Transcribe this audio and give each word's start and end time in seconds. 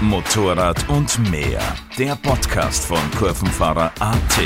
Motorrad 0.00 0.88
und 0.88 1.18
mehr. 1.28 1.60
Der 1.98 2.16
Podcast 2.22 2.84
von 2.84 2.98
Kurvenfahrer 3.18 3.90
AT. 3.98 4.38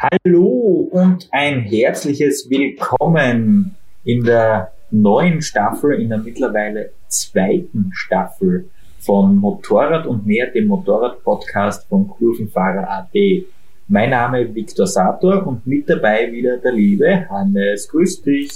Hallo 0.00 0.88
und 0.90 1.28
ein 1.30 1.60
herzliches 1.60 2.50
Willkommen 2.50 3.76
in 4.02 4.24
der 4.24 4.72
neuen 4.90 5.40
Staffel, 5.40 6.00
in 6.00 6.08
der 6.08 6.18
mittlerweile 6.18 6.90
zweiten 7.06 7.92
Staffel 7.92 8.68
von 8.98 9.36
Motorrad 9.36 10.06
und 10.06 10.26
mehr, 10.26 10.48
dem 10.50 10.66
Motorrad-Podcast 10.66 11.86
von 11.88 12.08
Kurvenfahrer 12.08 12.90
AT. 12.90 13.14
Mein 13.86 14.10
Name 14.10 14.40
ist 14.42 14.54
Viktor 14.56 14.88
Sator 14.88 15.46
und 15.46 15.64
mit 15.68 15.88
dabei 15.88 16.32
wieder 16.32 16.56
der 16.56 16.72
liebe 16.72 17.28
Hannes. 17.30 17.88
Grüß 17.88 18.22
dich. 18.22 18.50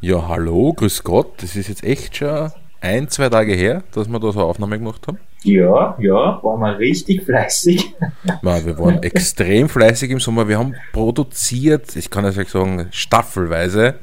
Ja, 0.00 0.26
hallo, 0.26 0.72
grüß 0.72 1.04
Gott. 1.04 1.34
Das 1.40 1.54
ist 1.54 1.68
jetzt 1.68 1.84
echt 1.84 2.16
schon 2.16 2.50
ein, 2.84 3.08
zwei 3.08 3.30
Tage 3.30 3.54
her, 3.54 3.82
dass 3.92 4.08
wir 4.08 4.20
da 4.20 4.30
so 4.30 4.40
eine 4.40 4.48
Aufnahme 4.48 4.78
gemacht 4.78 5.06
haben. 5.08 5.18
Ja, 5.42 5.96
ja, 5.98 6.38
waren 6.42 6.60
wir 6.60 6.78
richtig 6.78 7.22
fleißig. 7.24 7.94
Ja, 8.42 8.64
wir 8.64 8.78
waren 8.78 9.02
extrem 9.02 9.68
fleißig 9.68 10.10
im 10.10 10.20
Sommer. 10.20 10.46
Wir 10.48 10.58
haben 10.58 10.74
produziert, 10.92 11.96
ich 11.96 12.10
kann 12.10 12.24
ja 12.24 12.32
sagen, 12.32 12.88
staffelweise 12.90 13.94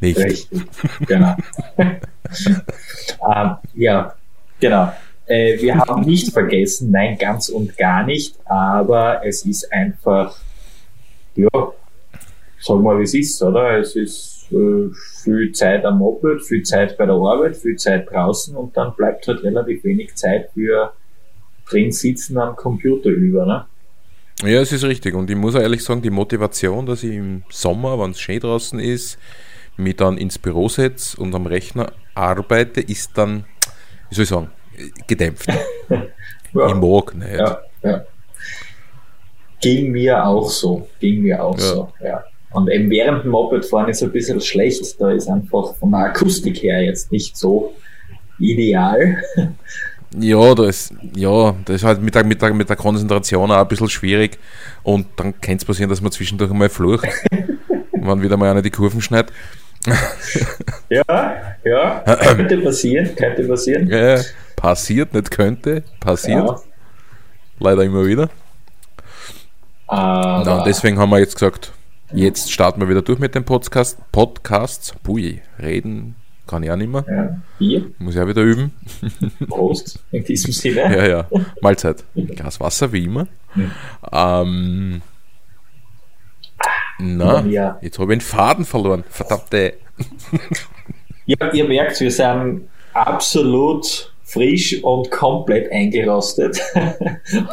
nicht. 0.00 0.18
Richtig, 0.18 0.62
genau. 1.06 1.34
ähm, 1.78 3.56
ja, 3.74 4.14
genau. 4.60 4.92
Äh, 5.26 5.60
wir 5.60 5.76
haben 5.76 6.02
nicht 6.02 6.32
vergessen, 6.32 6.90
nein, 6.90 7.16
ganz 7.18 7.48
und 7.48 7.76
gar 7.76 8.04
nicht, 8.04 8.36
aber 8.44 9.24
es 9.24 9.44
ist 9.44 9.72
einfach, 9.72 10.36
ja, 11.34 11.48
sagen 12.60 12.82
wir, 12.82 12.98
wie 12.98 13.04
es 13.04 13.14
ist, 13.14 13.42
oder? 13.42 13.78
Es 13.78 13.96
ist 13.96 14.35
äh, 14.50 14.90
viel 15.22 15.52
Zeit 15.52 15.84
am 15.84 15.98
Moped, 15.98 16.42
viel 16.42 16.62
Zeit 16.62 16.96
bei 16.96 17.06
der 17.06 17.14
Arbeit, 17.14 17.56
viel 17.56 17.76
Zeit 17.76 18.10
draußen 18.10 18.56
und 18.56 18.76
dann 18.76 18.94
bleibt 18.94 19.26
halt 19.26 19.42
relativ 19.42 19.84
wenig 19.84 20.14
Zeit 20.14 20.50
für 20.54 20.92
drin 21.68 21.92
sitzen 21.92 22.38
am 22.38 22.56
Computer 22.56 23.10
über. 23.10 23.44
Ne? 23.44 23.66
Ja, 24.42 24.60
es 24.60 24.72
ist 24.72 24.84
richtig. 24.84 25.14
Und 25.14 25.30
ich 25.30 25.36
muss 25.36 25.54
auch 25.54 25.60
ehrlich 25.60 25.82
sagen, 25.82 26.02
die 26.02 26.10
Motivation, 26.10 26.86
dass 26.86 27.02
ich 27.02 27.14
im 27.14 27.42
Sommer, 27.50 27.98
wenn 27.98 28.10
es 28.10 28.20
schön 28.20 28.40
draußen 28.40 28.78
ist, 28.78 29.18
mich 29.76 29.96
dann 29.96 30.18
ins 30.18 30.38
Büro 30.38 30.68
setze 30.68 31.20
und 31.20 31.34
am 31.34 31.46
Rechner 31.46 31.92
arbeite, 32.14 32.80
ist 32.80 33.16
dann, 33.16 33.44
wie 34.08 34.14
soll 34.14 34.22
ich 34.24 34.28
sagen, 34.28 34.50
gedämpft. 35.06 35.48
ja. 35.88 36.68
Ich 36.68 36.74
mag 36.74 37.14
nicht. 37.14 37.38
Ja, 37.38 37.60
ja. 37.82 38.04
Ging 39.60 39.90
mir 39.90 40.24
auch 40.24 40.48
so. 40.48 40.88
Ging 41.00 41.22
mir 41.22 41.42
auch 41.42 41.58
ja. 41.58 41.64
so, 41.64 41.92
ja. 42.02 42.24
Und 42.56 42.70
eben 42.70 42.88
während 42.88 43.22
dem 43.22 43.32
Mopedfahren 43.32 43.90
ist 43.90 43.98
es 43.98 44.02
ein 44.04 44.12
bisschen 44.12 44.40
schlecht. 44.40 44.98
Da 44.98 45.10
ist 45.10 45.28
einfach 45.28 45.74
von 45.76 45.90
der 45.90 46.06
Akustik 46.06 46.62
her 46.62 46.82
jetzt 46.82 47.12
nicht 47.12 47.36
so 47.36 47.74
ideal. 48.38 49.22
Ja, 50.18 50.54
da 50.54 50.66
ist, 50.66 50.94
ja, 51.14 51.54
das 51.66 51.76
ist 51.76 51.84
halt 51.84 52.00
mit 52.00 52.14
der, 52.14 52.24
mit, 52.24 52.40
der, 52.40 52.54
mit 52.54 52.70
der 52.70 52.76
Konzentration 52.76 53.50
auch 53.50 53.58
ein 53.58 53.68
bisschen 53.68 53.90
schwierig. 53.90 54.38
Und 54.82 55.06
dann 55.16 55.38
kann 55.38 55.56
es 55.56 55.66
passieren, 55.66 55.90
dass 55.90 56.00
man 56.00 56.10
zwischendurch 56.12 56.50
einmal 56.50 56.70
flucht, 56.70 57.06
wenn 57.92 58.22
wieder 58.22 58.38
mal 58.38 58.50
einer 58.50 58.62
die 58.62 58.70
Kurven 58.70 59.02
schneidet. 59.02 59.32
ja, 60.88 61.04
ja, 61.62 62.16
könnte 62.34 62.56
passieren, 62.58 63.14
könnte 63.14 63.44
passieren. 63.44 63.86
Ja, 63.88 64.18
passiert, 64.56 65.12
nicht 65.12 65.30
könnte, 65.30 65.82
passiert. 66.00 66.48
Ja. 66.48 66.56
Leider 67.58 67.82
immer 67.82 68.06
wieder. 68.06 68.30
Aber 69.86 70.42
Na, 70.44 70.64
deswegen 70.64 70.98
haben 70.98 71.10
wir 71.10 71.18
jetzt 71.18 71.34
gesagt, 71.34 71.72
Jetzt 72.12 72.52
starten 72.52 72.80
wir 72.80 72.88
wieder 72.88 73.02
durch 73.02 73.18
mit 73.18 73.34
dem 73.34 73.44
Podcast. 73.44 73.98
Podcasts. 74.12 74.94
Bui, 75.02 75.40
reden 75.58 76.14
kann 76.46 76.62
ich 76.62 76.70
auch 76.70 76.76
nicht 76.76 76.90
mehr. 76.90 77.04
Ja, 77.08 77.40
Bier. 77.58 77.90
Muss 77.98 78.14
ich 78.14 78.20
auch 78.20 78.28
wieder 78.28 78.42
üben. 78.42 78.72
Prost, 79.48 79.98
in 80.12 80.24
diesem 80.24 80.52
Sinne. 80.52 80.82
Ja, 80.82 81.06
ja. 81.06 81.28
Mahlzeit. 81.60 82.04
Glas 82.14 82.60
Wasser, 82.60 82.92
wie 82.92 83.04
immer. 83.04 83.26
Mhm. 83.54 83.70
Ähm, 84.12 85.02
na, 86.98 87.44
ja. 87.44 87.78
jetzt 87.82 87.98
habe 87.98 88.12
ich 88.12 88.20
den 88.20 88.24
Faden 88.24 88.64
verloren. 88.64 89.02
Verdammte. 89.10 89.74
ja, 91.26 91.52
ihr 91.52 91.66
merkt, 91.66 92.00
wir 92.00 92.12
sind 92.12 92.68
absolut 92.94 94.12
frisch 94.22 94.82
und 94.82 95.10
komplett 95.10 95.72
eingerostet. 95.72 96.60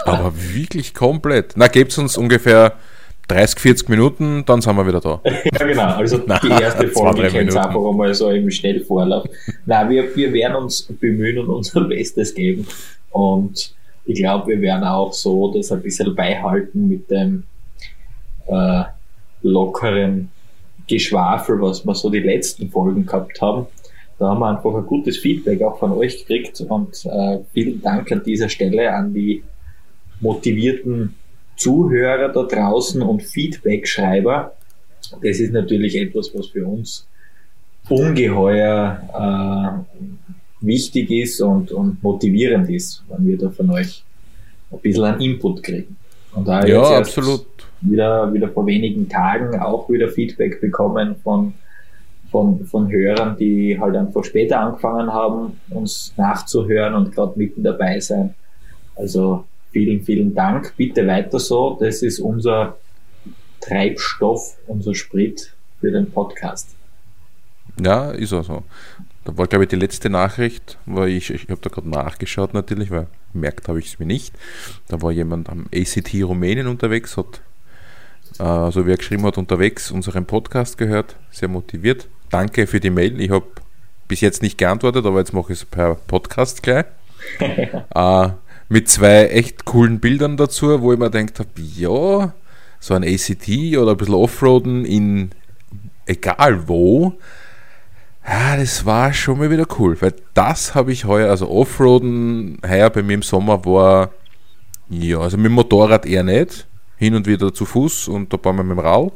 Aber 0.06 0.34
wirklich 0.36 0.94
komplett. 0.94 1.54
Na, 1.56 1.68
gebt 1.68 1.98
uns 1.98 2.18
ungefähr 2.18 2.78
30, 3.28 3.60
40 3.60 3.90
Minuten, 3.90 4.44
dann 4.46 4.62
sind 4.62 4.76
wir 4.76 4.86
wieder 4.86 5.00
da. 5.00 5.22
ja, 5.26 5.66
genau. 5.66 5.96
Also 5.96 6.18
die 6.18 6.50
erste 6.50 6.88
Folge 6.90 7.28
kennt 7.28 7.50
es 7.50 7.56
einfach 7.56 7.84
einmal 7.84 8.14
so 8.14 8.30
im 8.30 8.50
Schnellvorlauf. 8.52 9.26
Nein, 9.66 9.90
wir, 9.90 10.16
wir 10.16 10.34
werden 10.34 10.56
uns 10.58 10.82
bemühen 10.84 11.40
und 11.40 11.50
unser 11.50 11.82
Bestes 11.88 12.34
geben. 12.34 12.68
Und 13.12 13.74
ich 14.06 14.16
glaube, 14.16 14.52
wir 14.52 14.62
werden 14.62 14.84
auch 14.84 15.14
so 15.14 15.54
das 15.54 15.72
ein 15.72 15.82
bisschen 15.82 16.14
beihalten 16.16 16.88
mit 16.88 17.10
dem 17.10 17.44
äh, 18.48 18.84
lockeren 19.42 20.30
Geschwafel, 20.88 21.62
was 21.62 21.86
wir 21.86 21.96
so 21.96 22.10
die 22.10 22.20
letzten 22.20 22.70
Folgen 22.70 23.06
gehabt 23.06 23.42
haben. 23.42 23.68
Da 24.20 24.30
haben 24.30 24.40
wir 24.40 24.50
einfach 24.50 24.76
ein 24.76 24.86
gutes 24.86 25.18
Feedback 25.18 25.62
auch 25.62 25.80
von 25.80 25.94
euch 25.94 26.20
gekriegt 26.20 26.62
und 26.62 27.06
äh, 27.06 27.40
vielen 27.54 27.82
Dank 27.82 28.12
an 28.12 28.22
dieser 28.24 28.50
Stelle 28.50 28.94
an 28.94 29.14
die 29.14 29.44
motivierten 30.20 31.16
Zuhörer 31.64 32.30
da 32.30 32.44
draußen 32.44 33.02
und 33.02 33.24
Feedback-Schreiber. 33.24 34.54
Das 35.22 35.40
ist 35.40 35.54
natürlich 35.54 35.96
etwas, 35.96 36.32
was 36.36 36.48
für 36.48 36.66
uns 36.66 37.08
ungeheuer 37.90 39.84
äh, 39.94 40.66
wichtig 40.66 41.12
ist 41.12 41.42
und, 41.42 41.72
und 41.72 42.02
motivierend 42.04 42.70
ist, 42.70 43.04
wenn 43.10 43.28
wir 43.28 43.38
da 43.38 43.50
von 43.50 43.70
euch 43.72 44.04
ein 44.72 44.80
bisschen 44.80 45.04
an 45.04 45.22
Input 45.22 45.64
kriegen. 45.64 45.96
Und 46.34 46.48
da 46.48 46.66
ja, 46.66 46.82
jetzt 46.82 47.10
absolut. 47.10 47.46
Wieder, 47.82 48.34
wieder 48.34 48.48
vor 48.48 48.66
wenigen 48.66 49.10
Tagen 49.10 49.60
auch 49.60 49.90
wieder 49.90 50.08
Feedback 50.08 50.62
bekommen 50.62 51.16
von, 51.22 51.54
von, 52.32 52.66
von 52.66 52.90
Hörern, 52.90 53.36
die 53.38 53.78
halt 53.80 53.96
einfach 53.98 54.24
später 54.24 54.62
angefangen 54.62 55.12
haben, 55.12 55.60
uns 55.70 56.14
nachzuhören 56.16 56.96
und 56.96 57.14
gerade 57.14 57.38
mitten 57.38 57.62
dabei 57.62 58.00
sein. 58.00 58.36
Also 58.96 59.44
Vielen, 59.74 60.04
vielen 60.04 60.36
Dank. 60.36 60.74
Bitte 60.78 61.06
weiter 61.08 61.40
so. 61.40 61.78
Das 61.80 62.04
ist 62.04 62.20
unser 62.20 62.78
Treibstoff, 63.60 64.56
unser 64.68 64.94
Sprit 64.94 65.52
für 65.82 65.92
den 65.92 66.12
Podcast. 66.12 66.76
Ja, 67.82 68.12
ist 68.12 68.34
auch 68.34 68.44
so. 68.44 68.64
Da 69.26 69.36
war, 69.36 69.48
glaube 69.48 69.64
ich, 69.64 69.70
die 69.70 69.76
letzte 69.76 70.12
Nachricht, 70.12 70.78
weil 70.86 71.10
ich, 71.10 71.32
ich 71.32 71.50
habe 71.50 71.60
da 71.60 71.70
gerade 71.72 71.90
nachgeschaut 71.90 72.54
natürlich, 72.54 72.92
weil 72.92 73.08
merkt 73.34 73.68
habe 73.68 73.80
ich 73.80 73.88
es 73.88 74.00
mir 74.00 74.06
nicht. 74.06 74.36
Da 74.90 75.02
war 75.02 75.12
jemand 75.12 75.50
am 75.50 75.66
ACT 75.74 76.14
Rumänien 76.24 76.68
unterwegs, 76.68 77.18
hat, 77.18 77.42
äh, 78.38 78.72
so 78.72 78.86
wie 78.86 78.92
er 78.92 78.98
geschrieben 78.98 79.26
hat, 79.26 79.40
unterwegs 79.40 79.90
unseren 79.90 80.26
Podcast 80.26 80.78
gehört, 80.78 81.16
sehr 81.32 81.48
motiviert. 81.48 82.10
Danke 82.30 82.68
für 82.68 82.80
die 82.80 82.92
Mail. 82.92 83.20
Ich 83.20 83.32
habe 83.32 83.48
bis 84.08 84.22
jetzt 84.22 84.44
nicht 84.44 84.60
geantwortet, 84.60 85.06
aber 85.06 85.20
jetzt 85.20 85.34
mache 85.34 85.54
ich 85.54 85.60
es 85.60 85.66
per 85.66 85.96
Podcast 85.96 86.62
gleich. 86.62 86.86
äh, 87.40 88.30
mit 88.70 88.90
zwei 88.90 89.28
echt 89.28 89.66
coolen 89.66 90.00
Bildern 90.00 90.38
dazu, 90.38 90.82
wo 90.82 90.94
ich 90.94 91.00
mir 91.00 91.10
gedacht 91.10 91.40
habe, 91.40 91.50
ja, 91.58 92.34
so 92.80 92.94
ein 92.94 93.04
ACT 93.04 93.78
oder 93.78 93.92
ein 93.92 93.98
bisschen 93.98 94.16
Offroaden 94.16 94.86
in 94.86 95.32
egal 96.06 96.68
wo, 96.68 97.14
ja, 98.26 98.58
das 98.58 98.86
war 98.86 99.14
schon 99.14 99.40
mal 99.40 99.50
wieder 99.50 99.66
cool, 99.80 100.02
weil 100.02 100.14
das 100.34 100.76
habe 100.76 100.92
ich 100.92 101.06
heuer, 101.06 101.30
also 101.30 101.50
Offroaden 101.50 102.58
heuer 102.68 102.90
bei 102.90 103.04
mir 103.04 103.14
im 103.14 103.22
Sommer 103.22 103.64
war, 103.66 104.12
ja, 104.90 105.20
also 105.20 105.38
mit 105.38 105.48
dem 105.48 105.54
Motorrad 105.54 106.06
eher 106.06 106.24
nicht, 106.24 106.68
hin 106.98 107.16
und 107.16 107.28
wieder 107.28 107.54
zu 107.54 107.66
Fuß 107.66 108.08
und 108.08 108.32
da 108.32 108.38
paar 108.38 108.54
Mal 108.54 108.64
mit 108.64 108.78
dem 108.78 108.80
Rau, 108.80 109.14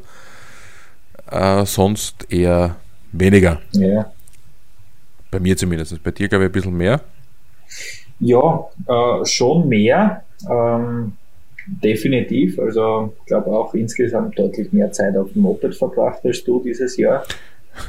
äh, 1.29 1.65
sonst 1.65 2.31
eher 2.31 2.75
weniger. 3.11 3.61
Ja. 3.71 4.11
Bei 5.31 5.39
mir 5.39 5.55
zumindest, 5.57 6.01
bei 6.03 6.11
dir 6.11 6.27
glaube 6.27 6.45
ich 6.45 6.49
ein 6.49 6.53
bisschen 6.53 6.77
mehr. 6.77 7.01
Ja, 8.19 8.67
äh, 8.87 9.25
schon 9.25 9.67
mehr. 9.69 10.23
Ähm, 10.49 11.13
definitiv. 11.67 12.59
Also 12.59 13.13
ich 13.19 13.25
glaube 13.25 13.51
auch 13.51 13.73
insgesamt 13.73 14.37
deutlich 14.37 14.71
mehr 14.71 14.91
Zeit 14.91 15.15
auf 15.17 15.31
dem 15.33 15.43
Moped 15.43 15.75
verbracht 15.75 16.19
als 16.23 16.43
du 16.43 16.61
dieses 16.63 16.97
Jahr. 16.97 17.25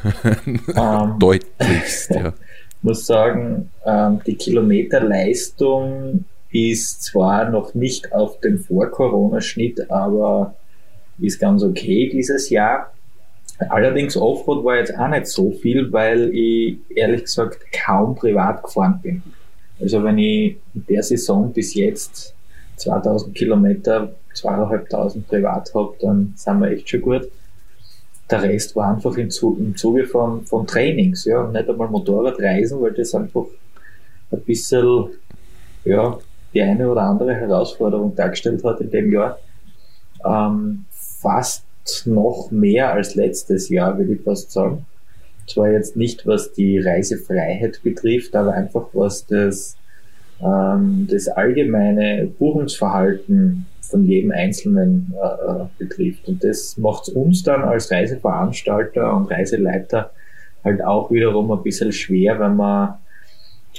ähm, 0.34 1.18
Deutlichst, 1.18 2.10
ja. 2.10 2.32
muss 2.82 3.06
sagen, 3.06 3.70
ähm, 3.84 4.20
die 4.26 4.34
Kilometerleistung 4.34 6.24
ist 6.50 7.02
zwar 7.04 7.50
noch 7.50 7.74
nicht 7.74 8.12
auf 8.12 8.40
dem 8.40 8.58
Vor-Corona-Schnitt, 8.58 9.90
aber 9.90 10.54
ist 11.18 11.40
ganz 11.40 11.62
okay 11.62 12.08
dieses 12.12 12.48
Jahr. 12.50 12.92
Allerdings 13.70 14.16
Offroad 14.16 14.64
war 14.64 14.76
jetzt 14.76 14.96
auch 14.96 15.08
nicht 15.08 15.26
so 15.26 15.50
viel, 15.50 15.92
weil 15.92 16.30
ich 16.32 16.78
ehrlich 16.94 17.22
gesagt 17.22 17.58
kaum 17.72 18.14
privat 18.14 18.62
gefahren 18.62 19.00
bin. 19.02 19.22
Also 19.80 20.02
wenn 20.02 20.18
ich 20.18 20.56
in 20.74 20.86
der 20.88 21.02
Saison 21.02 21.52
bis 21.52 21.74
jetzt 21.74 22.34
2000 22.76 23.34
Kilometer, 23.34 24.12
2500 24.34 25.28
privat 25.28 25.74
habe, 25.74 25.94
dann 26.00 26.32
sind 26.36 26.60
wir 26.60 26.70
echt 26.70 26.88
schon 26.88 27.00
gut. 27.00 27.28
der 28.30 28.42
Rest 28.42 28.76
war 28.76 28.94
einfach 28.94 29.16
im, 29.16 29.30
im 29.58 29.76
Zuge 29.76 30.04
von, 30.06 30.44
von 30.44 30.66
Trainings, 30.66 31.24
ja, 31.24 31.40
und 31.40 31.52
nicht 31.52 31.68
einmal 31.68 31.88
Motorradreisen, 31.88 32.80
weil 32.80 32.92
das 32.92 33.14
einfach 33.14 33.46
ein 34.30 34.40
bisschen, 34.40 35.08
ja, 35.84 36.18
die 36.52 36.62
eine 36.62 36.90
oder 36.90 37.02
andere 37.02 37.34
Herausforderung 37.34 38.14
dargestellt 38.14 38.62
hat 38.64 38.80
in 38.80 38.90
dem 38.90 39.12
Jahr. 39.12 39.38
Ähm, 40.24 40.84
fast 40.90 41.64
noch 42.04 42.50
mehr 42.50 42.92
als 42.92 43.14
letztes 43.14 43.68
Jahr, 43.68 43.96
würde 43.96 44.14
ich 44.14 44.22
fast 44.22 44.52
sagen. 44.52 44.84
Zwar 45.48 45.70
jetzt 45.70 45.96
nicht, 45.96 46.26
was 46.26 46.52
die 46.52 46.78
Reisefreiheit 46.78 47.80
betrifft, 47.82 48.34
aber 48.36 48.52
einfach 48.52 48.88
was 48.92 49.26
das, 49.26 49.76
ähm, 50.42 51.06
das 51.10 51.28
allgemeine 51.28 52.28
Buchungsverhalten 52.38 53.66
von 53.80 54.04
jedem 54.04 54.32
Einzelnen 54.32 55.14
äh, 55.14 55.62
äh 55.62 55.64
betrifft. 55.78 56.28
Und 56.28 56.44
das 56.44 56.76
macht 56.76 57.08
uns 57.08 57.42
dann 57.42 57.62
als 57.62 57.90
Reiseveranstalter 57.90 59.14
und 59.16 59.30
Reiseleiter 59.30 60.10
halt 60.64 60.84
auch 60.84 61.10
wiederum 61.10 61.50
ein 61.50 61.62
bisschen 61.62 61.92
schwer, 61.92 62.38
wenn 62.38 62.56
man, 62.56 62.94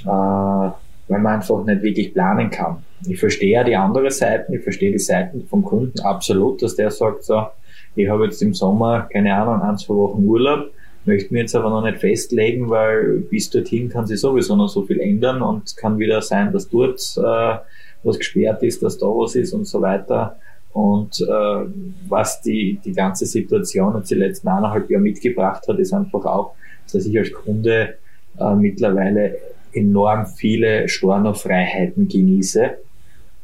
äh, 0.01 0.71
wenn 1.07 1.21
man 1.21 1.35
einfach 1.35 1.63
nicht 1.65 1.81
wirklich 1.81 2.13
planen 2.13 2.49
kann. 2.49 2.83
Ich 3.07 3.19
verstehe 3.19 3.53
ja 3.53 3.63
die 3.63 3.75
andere 3.75 4.11
Seite, 4.11 4.53
ich 4.55 4.63
verstehe 4.63 4.91
die 4.91 4.99
Seiten 4.99 5.45
vom 5.47 5.63
Kunden 5.63 5.99
absolut, 6.01 6.61
dass 6.61 6.75
der 6.75 6.91
sagt 6.91 7.23
so, 7.23 7.47
ich 7.95 8.09
habe 8.09 8.25
jetzt 8.25 8.41
im 8.41 8.53
Sommer, 8.53 9.07
keine 9.11 9.33
Ahnung, 9.33 9.61
ein, 9.61 9.77
zwei 9.77 9.95
Wochen 9.95 10.23
Urlaub, 10.25 10.71
möchte 11.09 11.33
mir 11.33 11.41
jetzt 11.41 11.55
aber 11.55 11.69
noch 11.69 11.83
nicht 11.83 11.99
festlegen, 11.99 12.69
weil 12.69 13.19
bis 13.29 13.49
dorthin 13.49 13.89
kann 13.89 14.07
sich 14.07 14.19
sowieso 14.19 14.55
noch 14.55 14.69
so 14.69 14.83
viel 14.83 14.99
ändern 15.01 15.41
und 15.41 15.75
kann 15.75 15.99
wieder 15.99 16.21
sein, 16.21 16.53
dass 16.53 16.69
dort 16.69 16.99
äh, 17.17 17.57
was 18.03 18.17
gesperrt 18.17 18.63
ist, 18.63 18.81
dass 18.81 18.97
da 18.97 19.07
was 19.07 19.35
ist 19.35 19.53
und 19.53 19.65
so 19.65 19.81
weiter. 19.81 20.37
Und 20.71 21.19
äh, 21.19 21.65
was 22.07 22.41
die, 22.41 22.79
die 22.85 22.93
ganze 22.93 23.25
Situation 23.25 23.97
jetzt 23.97 24.11
die 24.11 24.15
letzten 24.15 24.47
eineinhalb 24.47 24.89
Jahre 24.89 25.03
mitgebracht 25.03 25.67
hat, 25.67 25.79
ist 25.79 25.93
einfach 25.93 26.25
auch, 26.25 26.53
dass 26.91 27.05
ich 27.05 27.17
als 27.17 27.33
Kunde 27.33 27.95
äh, 28.39 28.55
mittlerweile 28.55 29.35
enorm 29.73 30.27
viele 30.27 30.87
Stornofreiheiten 30.87 32.07
genieße, 32.07 32.71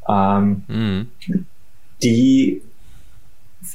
ähm, 0.08 0.64
mhm. 0.68 1.08
die 2.02 2.62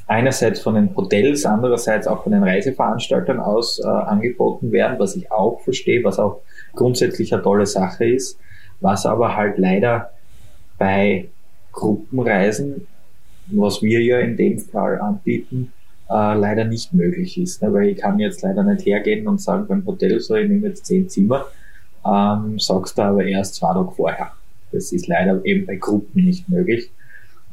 einerseits 0.07 0.61
von 0.61 0.75
den 0.75 0.95
Hotels, 0.97 1.45
andererseits 1.45 2.07
auch 2.07 2.23
von 2.23 2.33
den 2.33 2.43
Reiseveranstaltern 2.43 3.41
aus 3.41 3.79
äh, 3.79 3.87
angeboten 3.87 4.73
werden, 4.73 4.99
was 4.99 5.17
ich 5.17 5.31
auch 5.31 5.61
verstehe, 5.61 6.05
was 6.05 6.19
auch 6.19 6.41
grundsätzlich 6.75 7.33
eine 7.33 7.43
tolle 7.43 7.67
Sache 7.67 8.05
ist, 8.07 8.39
was 8.81 9.07
aber 9.07 9.37
halt 9.37 9.59
leider 9.59 10.11
bei 10.79 11.29
Gruppenreisen, 11.73 12.87
was 13.47 13.83
wir 13.83 14.03
ja 14.03 14.19
in 14.21 14.37
dem 14.37 14.59
Fall 14.59 15.01
anbieten, 15.01 15.73
äh, 16.09 16.35
leider 16.35 16.65
nicht 16.65 16.93
möglich 16.93 17.39
ist. 17.39 17.63
Ne? 17.63 17.73
Weil 17.73 17.89
ich 17.89 17.99
kann 17.99 18.19
jetzt 18.19 18.43
leider 18.43 18.63
nicht 18.63 18.87
hergehen 18.87 19.27
und 19.29 19.41
sagen 19.41 19.67
beim 19.67 19.85
Hotel 19.87 20.21
so, 20.21 20.35
ich 20.35 20.49
nehme 20.49 20.69
jetzt 20.69 20.87
zehn 20.87 21.09
Zimmer, 21.09 21.47
ähm, 22.05 22.59
sagst 22.59 22.99
du 22.99 23.03
aber 23.03 23.25
erst 23.25 23.57
zwei 23.57 23.73
Tage 23.73 23.91
vorher. 23.93 24.33
Das 24.73 24.93
ist 24.93 25.07
leider 25.07 25.45
eben 25.45 25.67
bei 25.67 25.77
Gruppen 25.77 26.25
nicht 26.25 26.49
möglich. 26.49 26.91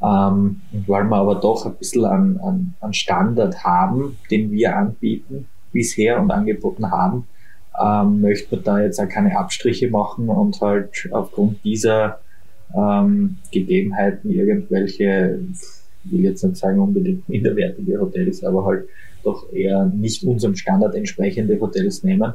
Ähm, 0.02 0.62
weil 0.86 1.06
wir 1.06 1.16
aber 1.16 1.36
doch 1.36 1.66
ein 1.66 1.74
bisschen 1.76 2.06
an, 2.06 2.40
an, 2.44 2.74
an 2.82 2.94
Standard 2.94 3.64
haben, 3.64 4.18
den 4.30 4.52
wir 4.52 4.76
anbieten 4.76 5.48
bisher 5.72 6.20
und 6.22 6.30
angeboten 6.30 6.92
haben, 6.92 7.26
ähm, 7.82 8.22
möchte 8.22 8.56
man 8.56 8.64
da 8.64 8.80
jetzt 8.82 9.00
auch 9.00 9.10
keine 9.10 9.38
Abstriche 9.38 9.90
machen 9.90 10.30
und 10.30 10.62
halt 10.62 11.10
aufgrund 11.12 11.64
dieser 11.64 12.20
ähm, 12.76 13.38
Gegebenheiten 13.52 14.30
irgendwelche, 14.30 15.40
ich 16.04 16.12
will 16.12 16.24
jetzt 16.26 16.44
nicht 16.44 16.58
sagen 16.58 16.80
unbedingt 16.80 17.28
minderwertige 17.28 18.00
Hotels, 18.00 18.44
aber 18.44 18.66
halt 18.66 18.88
doch 19.24 19.52
eher 19.52 19.86
nicht 19.86 20.24
unserem 20.24 20.56
Standard 20.56 20.96
entsprechende 20.96 21.60
Hotels 21.60 22.04
nehmen. 22.04 22.34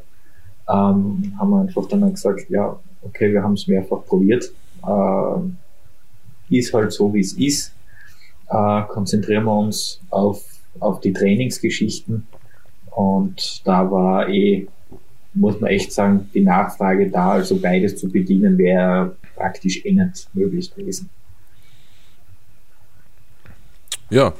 Ähm, 0.68 1.32
haben 1.38 1.50
wir 1.50 1.60
einfach 1.60 1.86
dann 1.88 2.10
gesagt, 2.10 2.48
ja, 2.48 2.78
okay, 3.02 3.32
wir 3.32 3.42
haben 3.42 3.54
es 3.54 3.66
mehrfach 3.66 4.04
probiert. 4.04 4.52
Ähm, 4.86 5.56
ist 6.58 6.72
halt 6.72 6.93
so, 6.93 7.12
wie 7.14 7.20
es 7.20 7.32
ist. 7.34 7.72
Äh, 8.49 8.82
konzentrieren 8.88 9.44
wir 9.44 9.56
uns 9.56 10.00
auf, 10.10 10.44
auf 10.81 11.00
die 11.00 11.12
Trainingsgeschichten. 11.12 12.26
Und 12.90 13.66
da 13.66 13.90
war 13.90 14.28
eh, 14.28 14.66
muss 15.34 15.60
man 15.60 15.70
echt 15.70 15.93
sagen, 15.93 16.28
die 16.34 16.43
Nachfrage 16.43 17.10
da, 17.10 17.32
also 17.32 17.56
beides 17.56 17.96
zu 17.96 18.10
bedienen, 18.10 18.58
wäre 18.58 19.16
praktisch 19.34 19.84
eh 19.84 19.93
nicht 19.93 20.28
möglich 20.34 20.75
gewesen. 20.75 21.08
Ja, 24.10 24.34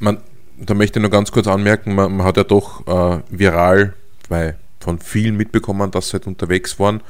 man, 0.00 0.18
da 0.58 0.74
möchte 0.74 0.98
ich 0.98 1.02
nur 1.02 1.10
ganz 1.10 1.30
kurz 1.30 1.46
anmerken, 1.46 1.94
man, 1.94 2.16
man 2.16 2.26
hat 2.26 2.36
ja 2.36 2.44
doch 2.44 2.86
äh, 2.88 3.20
viral, 3.30 3.94
weil 4.28 4.56
von 4.80 4.98
vielen 4.98 5.36
mitbekommen, 5.36 5.92
dass 5.92 6.08
sie 6.08 6.14
halt 6.14 6.26
unterwegs 6.26 6.80
waren 6.80 7.02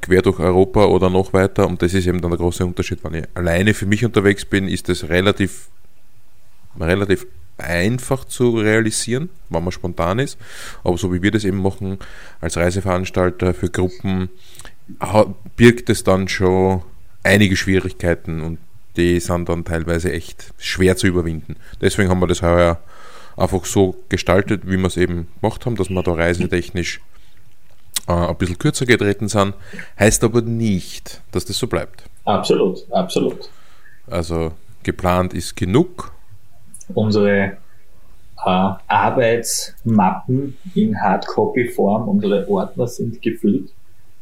quer 0.00 0.22
durch 0.22 0.38
Europa 0.38 0.84
oder 0.86 1.10
noch 1.10 1.32
weiter. 1.32 1.66
Und 1.66 1.82
das 1.82 1.94
ist 1.94 2.06
eben 2.06 2.20
dann 2.20 2.30
der 2.30 2.38
große 2.38 2.64
Unterschied. 2.64 3.02
Wenn 3.02 3.14
ich 3.14 3.24
alleine 3.34 3.74
für 3.74 3.86
mich 3.86 4.04
unterwegs 4.04 4.44
bin, 4.44 4.68
ist 4.68 4.88
das 4.88 5.08
relativ, 5.08 5.68
relativ 6.78 7.26
einfach 7.58 8.24
zu 8.24 8.56
realisieren, 8.56 9.30
wenn 9.48 9.64
man 9.64 9.72
spontan 9.72 10.20
ist. 10.20 10.38
Aber 10.84 10.96
so 10.96 11.12
wie 11.12 11.22
wir 11.22 11.32
das 11.32 11.44
eben 11.44 11.60
machen 11.60 11.98
als 12.40 12.56
Reiseveranstalter 12.56 13.52
für 13.54 13.68
Gruppen, 13.68 14.28
birgt 15.56 15.90
es 15.90 16.04
dann 16.04 16.28
schon 16.28 16.82
einige 17.24 17.56
Schwierigkeiten 17.56 18.40
und 18.40 18.58
die 18.96 19.20
sind 19.20 19.48
dann 19.48 19.64
teilweise 19.64 20.12
echt 20.12 20.52
schwer 20.58 20.96
zu 20.96 21.06
überwinden. 21.06 21.56
Deswegen 21.80 22.08
haben 22.08 22.20
wir 22.20 22.26
das 22.26 22.42
heuer 22.42 22.80
einfach 23.36 23.64
so 23.64 23.96
gestaltet, 24.08 24.62
wie 24.64 24.76
wir 24.76 24.86
es 24.86 24.96
eben 24.96 25.28
gemacht 25.40 25.66
haben, 25.66 25.76
dass 25.76 25.90
wir 25.90 26.02
da 26.02 26.12
reisetechnisch 26.12 27.00
äh, 28.08 28.12
ein 28.12 28.36
bisschen 28.36 28.58
kürzer 28.58 28.86
getreten 28.86 29.28
sind, 29.28 29.54
heißt 29.98 30.24
aber 30.24 30.42
nicht, 30.42 31.20
dass 31.30 31.44
das 31.44 31.58
so 31.58 31.66
bleibt. 31.66 32.04
Absolut, 32.24 32.90
absolut. 32.90 33.50
Also 34.10 34.52
geplant 34.82 35.34
ist 35.34 35.56
genug. 35.56 36.12
Unsere 36.94 37.58
äh, 38.44 38.70
Arbeitsmappen 38.86 40.56
in 40.74 41.00
Hardcopy-Form, 41.00 42.08
unsere 42.08 42.48
Ordner 42.48 42.86
sind 42.86 43.20
gefüllt 43.20 43.70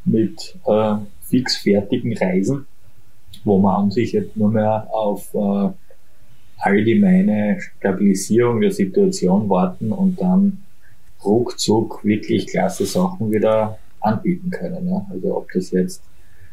mit 0.05 0.57
äh, 0.67 0.95
fix 1.23 1.57
fertigen 1.59 2.17
Reisen, 2.17 2.67
wo 3.45 3.59
man 3.59 3.85
an 3.85 3.91
sich 3.91 4.13
jetzt 4.13 4.37
nur 4.37 4.51
mehr 4.51 4.89
auf 4.91 5.33
äh, 5.35 5.71
allgemeine 6.59 7.61
Stabilisierung 7.79 8.61
der 8.61 8.73
Situation 8.73 9.49
warten 9.49 9.93
und 9.93 10.21
dann 10.21 10.65
ruckzuck 11.27 12.05
wirklich 12.05 12.47
klasse 12.47 12.87
Sachen 12.87 13.31
wieder 13.31 13.79
anbieten 14.01 14.51
können. 14.51 14.89
Ja. 14.89 15.05
Also 15.11 15.37
ob 15.37 15.51
das 15.53 15.71
jetzt 15.71 16.03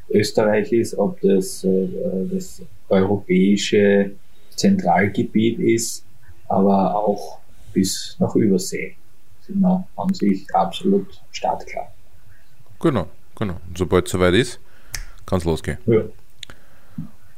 Österreich 0.09 0.71
ist, 0.71 0.97
ob 0.97 1.21
das 1.21 1.63
äh, 1.63 1.87
das 2.31 2.61
europäische 2.89 4.11
Zentralgebiet 4.55 5.59
ist, 5.59 6.05
aber 6.47 6.95
auch 6.95 7.39
bis 7.73 8.15
nach 8.19 8.35
Übersee 8.35 8.95
sind 9.41 9.59
wir 9.59 9.87
an 9.95 10.13
sich 10.13 10.45
absolut 10.53 11.07
startklar. 11.31 11.91
Genau, 12.79 13.07
genau. 13.35 13.55
Und 13.67 13.77
sobald 13.77 14.05
es 14.05 14.11
soweit 14.11 14.33
ist, 14.33 14.59
kann 15.25 15.39
es 15.39 15.45
losgehen. 15.45 15.77
Ja. 15.85 16.03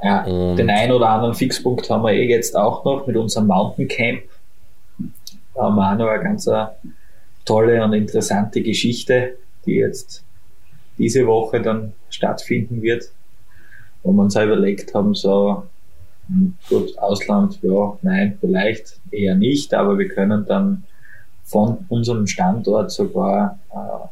Ja, 0.04 0.24
den 0.24 0.70
einen 0.70 0.92
oder 0.92 1.10
anderen 1.10 1.34
Fixpunkt 1.34 1.90
haben 1.90 2.04
wir 2.04 2.12
eh 2.12 2.30
jetzt 2.30 2.56
auch 2.56 2.84
noch 2.86 3.08
mit 3.08 3.16
unserem 3.16 3.48
Mountain 3.48 3.88
Camp. 3.88 4.22
Da 5.56 5.64
haben 5.64 5.76
wir 5.76 5.92
auch 5.92 5.98
noch 5.98 6.08
eine 6.08 6.24
ganz 6.24 6.48
tolle 7.46 7.84
und 7.84 7.94
interessante 7.94 8.62
Geschichte, 8.62 9.38
die 9.66 9.76
jetzt 9.76 10.24
diese 10.98 11.26
Woche 11.28 11.62
dann 11.62 11.94
stattfinden 12.10 12.82
wird, 12.82 13.12
wo 14.04 14.12
wir 14.12 14.24
uns 14.24 14.36
auch 14.36 14.44
überlegt 14.44 14.94
haben, 14.94 15.14
so, 15.14 15.64
hm, 16.28 16.56
gut, 16.70 16.98
Ausland, 16.98 17.60
ja, 17.62 17.98
nein, 18.02 18.38
vielleicht 18.40 19.00
eher 19.12 19.36
nicht, 19.36 19.74
aber 19.74 19.98
wir 19.98 20.08
können 20.08 20.46
dann 20.46 20.84
von 21.44 21.86
unserem 21.90 22.26
Standort 22.26 22.92
sogar 22.92 23.60
äh, 23.72 24.08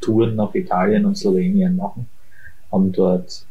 Touren 0.00 0.36
nach 0.36 0.54
Italien 0.54 1.04
und 1.04 1.16
Slowenien 1.16 1.76
machen, 1.76 2.06
haben 2.70 2.92
dort 2.92 3.44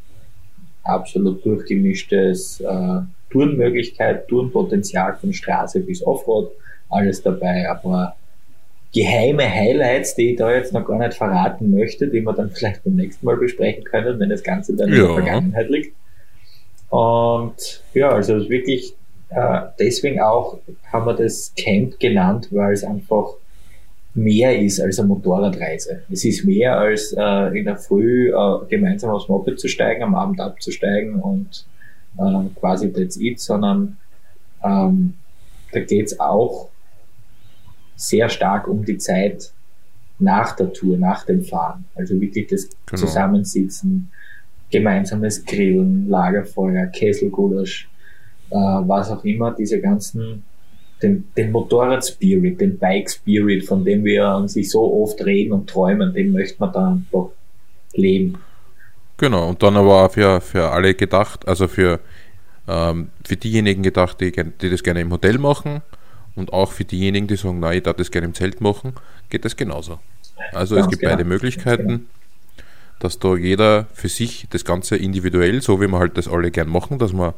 absolut 0.84 1.46
durchgemischtes 1.46 2.62
äh, 2.62 3.02
Tourenmöglichkeit, 3.30 4.28
Tourenpotenzial 4.30 5.18
von 5.18 5.34
Straße 5.34 5.82
bis 5.82 6.02
Offroad, 6.06 6.52
alles 6.90 7.22
dabei, 7.22 7.70
aber 7.70 8.16
geheime 8.94 9.50
Highlights, 9.50 10.16
die 10.16 10.32
ich 10.32 10.38
da 10.38 10.52
jetzt 10.52 10.74
noch 10.74 10.86
gar 10.86 10.98
nicht 10.98 11.14
verraten 11.14 11.76
möchte, 11.76 12.08
die 12.08 12.22
wir 12.22 12.34
dann 12.34 12.50
vielleicht 12.50 12.84
beim 12.84 12.96
nächsten 12.96 13.26
Mal 13.26 13.38
besprechen 13.38 13.84
können, 13.84 14.20
wenn 14.20 14.30
das 14.30 14.44
Ganze 14.44 14.76
dann 14.76 14.90
ja. 14.90 14.96
in 14.96 15.02
der 15.02 15.14
Vergangenheit 15.14 15.70
liegt. 15.70 15.96
Und 16.90 17.84
ja, 17.94 18.10
also 18.10 18.50
wirklich 18.50 18.94
äh, 19.30 19.62
deswegen 19.80 20.22
auch 20.22 20.60
haben 20.92 21.06
wir 21.06 21.14
das 21.14 21.54
Camp 21.58 22.00
genannt, 22.00 22.48
weil 22.52 22.74
es 22.74 22.84
einfach 22.84 23.34
mehr 24.14 24.60
ist 24.60 24.80
als 24.80 25.00
eine 25.00 25.10
Motorradreise. 25.10 26.04
Es 26.10 26.26
ist 26.26 26.46
mehr 26.46 26.78
als 26.78 27.14
äh, 27.14 27.58
in 27.58 27.66
der 27.66 27.78
Früh 27.78 28.30
äh, 28.30 28.66
gemeinsam 28.68 29.12
aufs 29.12 29.28
Moped 29.28 29.60
zu 29.60 29.68
steigen, 29.68 30.04
am 30.04 30.16
Abend 30.16 30.40
abzusteigen 30.40 31.16
und 31.16 31.66
äh, 32.18 32.60
quasi 32.60 32.92
that's 32.92 33.18
it, 33.18 33.40
sondern 33.40 33.98
ähm, 34.64 35.14
da 35.72 35.82
geht's 35.82 36.20
auch 36.20 36.70
sehr 37.98 38.30
stark 38.30 38.68
um 38.68 38.86
die 38.86 38.98
Zeit 38.98 39.52
nach 40.20 40.56
der 40.56 40.72
Tour, 40.72 40.98
nach 40.98 41.26
dem 41.26 41.44
Fahren. 41.44 41.86
Also 41.96 42.20
wirklich 42.22 42.48
das 42.48 42.70
genau. 42.86 43.02
Zusammensitzen, 43.02 44.10
gemeinsames 44.72 45.44
Grillen, 45.44 46.08
Lagerfeuer, 46.08 46.88
Kesselgulasch, 46.88 47.90
äh, 48.50 48.56
was 48.56 49.10
auch 49.12 49.24
immer, 49.26 49.52
diese 49.52 49.82
ganzen, 49.82 50.44
den, 51.02 51.28
den 51.36 51.52
Motorrad-Spirit, 51.52 52.62
den 52.62 52.78
Bike-Spirit, 52.78 53.66
von 53.66 53.84
dem 53.84 54.04
wir 54.06 54.26
an 54.26 54.48
sich 54.48 54.72
so 54.72 54.94
oft 55.04 55.24
reden 55.26 55.52
und 55.54 55.70
träumen, 55.70 56.14
den 56.14 56.32
möchte 56.32 56.60
man 56.60 56.72
da 56.72 56.92
einfach 56.92 57.30
leben. 57.94 58.38
Genau, 59.18 59.50
und 59.50 59.64
dann 59.64 59.76
aber 59.76 60.06
auch 60.06 60.12
für, 60.12 60.40
für 60.42 60.70
alle 60.70 60.94
gedacht, 60.94 61.48
also 61.48 61.68
für, 61.68 62.00
ähm, 62.68 63.10
für 63.26 63.36
diejenigen 63.36 63.82
gedacht, 63.82 64.22
die, 64.22 64.32
die 64.32 64.70
das 64.70 64.84
gerne 64.84 65.02
im 65.02 65.12
Hotel 65.12 65.40
machen 65.40 65.82
und 66.38 66.54
auch 66.54 66.72
für 66.72 66.86
diejenigen, 66.86 67.28
die 67.28 67.36
sagen, 67.36 67.60
nein, 67.60 67.78
ich 67.78 67.84
darf 67.84 67.98
das 67.98 68.12
gerne 68.12 68.28
im 68.28 68.34
Zelt 68.34 68.62
machen, 68.62 68.94
geht 69.30 69.44
das 69.44 69.56
genauso. 69.56 70.00
Also 70.54 70.76
Ganz 70.76 70.86
es 70.86 70.92
gibt 70.92 71.02
genau. 71.02 71.14
beide 71.14 71.26
Möglichkeiten, 71.26 71.88
genau. 71.88 72.00
dass 73.00 73.20
da 73.20 73.36
jeder 73.36 73.88
für 73.94 74.08
sich 74.08 74.48
das 74.50 74.64
Ganze 74.64 74.96
individuell, 74.96 75.62
so 75.62 75.82
wie 75.82 75.88
wir 75.88 76.00
halt 76.00 76.18
das 76.18 76.28
alle 76.28 76.52
gern 76.52 76.70
machen, 76.70 77.00
dass 77.00 77.12
wir 77.12 77.34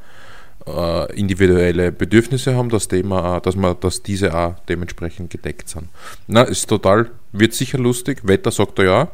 äh, 0.67 1.17
individuelle 1.17 1.91
Bedürfnisse 1.91 2.55
haben, 2.55 2.69
dass, 2.69 2.87
äh, 2.87 3.01
dass, 3.41 3.55
man, 3.55 3.75
dass 3.79 4.03
diese 4.03 4.35
auch 4.35 4.55
dementsprechend 4.67 5.29
gedeckt 5.29 5.69
sind. 5.69 5.87
Na, 6.27 6.43
ist 6.43 6.67
total, 6.67 7.09
wird 7.31 7.53
sicher 7.53 7.77
lustig, 7.77 8.19
Wetter 8.23 8.51
sagt 8.51 8.79
er 8.79 8.85
ja. 8.85 9.11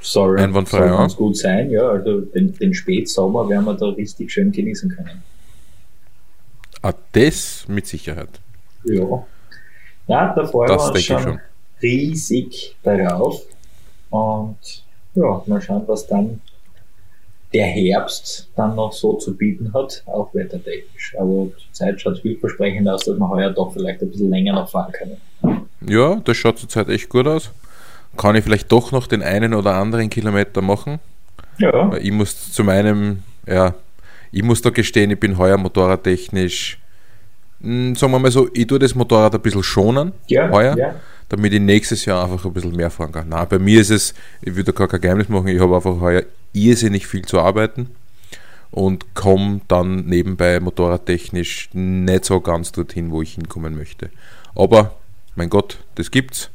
Soll, 0.00 0.38
soll 0.38 0.88
ganz 0.88 1.16
gut 1.16 1.36
sein, 1.36 1.70
ja. 1.70 1.88
Also 1.88 2.20
den, 2.20 2.52
den 2.54 2.74
Spätsommer 2.74 3.48
werden 3.48 3.64
wir 3.64 3.74
da 3.74 3.86
richtig 3.86 4.32
schön 4.32 4.52
genießen 4.52 4.90
können. 4.90 5.22
Ah, 6.82 6.92
das 7.12 7.64
mit 7.68 7.86
Sicherheit. 7.86 8.28
Ja. 8.86 9.24
Ja, 10.08 10.34
da 10.34 10.46
freuen 10.46 10.68
das 10.68 10.86
wir 10.86 10.92
uns 10.92 11.02
schon, 11.02 11.22
schon 11.22 11.40
riesig 11.82 12.76
darauf. 12.82 13.42
Und 14.10 14.56
ja, 15.14 15.42
mal 15.46 15.60
schauen, 15.60 15.82
was 15.86 16.06
dann 16.06 16.40
der 17.52 17.66
Herbst 17.66 18.48
dann 18.56 18.76
noch 18.76 18.92
so 18.92 19.14
zu 19.14 19.36
bieten 19.36 19.72
hat, 19.72 20.02
auch 20.06 20.32
wettertechnisch. 20.34 21.14
Aber 21.18 21.48
zurzeit 21.56 22.00
schaut 22.00 22.14
es 22.14 22.20
vielversprechend 22.20 22.88
aus, 22.88 23.04
dass 23.04 23.18
wir 23.18 23.28
heuer 23.28 23.50
doch 23.50 23.72
vielleicht 23.72 24.02
ein 24.02 24.10
bisschen 24.10 24.30
länger 24.30 24.54
noch 24.54 24.68
fahren 24.68 24.92
können. 24.92 25.66
Ja, 25.80 26.16
das 26.16 26.36
schaut 26.36 26.58
zurzeit 26.58 26.88
echt 26.88 27.08
gut 27.08 27.26
aus. 27.26 27.50
Kann 28.16 28.36
ich 28.36 28.44
vielleicht 28.44 28.70
doch 28.72 28.92
noch 28.92 29.06
den 29.06 29.22
einen 29.22 29.54
oder 29.54 29.74
anderen 29.74 30.10
Kilometer 30.10 30.62
machen? 30.62 30.98
Ja. 31.58 31.94
Ich 31.96 32.12
muss 32.12 32.52
zu 32.52 32.64
meinem, 32.64 33.22
ja, 33.46 33.74
ich 34.32 34.42
muss 34.42 34.62
da 34.62 34.70
gestehen, 34.70 35.10
ich 35.10 35.20
bin 35.20 35.38
heuer 35.38 35.56
motorradtechnisch, 35.56 36.78
mh, 37.60 37.68
hm, 37.68 37.96
sagen 37.96 38.12
wir 38.12 38.18
mal 38.18 38.30
so, 38.30 38.48
ich 38.52 38.66
tue 38.66 38.78
das 38.78 38.94
Motorrad 38.94 39.34
ein 39.34 39.40
bisschen 39.40 39.62
schonen, 39.62 40.12
ja, 40.28 40.50
heuer. 40.50 40.76
Ja 40.76 40.94
damit 41.28 41.52
ich 41.52 41.60
nächstes 41.60 42.04
Jahr 42.04 42.24
einfach 42.24 42.44
ein 42.44 42.52
bisschen 42.52 42.76
mehr 42.76 42.90
fahren 42.90 43.12
kann. 43.12 43.28
Nein, 43.28 43.46
bei 43.48 43.58
mir 43.58 43.80
ist 43.80 43.90
es, 43.90 44.14
ich 44.42 44.54
würde 44.54 44.72
gar 44.72 44.88
kein 44.88 45.00
Geheimnis 45.00 45.28
machen, 45.28 45.48
ich 45.48 45.60
habe 45.60 45.74
einfach 45.74 46.00
heuer 46.00 46.22
irrsinnig 46.52 47.06
viel 47.06 47.24
zu 47.24 47.40
arbeiten 47.40 47.90
und 48.70 49.14
komme 49.14 49.60
dann 49.68 50.06
nebenbei 50.06 50.60
motorradtechnisch 50.60 51.70
nicht 51.72 52.24
so 52.24 52.40
ganz 52.40 52.72
dorthin, 52.72 53.10
wo 53.10 53.22
ich 53.22 53.34
hinkommen 53.34 53.76
möchte. 53.76 54.10
Aber, 54.54 54.96
mein 55.34 55.50
Gott, 55.50 55.78
das 55.96 56.10
gibt's. 56.10 56.50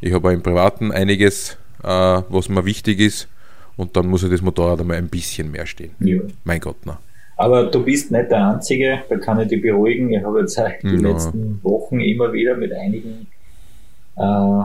Ich 0.00 0.12
habe 0.12 0.32
im 0.32 0.42
Privaten 0.42 0.92
einiges, 0.92 1.56
äh, 1.82 1.88
was 2.28 2.48
mir 2.48 2.64
wichtig 2.64 3.00
ist 3.00 3.28
und 3.76 3.96
dann 3.96 4.06
muss 4.06 4.22
ich 4.22 4.30
das 4.30 4.42
Motorrad 4.42 4.80
einmal 4.80 4.98
ein 4.98 5.08
bisschen 5.08 5.50
mehr 5.50 5.66
stehen. 5.66 5.92
Ja. 6.00 6.20
Mein 6.44 6.60
Gott, 6.60 6.76
na. 6.84 6.98
Aber 7.36 7.64
du 7.64 7.84
bist 7.84 8.10
nicht 8.10 8.30
der 8.30 8.48
Einzige, 8.48 9.02
da 9.08 9.16
kann 9.18 9.40
ich 9.40 9.48
dich 9.48 9.60
beruhigen. 9.60 10.12
Ich 10.12 10.24
habe 10.24 10.40
jetzt 10.40 10.56
die 10.82 10.86
ja. 10.88 10.92
letzten 10.92 11.60
Wochen 11.62 12.00
immer 12.00 12.32
wieder 12.32 12.56
mit 12.56 12.72
einigen 12.72 13.26
äh, 14.16 14.62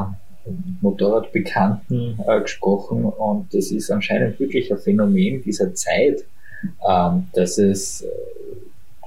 Motorradbekannten 0.81 2.19
äh, 2.25 2.41
gesprochen 2.41 3.05
und 3.05 3.53
das 3.53 3.71
ist 3.71 3.91
anscheinend 3.91 4.39
wirklich 4.39 4.71
ein 4.71 4.79
Phänomen 4.79 5.43
dieser 5.43 5.73
Zeit, 5.75 6.23
ähm, 6.87 7.27
dass 7.33 7.57
es 7.57 8.01
äh, 8.01 8.07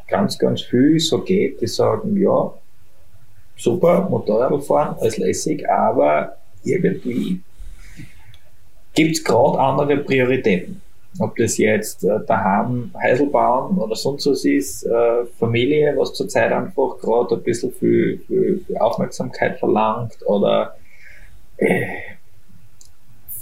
ganz, 0.07 0.39
ganz 0.39 0.63
viel 0.63 1.01
so 1.01 1.23
geht, 1.23 1.61
die 1.61 1.67
sagen, 1.67 2.17
ja, 2.17 2.53
super, 3.57 4.09
Motorradfahren 4.09 4.99
ist 5.07 5.19
lässig, 5.19 5.69
aber 5.69 6.37
irgendwie 6.63 7.41
gibt 8.95 9.17
es 9.17 9.25
gerade 9.25 9.59
andere 9.59 9.97
Prioritäten. 9.99 10.81
Ob 11.21 11.37
das 11.37 11.59
jetzt 11.59 12.05
äh, 12.05 12.19
daheim 12.27 12.91
Häusl 13.01 13.27
bauen 13.27 13.79
oder 13.79 13.95
sonst 13.95 14.27
was 14.27 14.45
ist, 14.45 14.85
äh, 14.85 15.25
Familie, 15.39 15.95
was 15.97 16.13
zurzeit 16.13 16.53
einfach 16.53 16.99
gerade 16.99 17.37
ein 17.37 17.43
bisschen 17.43 17.73
viel, 17.73 18.21
viel, 18.27 18.65
viel 18.67 18.77
Aufmerksamkeit 18.79 19.59
verlangt 19.59 20.19
oder 20.27 20.77
äh, 21.59 21.87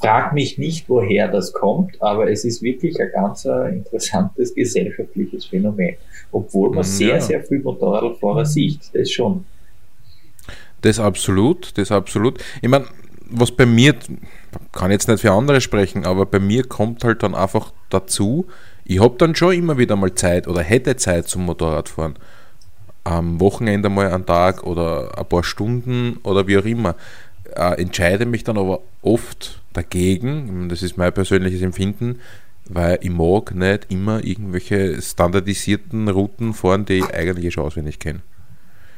frag 0.02 0.32
mich 0.32 0.58
nicht, 0.58 0.88
woher 0.88 1.28
das 1.28 1.52
kommt, 1.52 2.02
aber 2.02 2.30
es 2.30 2.44
ist 2.44 2.60
wirklich 2.60 3.00
ein 3.00 3.10
ganz 3.12 3.44
äh, 3.44 3.68
interessantes 3.68 4.54
gesellschaftliches 4.54 5.46
Phänomen. 5.46 5.94
Obwohl 6.32 6.70
man 6.70 6.78
ja. 6.78 6.84
sehr, 6.84 7.20
sehr 7.20 7.42
viel 7.44 7.60
Motorradfahrer 7.60 8.44
sieht, 8.44 8.80
das 8.92 9.10
schon. 9.10 9.44
Das 10.80 10.98
absolut, 10.98 11.78
das 11.78 11.92
absolut. 11.92 12.42
Ich 12.60 12.68
meine, 12.68 12.86
was 13.30 13.52
bei 13.52 13.64
mir, 13.64 13.94
kann 14.72 14.90
jetzt 14.90 15.08
nicht 15.08 15.20
für 15.20 15.32
andere 15.32 15.60
sprechen, 15.60 16.04
aber 16.04 16.26
bei 16.26 16.38
mir 16.38 16.64
kommt 16.64 17.04
halt 17.04 17.22
dann 17.22 17.34
einfach 17.34 17.72
dazu, 17.90 18.46
ich 18.84 19.00
habe 19.00 19.14
dann 19.18 19.34
schon 19.34 19.54
immer 19.54 19.78
wieder 19.78 19.96
mal 19.96 20.14
Zeit 20.14 20.48
oder 20.48 20.62
hätte 20.62 20.96
Zeit 20.96 21.28
zum 21.28 21.44
Motorradfahren. 21.44 22.14
Am 23.04 23.40
Wochenende 23.40 23.88
mal 23.88 24.12
einen 24.12 24.26
Tag 24.26 24.64
oder 24.64 25.18
ein 25.18 25.26
paar 25.26 25.44
Stunden 25.44 26.18
oder 26.22 26.46
wie 26.46 26.58
auch 26.58 26.64
immer. 26.64 26.94
Äh, 27.54 27.80
entscheide 27.80 28.26
mich 28.26 28.44
dann 28.44 28.58
aber 28.58 28.80
oft 29.02 29.60
dagegen, 29.72 30.68
das 30.68 30.82
ist 30.82 30.96
mein 30.96 31.12
persönliches 31.12 31.62
Empfinden, 31.62 32.20
weil 32.68 32.98
ich 33.02 33.10
mag 33.10 33.54
nicht 33.54 33.86
immer 33.90 34.24
irgendwelche 34.24 35.00
standardisierten 35.02 36.08
Routen 36.08 36.54
fahren, 36.54 36.84
die 36.84 36.98
ich 36.98 37.14
eigentlich 37.14 37.54
schon 37.54 37.64
auswendig 37.64 37.98
kenne. 37.98 38.20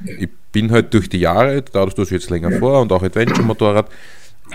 Ich 0.04 0.28
bin 0.52 0.70
halt 0.70 0.92
durch 0.92 1.08
die 1.08 1.20
Jahre, 1.20 1.62
dadurch, 1.62 1.94
dass 1.94 2.08
ich 2.08 2.20
jetzt 2.20 2.30
länger 2.30 2.50
vor 2.52 2.80
und 2.80 2.92
auch 2.92 3.02
Adventure-Motorrad, 3.02 3.88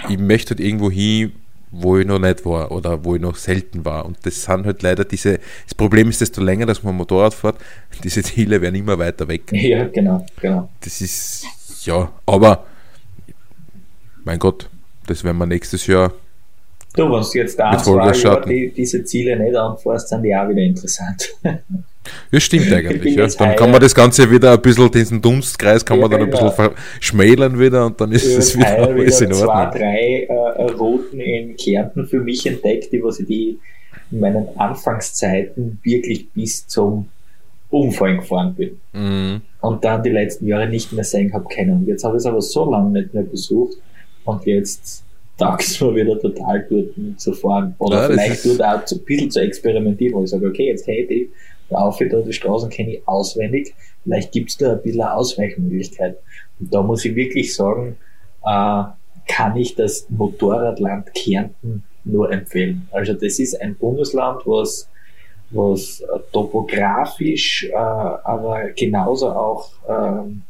ich 0.10 0.18
möchte 0.18 0.52
halt 0.52 0.60
irgendwo 0.60 0.92
hin, 0.92 1.34
wo 1.72 1.98
ich 1.98 2.06
noch 2.06 2.20
nicht 2.20 2.46
war 2.46 2.72
oder 2.72 3.04
wo 3.04 3.16
ich 3.16 3.22
noch 3.22 3.36
selten 3.36 3.86
war. 3.86 4.06
Und 4.06 4.18
das 4.24 4.44
sind 4.44 4.66
halt 4.66 4.82
leider 4.82 5.06
diese, 5.06 5.40
das 5.66 5.76
Problem 5.76 6.10
ist, 6.10 6.22
desto 6.22 6.42
länger, 6.42 6.66
dass 6.66 6.84
man 6.84 6.96
Motorrad 6.96 7.34
fährt, 7.34 7.58
diese 8.04 8.24
Ziele 8.24 8.62
werden 8.62 8.76
immer 8.76 8.98
weiter 8.98 9.28
weg. 9.28 9.44
Ja, 9.52 9.86
genau, 9.86 10.26
genau. 10.42 10.70
Das 10.82 11.02
ist, 11.02 11.46
ja, 11.86 12.12
aber 12.26 12.66
mein 14.24 14.40
Gott, 14.40 14.70
das 15.06 15.24
werden 15.24 15.38
wir 15.38 15.46
nächstes 15.46 15.86
Jahr. 15.88 16.14
Du, 16.96 17.04
wenn 17.04 17.22
du 17.22 17.38
jetzt 17.38 17.60
da 17.60 17.76
die, 18.48 18.72
diese 18.76 19.04
Ziele 19.04 19.38
nicht 19.38 19.56
anfährst, 19.56 20.10
sind 20.10 20.24
die 20.24 20.36
auch 20.36 20.50
wieder 20.50 20.62
interessant. 20.62 21.36
Das 22.32 22.44
stimmt 22.44 22.72
eigentlich. 22.72 23.16
Ja. 23.16 23.28
Dann 23.28 23.56
kann 23.56 23.72
man 23.72 23.82
das 23.82 23.94
Ganze 23.94 24.32
wieder 24.32 24.54
ein 24.54 24.62
bisschen, 24.62 24.90
diesen 24.92 25.22
Dunstkreis 25.22 25.86
kann 25.86 25.98
ja, 25.98 26.02
man 26.02 26.12
dann 26.12 26.22
ein 26.22 26.30
bisschen 26.30 26.52
genau. 26.56 26.72
verschmälern 26.72 27.60
wieder 27.60 27.86
und 27.86 28.00
dann 28.00 28.12
ist 28.12 28.26
es 28.26 28.58
wieder 28.58 28.80
alles 28.80 29.22
in 29.22 29.34
Ordnung. 29.34 29.48
zwei, 29.48 29.78
drei 29.78 30.28
äh, 30.30 30.72
Routen 30.72 31.20
in 31.20 31.56
Kärnten 31.58 32.08
für 32.08 32.20
mich 32.20 32.46
entdeckt, 32.46 32.92
die 32.92 33.04
was 33.04 33.20
ich 33.20 33.28
die 33.28 33.60
in 34.12 34.20
meinen 34.20 34.48
Anfangszeiten 34.58 35.80
wirklich 35.84 36.30
bis 36.32 36.68
zum 36.68 37.10
Umfallen 37.70 38.18
gefahren 38.18 38.56
bin. 38.56 38.80
Mhm. 38.94 39.42
Und 39.62 39.84
dann 39.84 40.02
die 40.02 40.10
letzten 40.10 40.48
Jahre 40.48 40.68
nicht 40.68 40.92
mehr 40.94 41.04
sehen 41.04 41.32
habe 41.34 41.46
können. 41.54 41.86
Jetzt 41.86 42.04
habe 42.04 42.16
ich 42.16 42.22
es 42.22 42.26
aber 42.26 42.42
so 42.42 42.70
lange 42.72 43.02
nicht 43.02 43.14
mehr 43.14 43.24
besucht 43.24 43.78
und 44.26 44.46
jetzt 44.46 45.04
taugt 45.38 45.64
es 45.64 45.80
mir 45.80 45.96
wieder 45.96 46.20
total 46.20 46.66
dort 46.70 47.20
zu 47.20 47.34
fahren. 47.34 47.76
Oder 47.78 48.02
ja, 48.02 48.08
vielleicht 48.08 48.46
dort 48.46 48.64
auch 48.64 48.92
ein 48.92 49.06
bisschen 49.06 49.32
zu 49.32 49.40
experimentieren, 49.42 50.16
wo 50.16 50.24
ich 50.24 50.30
sage, 50.30 50.48
okay, 50.48 50.68
jetzt 50.68 50.88
hätte 50.88 51.14
ich 51.14 51.30
laufe 51.70 52.08
da 52.08 52.22
die 52.22 52.34
Straßen, 52.34 52.70
kenne 52.70 52.96
ich 52.96 53.08
auswendig. 53.08 53.76
Vielleicht 54.04 54.32
gibt 54.32 54.50
es 54.50 54.58
da 54.58 54.74
ein 54.74 54.82
bisschen 54.82 55.02
eine 55.02 55.14
Ausweichmöglichkeit. 55.14 56.18
Und 56.60 56.74
da 56.74 56.82
muss 56.82 57.06
ich 57.06 57.16
wirklich 57.16 57.56
sagen, 57.56 57.98
äh, 58.46 58.84
kann 59.28 59.56
ich 59.58 59.76
das 59.76 60.08
Motorradland 60.10 61.14
Kärnten 61.14 61.84
nur 62.04 62.32
empfehlen. 62.32 62.88
Also 62.92 63.14
das 63.14 63.40
ist 63.40 63.60
ein 63.62 63.76
Bundesland, 63.76 64.42
was, 64.46 64.90
was 65.52 66.04
topografisch, 66.32 67.66
äh, 67.70 67.76
aber 67.76 68.70
genauso 68.76 69.30
auch 69.30 69.70
ähm, 69.88 70.44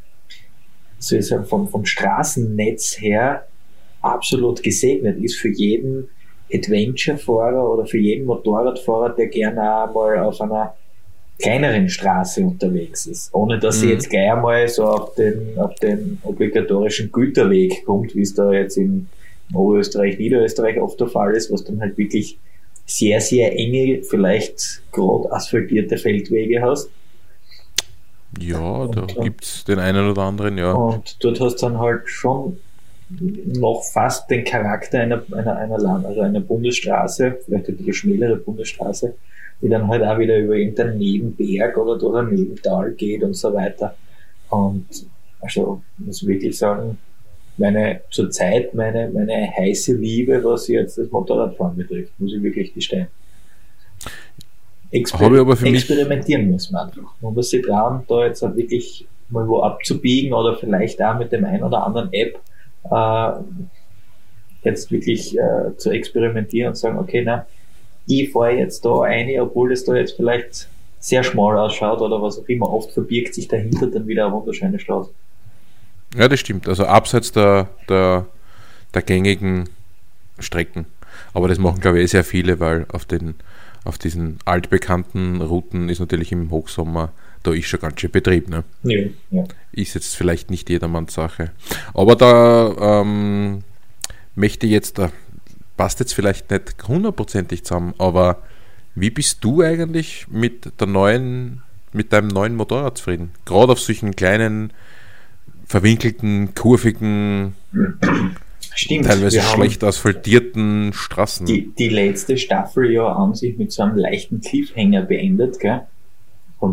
so 1.00 1.16
ist 1.16 1.34
vom, 1.48 1.68
vom 1.68 1.86
Straßennetz 1.86 3.00
her 3.00 3.48
absolut 4.02 4.62
gesegnet 4.64 5.18
ist 5.22 5.38
für 5.38 5.50
jeden 5.50 6.10
Adventure-Fahrer 6.52 7.70
oder 7.70 7.86
für 7.86 7.98
jeden 7.98 8.26
Motorradfahrer, 8.26 9.10
der 9.12 9.28
gerne 9.28 9.92
mal 9.94 10.20
auf 10.20 10.42
einer 10.42 10.76
kleineren 11.40 11.90
Straße 11.90 12.42
unterwegs 12.42 13.06
ist, 13.06 13.34
ohne 13.34 13.60
dass 13.60 13.78
mhm. 13.78 13.80
sie 13.82 13.90
jetzt 13.92 14.10
gleich 14.10 14.32
einmal 14.32 14.68
so 14.68 14.86
auf 14.86 15.16
den, 15.16 15.58
auf 15.58 15.74
den 15.76 16.20
obligatorischen 16.24 17.12
Güterweg 17.12 17.86
kommt, 17.86 18.16
wie 18.16 18.22
es 18.22 18.34
da 18.34 18.52
jetzt 18.52 18.78
in 18.78 19.08
Oberösterreich, 19.54 20.20
Niederösterreich 20.20 20.80
oft 20.80 21.00
der 21.00 21.08
Fall 21.08 21.36
ist, 21.36 21.52
was 21.52 21.64
dann 21.64 21.80
halt 21.80 21.98
wirklich 21.98 22.38
sehr, 22.86 23.22
sehr 23.22 23.58
enge, 23.58 24.04
vielleicht 24.04 24.82
gerade 24.92 25.32
asphaltierte 25.32 25.98
Feldwege 25.98 26.62
hast. 26.62 26.90
Ja, 28.40 28.88
da 28.88 29.06
gibt 29.24 29.44
es 29.44 29.64
den 29.64 29.80
einen 29.80 30.10
oder 30.10 30.24
anderen, 30.24 30.58
ja. 30.58 30.72
Und 30.74 31.24
dort 31.24 31.40
hast 31.40 31.62
du 31.62 31.68
dann 31.68 31.80
halt 31.80 32.08
schon 32.08 32.58
noch 33.10 33.84
fast 33.92 34.30
den 34.30 34.44
Charakter 34.44 35.00
einer, 35.00 35.24
einer, 35.32 35.58
einer 35.58 35.78
Land, 35.80 36.06
also 36.06 36.22
einer 36.22 36.42
Bundesstraße, 36.42 37.40
vielleicht 37.46 37.70
ein 37.70 37.78
bisschen 37.78 37.94
schmälere 37.94 38.36
Bundesstraße, 38.36 39.16
die 39.62 39.70
dann 39.70 39.88
halt 39.88 40.04
auch 40.04 40.18
wieder 40.18 40.38
über 40.38 40.56
irgendeinen 40.56 40.98
Nebenberg 40.98 41.78
oder 41.78 42.20
ein 42.20 42.34
Nebental 42.34 42.92
geht 42.92 43.24
und 43.24 43.36
so 43.36 43.54
weiter. 43.54 43.96
Und 44.50 44.88
also 45.42 45.82
muss 45.98 46.26
wirklich 46.26 46.58
sagen, 46.58 46.98
meine 47.58 48.02
zurzeit 48.10 48.74
meine, 48.74 49.10
meine 49.10 49.52
heiße 49.58 49.94
Liebe, 49.94 50.44
was 50.44 50.68
jetzt 50.68 50.98
das 50.98 51.12
Motorradfahren 51.12 51.76
betrifft, 51.76 52.14
muss 52.18 52.34
ich 52.34 52.42
wirklich 52.42 52.74
gestehen. 52.74 53.08
Exper 54.92 55.20
Habe 55.20 55.36
ich 55.36 55.42
aber 55.42 55.56
für 55.56 55.68
experimentieren 55.68 56.44
mich 56.44 56.52
muss 56.52 56.72
man 56.72 56.88
einfach. 56.88 57.14
Man 57.22 57.34
muss 57.34 57.50
sich 57.50 57.64
trauen, 57.64 58.04
da 58.08 58.26
jetzt 58.26 58.42
auch 58.44 58.56
wirklich 58.56 59.06
mal 59.30 59.48
wo 59.48 59.62
abzubiegen 59.62 60.34
oder 60.34 60.56
vielleicht 60.56 61.02
auch 61.02 61.20
mit 61.20 61.32
dem 61.32 61.46
einen 61.46 61.64
oder 61.64 61.86
anderen 61.86 62.12
App 62.14 62.40
äh, 62.90 63.32
jetzt 64.64 64.92
wirklich 64.92 65.38
äh, 65.38 65.76
zu 65.78 65.92
experimentieren 65.92 66.70
und 66.70 66.76
sagen, 66.76 66.98
okay, 66.98 67.22
na, 67.24 67.46
ich 68.10 68.32
fahre 68.32 68.58
jetzt 68.58 68.84
da 68.86 69.02
eine, 69.02 69.42
obwohl 69.42 69.72
es 69.72 69.86
da 69.86 69.96
jetzt 69.96 70.16
vielleicht 70.16 70.68
sehr 71.00 71.24
schmal 71.24 71.58
ausschaut 71.58 72.02
oder 72.02 72.22
was 72.22 72.40
auch 72.40 72.48
immer. 72.48 72.72
Oft 72.72 72.92
verbirgt 72.92 73.36
sich 73.36 73.48
dahinter 73.48 73.88
dann 73.88 74.08
wieder 74.08 74.26
eine 74.26 74.36
wunderschöne 74.36 74.80
Straße. 74.80 75.12
Ja, 76.16 76.28
das 76.28 76.40
stimmt. 76.40 76.68
Also 76.68 76.86
abseits 76.86 77.32
der, 77.32 77.70
der, 77.88 78.26
der 78.94 79.02
gängigen 79.04 79.70
Strecken. 80.40 80.86
Aber 81.34 81.48
das 81.48 81.60
machen, 81.60 81.80
glaube 81.82 82.00
ich, 82.00 82.06
eh 82.06 82.08
sehr 82.08 82.24
viele, 82.24 82.60
weil 82.60 82.86
auf, 82.92 83.06
den, 83.06 83.36
auf 83.86 83.98
diesen 83.98 84.40
altbekannten 84.46 85.42
Routen 85.42 85.88
ist 85.90 86.00
natürlich 86.00 86.32
im 86.32 86.50
Hochsommer, 86.50 87.12
da 87.44 87.54
ist 87.54 87.68
schon 87.68 87.80
ganz 87.80 88.02
schön 88.02 88.12
Betrieb. 88.12 88.50
Ne? 88.50 88.64
Ja, 88.84 89.08
ja. 89.32 89.44
Ist 89.72 89.94
jetzt 89.94 90.16
vielleicht 90.16 90.50
nicht 90.50 90.70
jedermanns 90.70 91.14
Sache. 91.14 91.52
Aber 91.94 92.16
da 92.16 93.02
ähm, 93.02 93.64
möchte 94.36 94.66
jetzt, 94.66 94.98
da 94.98 95.12
passt 95.80 96.02
jetzt 96.02 96.14
vielleicht 96.14 96.52
nicht 96.52 96.76
hundertprozentig 96.90 97.64
zusammen, 97.64 97.94
aber 98.00 98.42
wie 98.96 99.10
bist 99.12 99.42
du 99.46 99.62
eigentlich 99.62 100.28
mit 100.30 100.78
der 100.78 100.88
neuen, 100.88 101.62
mit 101.94 102.12
deinem 102.12 102.28
neuen 102.28 102.58
Motorrad 102.58 102.98
zufrieden? 102.98 103.32
Gerade 103.46 103.72
auf 103.72 103.80
solchen 103.80 104.14
kleinen, 104.14 104.74
verwinkelten, 105.66 106.54
kurvigen, 106.54 107.56
Stimmt, 108.76 109.06
teilweise 109.06 109.40
schlecht 109.42 109.82
asphaltierten 109.86 110.92
Straßen. 110.92 111.46
Die, 111.46 111.74
die 111.74 111.88
letzte 111.88 112.38
Staffel 112.38 112.92
ja 112.92 113.08
an 113.08 113.34
sich 113.34 113.58
mit 113.58 113.72
so 113.72 113.84
einem 113.84 113.96
leichten 113.96 114.42
Cliffhanger 114.42 115.04
beendet, 115.04 115.62
gell? 115.62 115.84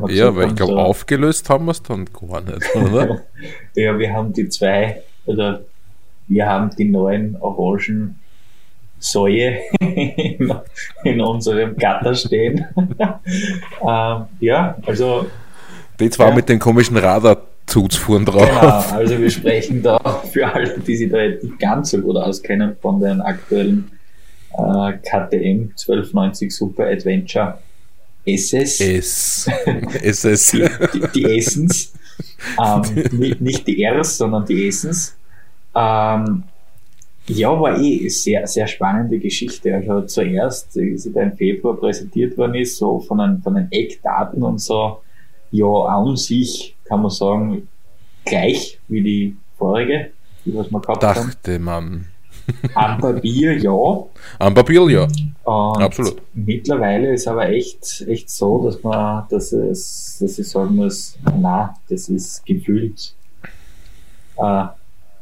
Ja, 0.08 0.34
weil 0.34 0.48
ich 0.48 0.56
glaube, 0.56 0.72
so 0.72 0.78
aufgelöst 0.78 1.48
haben 1.48 1.66
wir 1.66 1.70
es 1.70 1.82
dann 1.84 2.06
gar 2.06 2.40
nicht, 2.40 2.74
oder? 2.74 3.22
ja, 3.76 3.96
wir 3.96 4.12
haben 4.12 4.32
die 4.32 4.48
zwei, 4.48 5.00
oder 5.26 5.64
wir 6.26 6.46
haben 6.46 6.74
die 6.76 6.86
neuen 6.86 7.36
orangen 7.36 8.18
Säue 9.10 9.58
in, 9.80 10.52
in 11.04 11.20
unserem 11.20 11.76
Gatter 11.76 12.14
stehen. 12.14 12.66
ähm, 12.76 14.24
ja, 14.40 14.76
also. 14.86 15.26
Die 15.98 16.10
zwar 16.10 16.28
ja. 16.28 16.34
mit 16.34 16.48
den 16.48 16.58
komischen 16.58 16.96
Radarzugsfuhren 16.96 18.24
drauf. 18.24 18.48
Genau, 18.48 18.98
also 18.98 19.18
wir 19.18 19.30
sprechen 19.30 19.82
da 19.82 19.98
für 20.30 20.52
alle, 20.52 20.78
die 20.78 20.96
sich 20.96 21.10
da 21.10 21.18
jetzt 21.18 21.44
nicht 21.44 21.58
ganz 21.58 21.90
so 21.90 22.00
gut 22.00 22.16
auskennen, 22.16 22.76
von 22.82 23.00
den 23.00 23.20
aktuellen 23.20 23.90
äh, 24.52 24.92
KTM 24.92 25.70
1290 25.70 26.54
Super 26.54 26.86
Adventure 26.86 27.58
SS. 28.26 28.80
S. 28.80 29.50
SS. 30.02 30.50
die, 30.50 30.68
die, 30.92 31.08
die 31.14 31.38
Essens. 31.38 31.92
Ähm, 32.62 32.82
nicht, 33.12 33.40
nicht 33.40 33.66
die 33.66 33.84
Rs, 33.84 34.18
sondern 34.18 34.46
die 34.46 34.68
Essens. 34.68 35.16
Ähm, 35.74 36.44
ja, 37.28 37.60
war 37.60 37.78
eh 37.78 38.08
sehr, 38.08 38.46
sehr 38.46 38.66
spannende 38.66 39.18
Geschichte. 39.18 39.74
Also 39.74 40.02
zuerst, 40.02 40.76
wie 40.76 40.96
sie 40.96 41.12
da 41.12 41.22
im 41.22 41.36
Februar 41.36 41.76
präsentiert 41.76 42.36
worden 42.38 42.54
ist, 42.54 42.78
so 42.78 43.00
von 43.00 43.18
den, 43.18 43.42
von 43.42 43.54
den 43.54 43.68
Eckdaten 43.70 44.42
und 44.42 44.60
so, 44.60 45.02
ja, 45.50 45.66
an 45.66 46.16
sich 46.16 46.76
kann 46.84 47.02
man 47.02 47.10
sagen, 47.10 47.68
gleich 48.24 48.78
wie 48.88 49.02
die 49.02 49.36
vorige, 49.58 50.10
die 50.44 50.54
was 50.54 50.70
wir 50.70 50.80
gehabt 50.80 51.02
Dachte 51.02 51.20
haben. 51.20 51.30
Dachte 51.30 51.58
man. 51.58 52.06
Am 52.74 52.98
Papier 53.00 53.58
ja. 53.58 54.04
Am 54.38 54.54
Papier 54.54 54.88
ja. 54.88 55.08
Und 55.44 55.82
Absolut. 55.82 56.22
Mittlerweile 56.34 57.12
ist 57.14 57.26
aber 57.26 57.48
echt, 57.48 58.04
echt 58.06 58.30
so, 58.30 58.64
dass 58.64 58.82
man, 58.82 59.24
dass 59.30 59.52
es, 59.52 60.18
dass 60.20 60.38
ich 60.38 60.48
sagen 60.48 60.76
muss, 60.76 61.18
na, 61.38 61.74
das 61.88 62.08
ist 62.08 62.46
gefühlt 62.46 63.14
äh, 64.36 64.66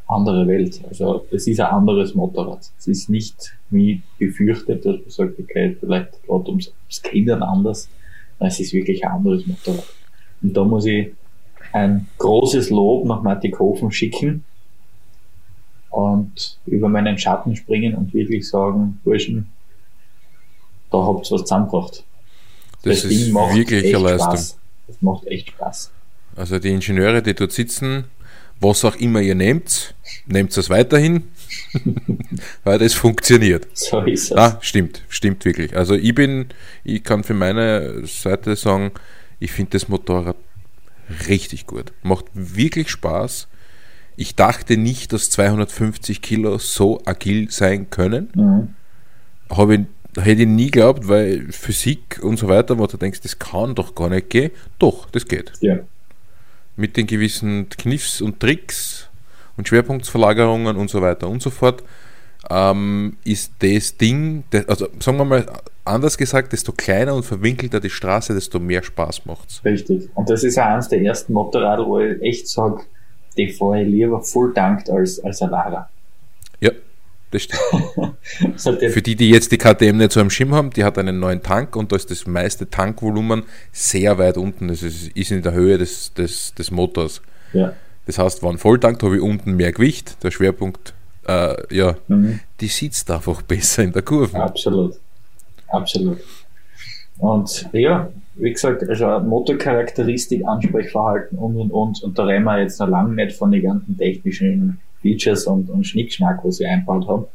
andere 0.07 0.47
Welt. 0.47 0.81
Also 0.89 1.27
es 1.31 1.47
ist 1.47 1.61
ein 1.61 1.67
anderes 1.67 2.15
Motorrad. 2.15 2.61
Es 2.79 2.87
ist 2.87 3.09
nicht 3.09 3.57
wie 3.71 4.03
befürchtet, 4.19 4.85
dass 4.85 4.97
man 4.97 5.11
sagt, 5.11 5.39
okay, 5.39 5.77
vielleicht 5.79 6.23
gerade 6.25 6.49
ums, 6.49 6.69
ums 6.69 7.03
Kindern 7.03 7.43
anders. 7.43 7.89
Es 8.39 8.61
ist 8.61 8.73
wirklich 8.73 9.05
ein 9.05 9.13
anderes 9.13 9.47
Motorrad. 9.47 9.87
Und 10.43 10.55
da 10.55 10.65
muss 10.65 10.85
ich 10.87 11.13
ein 11.73 12.07
großes 12.19 12.71
Lob 12.71 13.07
nach 13.07 13.23
Mattighofen 13.23 13.91
schicken 13.91 14.45
und 15.91 16.59
über 16.67 16.89
meinen 16.89 17.17
Schatten 17.19 17.57
springen 17.57 17.95
und 17.95 18.13
wirklich 18.13 18.49
sagen, 18.49 19.01
Burschen, 19.05 19.51
da 20.91 20.99
habt 20.99 21.27
ihr 21.27 21.35
was 21.35 21.43
zusammengebracht. 21.43 22.05
Das, 22.83 23.03
das 23.03 23.05
ist 23.11 23.27
Ding 23.27 23.33
macht 23.33 23.55
wirklich 23.55 23.85
echt 23.85 23.95
eine 23.95 24.05
Leistung. 24.05 24.31
Spaß. 24.31 24.59
Das 24.87 25.03
macht 25.03 25.27
echt 25.27 25.49
Spaß. 25.49 25.91
Also 26.37 26.59
die 26.59 26.71
Ingenieure, 26.71 27.23
die 27.23 27.35
dort 27.35 27.53
sitzen, 27.53 28.05
was 28.61 28.85
auch 28.85 28.97
immer 28.97 29.21
ihr 29.21 29.35
nehmt, 29.35 29.95
nehmt 30.27 30.57
es 30.57 30.71
weiterhin, 30.71 31.25
weil 32.65 32.79
das 32.79 32.95
funktioniert. 32.95 33.67
So 33.75 34.01
ist 34.01 34.31
es. 34.31 34.37
Ah, 34.37 34.59
stimmt, 34.61 35.03
stimmt 35.09 35.45
wirklich. 35.45 35.77
Also 35.77 35.95
ich 35.95 36.15
bin, 36.15 36.47
ich 36.83 37.03
kann 37.03 37.25
für 37.25 37.35
meine 37.35 38.07
Seite 38.07 38.57
sagen, 38.57 38.93
ich 39.39 39.53
finde 39.53 39.73
das 39.73 39.89
Motorrad 39.89 40.37
richtig 41.29 41.67
gut. 41.67 41.93
Macht 42.03 42.27
wirklich 42.35 42.91
Spaß. 42.91 43.49
Ich 44.17 44.37
dachte 44.37 44.77
nicht, 44.77 45.13
dass 45.13 45.31
250 45.31 46.23
Kilo 46.23 46.59
so 46.59 47.03
agil 47.05 47.51
sein 47.51 47.91
können. 47.91 48.31
Mhm. 48.35 49.55
Habe 49.55 49.75
ich, 49.75 50.23
hätte 50.23 50.43
ich 50.43 50.49
nie 50.49 50.71
geglaubt, 50.71 51.09
weil 51.09 51.51
Physik 51.51 52.21
und 52.23 52.39
so 52.39 52.49
weiter, 52.49 52.79
wo 52.79 52.87
du 52.87 52.97
denkst, 52.97 53.21
das 53.23 53.39
kann 53.39 53.75
doch 53.75 53.95
gar 53.95 54.09
nicht 54.09 54.31
gehen. 54.31 54.53
Doch, 54.79 55.11
das 55.11 55.27
geht. 55.27 55.53
Ja 55.61 55.81
mit 56.77 56.97
den 56.97 57.07
gewissen 57.07 57.69
Kniffs 57.69 58.21
und 58.21 58.41
Tricks 58.41 59.09
und 59.57 59.69
Schwerpunktsverlagerungen 59.69 60.77
und 60.77 60.91
so 60.91 61.01
weiter 61.01 61.29
und 61.29 61.43
so 61.43 61.51
fort, 61.51 61.83
ähm, 62.51 63.17
ist 63.25 63.53
das 63.61 63.97
Ding, 63.97 64.45
das, 64.51 64.69
also 64.69 64.89
sagen 65.01 65.19
wir 65.19 65.25
mal 65.25 65.47
anders 65.85 66.19
gesagt, 66.19 66.53
desto 66.53 66.73
kleiner 66.73 67.15
und 67.15 67.25
verwinkelter 67.25 67.81
die 67.81 67.91
Straße, 67.91 68.35
desto 68.35 68.59
mehr 68.59 68.83
Spaß 68.83 69.27
macht 69.27 69.51
es. 69.51 69.65
Richtig. 69.65 70.09
Und 70.15 70.29
das 70.29 70.45
ist 70.45 70.59
auch 70.59 70.65
eines 70.65 70.89
der 70.89 71.01
ersten 71.03 71.33
Motorräder, 71.33 71.87
wo 71.87 72.01
ich 72.01 72.21
echt 72.23 72.49
sage, 72.49 72.83
die 73.37 73.51
fahre 73.51 73.83
ich 73.83 73.89
lieber 73.89 74.23
voll 74.23 74.53
dankt 74.53 74.91
als, 74.91 75.21
als 75.21 75.43
ein 75.43 75.51
Lara. 75.51 75.89
Ja, 76.61 76.71
das 77.35 78.63
stimmt. 78.63 78.93
Für 78.93 79.03
die, 79.03 79.17
die 79.17 79.31
jetzt 79.31 79.53
die 79.53 79.59
KTM 79.59 79.97
nicht 79.97 80.13
so 80.13 80.21
am 80.21 80.31
Schirm 80.31 80.55
haben, 80.55 80.71
die 80.71 80.85
hat 80.85 80.99
einen 80.99 81.19
neuen 81.19 81.43
Tank 81.43 81.77
und 81.77 81.93
da 81.93 81.97
ist 81.97 82.11
das 82.11 82.27
meiste 82.27 82.69
Tankvolumen 82.71 83.45
sehr 83.73 84.19
weit 84.19 84.37
unten. 84.37 84.69
Das 84.69 84.83
ist, 84.83 85.09
ist 85.17 85.31
in 85.31 85.43
der 85.43 85.53
Höhe 85.53 85.79
des, 85.79 86.15
des, 86.15 86.55
des 86.55 86.71
Motors. 86.71 87.23
Ja. 87.53 87.73
Das 88.07 88.19
heißt, 88.19 88.43
wenn 88.43 88.59
volltankt, 88.59 89.03
habe 89.03 89.17
ich 89.17 89.23
unten 89.23 89.57
mehr 89.57 89.73
Gewicht. 89.73 90.23
Der 90.23 90.31
Schwerpunkt, 90.31 90.95
äh, 91.27 91.55
ja, 91.75 91.97
mhm. 92.09 92.41
die 92.61 92.69
sitzt 92.69 93.11
einfach 93.11 93.43
besser 93.43 93.83
in 93.83 93.93
der 93.93 94.03
Kurve. 94.03 94.37
Absolut. 94.39 94.95
Absolut. 95.69 96.19
Und 97.19 97.69
ja, 97.73 98.09
wie 98.35 98.53
gesagt, 98.53 98.89
also 98.89 99.21
Motorcharakteristik, 99.21 100.47
Ansprechverhalten 100.47 101.39
und 101.39 101.57
und 101.57 101.71
und. 101.71 102.03
Und 102.03 102.19
da 102.19 102.25
reden 102.25 102.45
wir 102.45 102.61
jetzt 102.61 102.81
noch 102.81 102.89
lange 102.89 103.15
nicht 103.15 103.37
von 103.37 103.51
den 103.51 103.63
ganzen 103.63 103.97
technischen 103.97 104.79
Features 105.05 105.47
und, 105.47 105.69
und 105.69 105.85
Schnickschnack, 105.85 106.43
was 106.43 106.57
sie 106.57 106.67
einbaut 106.67 107.07
haben. 107.07 107.27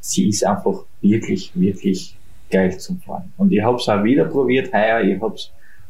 Sie 0.00 0.28
ist 0.28 0.46
einfach 0.46 0.84
wirklich, 1.00 1.50
wirklich 1.54 2.16
geil 2.50 2.78
zum 2.78 3.00
Fahren. 3.00 3.32
Und 3.36 3.52
ich 3.52 3.62
habe 3.62 3.76
es 3.76 3.88
auch 3.88 4.04
wieder 4.04 4.24
probiert 4.24 4.72
heuer. 4.72 5.00
Ich 5.00 5.20
habe 5.20 5.36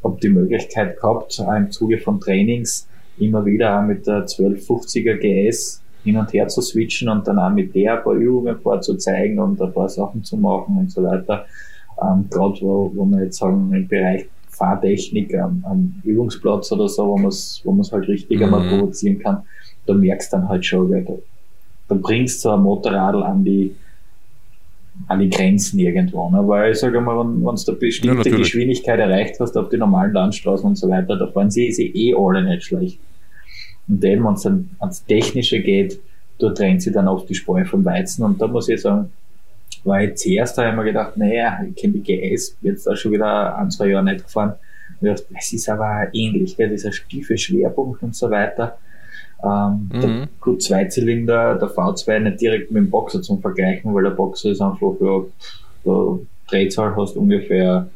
hab 0.02 0.20
die 0.20 0.30
Möglichkeit 0.30 0.98
gehabt, 0.98 1.38
im 1.38 1.70
Zuge 1.70 1.98
von 1.98 2.18
Trainings 2.18 2.88
immer 3.18 3.44
wieder 3.44 3.78
auch 3.78 3.84
mit 3.84 4.06
der 4.06 4.26
1250er 4.26 5.16
GS 5.16 5.82
hin 6.02 6.16
und 6.16 6.32
her 6.32 6.48
zu 6.48 6.62
switchen 6.62 7.08
und 7.08 7.28
dann 7.28 7.38
auch 7.38 7.50
mit 7.50 7.74
der 7.74 7.98
ein 7.98 8.02
paar 8.02 8.14
Übungen 8.14 8.58
vorzuzeigen 8.58 9.38
und 9.38 9.60
ein 9.60 9.72
paar 9.72 9.88
Sachen 9.88 10.24
zu 10.24 10.36
machen 10.36 10.78
und 10.78 10.90
so 10.90 11.02
weiter. 11.02 11.44
Ähm, 12.02 12.26
Gerade 12.30 12.60
wo, 12.62 12.90
wo 12.94 13.04
wir 13.04 13.24
jetzt 13.24 13.38
sagen, 13.38 13.72
im 13.72 13.86
Bereich 13.86 14.26
Fahrtechnik 14.48 15.34
am, 15.38 15.64
am 15.68 16.02
Übungsplatz 16.04 16.72
oder 16.72 16.88
so, 16.88 17.06
wo 17.06 17.16
man 17.16 17.28
es 17.28 17.60
wo 17.64 17.72
man's 17.72 17.92
halt 17.92 18.08
richtig 18.08 18.38
mhm. 18.38 18.44
einmal 18.44 18.68
provozieren 18.68 19.18
kann 19.18 19.42
da 19.86 19.94
merkst 19.94 20.32
dann 20.32 20.48
halt 20.48 20.64
schon, 20.64 20.90
weil 20.90 21.04
da, 21.04 21.14
da 21.88 21.94
bringst 21.94 22.44
du 22.44 22.50
ein 22.50 22.60
Motorradl 22.60 23.22
an 23.22 23.44
die 23.44 23.74
an 25.08 25.20
die 25.20 25.30
Grenzen 25.30 25.78
irgendwo. 25.78 26.28
Ne? 26.30 26.46
Weil 26.46 26.72
ich 26.72 26.78
sage 26.78 27.00
mal, 27.00 27.18
wenn, 27.18 27.44
wenn 27.44 27.56
du 27.56 27.62
eine 27.66 27.76
bestimmte 27.78 28.28
ja, 28.28 28.36
Geschwindigkeit 28.36 28.98
erreicht 29.00 29.40
hast 29.40 29.56
auf 29.56 29.68
die 29.68 29.78
normalen 29.78 30.12
Landstraßen 30.12 30.66
und 30.66 30.76
so 30.76 30.88
weiter, 30.88 31.16
da 31.16 31.26
fahren 31.26 31.50
sie, 31.50 31.72
sie 31.72 31.86
eh 31.86 32.14
alle 32.14 32.44
nicht 32.44 32.64
schlecht. 32.64 32.98
Und 33.88 34.02
dann, 34.04 34.24
wenn 34.24 34.34
es 34.34 34.42
dann 34.42 34.70
ans 34.78 35.04
Technische 35.04 35.60
geht, 35.60 35.98
da 36.38 36.50
trennt 36.50 36.82
sie 36.82 36.92
dann 36.92 37.08
oft 37.08 37.28
die 37.28 37.34
Spreu 37.34 37.64
vom 37.64 37.84
Weizen. 37.84 38.24
Und 38.24 38.40
da 38.40 38.46
muss 38.46 38.68
ich 38.68 38.80
sagen, 38.80 39.10
war 39.84 40.02
ich 40.02 40.14
zuerst 40.16 40.58
da 40.58 40.68
immer 40.68 40.84
gedacht, 40.84 41.16
naja, 41.16 41.60
ich 41.68 41.74
kenne 41.74 41.94
die 41.94 42.02
GS, 42.02 42.56
jetzt 42.62 42.86
da 42.86 42.94
schon 42.94 43.12
wieder 43.12 43.56
ein, 43.56 43.70
zwei 43.70 43.88
Jahre 43.88 44.04
nicht 44.04 44.24
gefahren. 44.24 44.54
Und 45.00 45.08
ich 45.08 45.14
dachte, 45.14 45.34
es 45.38 45.52
ist 45.52 45.68
aber 45.68 46.08
ähnlich, 46.12 46.56
gell, 46.56 46.68
dieser 46.68 46.92
stiefe 46.92 47.36
Schwerpunkt 47.36 48.02
und 48.02 48.14
so 48.14 48.30
weiter. 48.30 48.78
Ähm, 49.44 49.90
mhm. 49.92 50.00
Der 50.00 50.28
Q2-Zylinder, 50.40 51.56
der 51.56 51.68
V2 51.68 52.18
nicht 52.20 52.40
direkt 52.40 52.70
mit 52.70 52.84
dem 52.84 52.90
Boxer 52.90 53.22
zum 53.22 53.40
Vergleichen, 53.40 53.94
weil 53.94 54.04
der 54.04 54.10
Boxer 54.10 54.50
ist 54.50 54.60
einfach, 54.60 54.94
ja, 55.00 55.22
der 55.84 56.18
Drehzahl 56.48 56.94
hast 56.96 57.16
ungefähr 57.16 57.88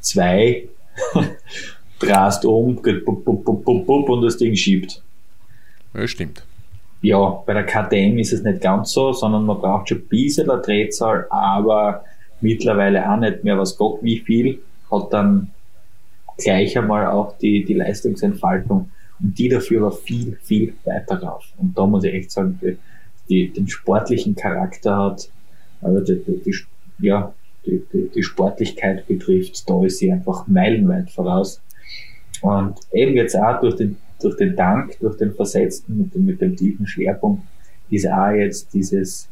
zwei, 0.00 0.68
drast 2.00 2.44
um, 2.44 2.82
geht 2.82 3.04
bup, 3.04 3.24
bup, 3.24 3.44
bup, 3.44 3.64
bup, 3.64 3.86
bup, 3.86 4.08
und 4.08 4.22
das 4.22 4.36
Ding 4.36 4.56
schiebt. 4.56 5.00
Ja, 5.94 6.06
stimmt. 6.06 6.44
Ja, 7.00 7.42
bei 7.46 7.54
der 7.54 7.66
KTM 7.66 8.18
ist 8.18 8.32
es 8.32 8.42
nicht 8.42 8.60
ganz 8.60 8.92
so, 8.92 9.12
sondern 9.12 9.44
man 9.44 9.58
braucht 9.58 9.88
schon 9.88 9.98
ein 9.98 10.08
bisschen 10.08 10.50
eine 10.50 10.62
Drehzahl, 10.62 11.26
aber 11.30 12.04
mittlerweile 12.40 13.08
auch 13.10 13.18
nicht 13.18 13.44
mehr, 13.44 13.58
was 13.58 13.76
Gott 13.76 13.98
wie 14.02 14.18
viel, 14.18 14.60
hat 14.90 15.12
dann 15.12 15.50
gleich 16.38 16.76
einmal 16.76 17.06
auch 17.06 17.36
die, 17.38 17.64
die 17.64 17.74
Leistungsentfaltung 17.74 18.90
die 19.22 19.48
dafür 19.48 19.82
war 19.82 19.92
viel, 19.92 20.36
viel 20.42 20.74
weiter 20.84 21.22
rauf. 21.22 21.44
Und 21.56 21.78
da 21.78 21.86
muss 21.86 22.04
ich 22.04 22.12
echt 22.12 22.32
sagen, 22.32 22.58
die, 22.60 22.76
die 23.28 23.52
den 23.52 23.68
sportlichen 23.68 24.34
Charakter 24.34 24.96
hat, 24.96 25.30
also 25.80 26.00
die, 26.00 26.42
die, 26.44 26.54
ja, 26.98 27.32
die, 27.64 27.82
die, 27.92 28.10
die 28.12 28.22
Sportlichkeit 28.22 29.06
betrifft, 29.06 29.68
da 29.70 29.84
ist 29.84 29.98
sie 29.98 30.12
einfach 30.12 30.46
meilenweit 30.48 31.10
voraus. 31.10 31.60
Und 32.40 32.74
eben 32.92 33.14
jetzt 33.14 33.36
auch 33.36 33.60
durch 33.60 33.76
den, 33.76 33.96
durch 34.20 34.36
den 34.36 34.56
Dank, 34.56 34.98
durch 34.98 35.16
den 35.16 35.32
Versetzten 35.34 35.98
mit 35.98 36.14
dem, 36.14 36.24
mit 36.24 36.40
dem 36.40 36.56
tiefen 36.56 36.86
Schwerpunkt, 36.86 37.44
ist 37.90 38.08
auch 38.08 38.30
jetzt 38.30 38.74
dieses 38.74 39.28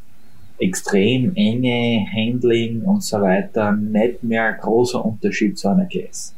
extrem 0.59 1.35
enge 1.35 2.07
Handling 2.15 2.83
und 2.83 3.03
so 3.03 3.21
weiter 3.21 3.73
nicht 3.73 4.23
mehr 4.23 4.45
ein 4.45 4.61
großer 4.61 5.05
Unterschied 5.05 5.59
zu 5.59 5.69
einer 5.69 5.87
GS. 5.87 6.35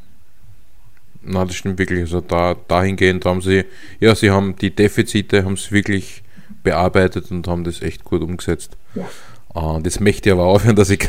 Na, 1.25 1.45
das 1.45 1.55
stimmt 1.55 1.79
wirklich. 1.79 2.01
Also 2.01 2.21
da, 2.21 2.55
dahingehend 2.69 3.25
haben 3.25 3.41
sie, 3.41 3.65
ja, 4.01 4.15
sie 4.15 4.31
haben 4.31 4.57
die 4.57 4.75
Defizite, 4.75 5.45
haben 5.45 5.55
es 5.55 5.71
wirklich 5.71 6.23
bearbeitet 6.63 7.31
und 7.31 7.47
haben 7.49 7.65
das 7.65 7.83
echt 7.83 8.05
gut 8.05 8.23
umgesetzt. 8.23 8.77
Ja. 8.95 9.09
Und 9.49 9.87
das 9.87 10.01
möchte 10.01 10.29
ich 10.29 10.33
aber 10.33 10.45
aufhören, 10.45 10.77
dass 10.77 10.91
ich, 10.91 11.09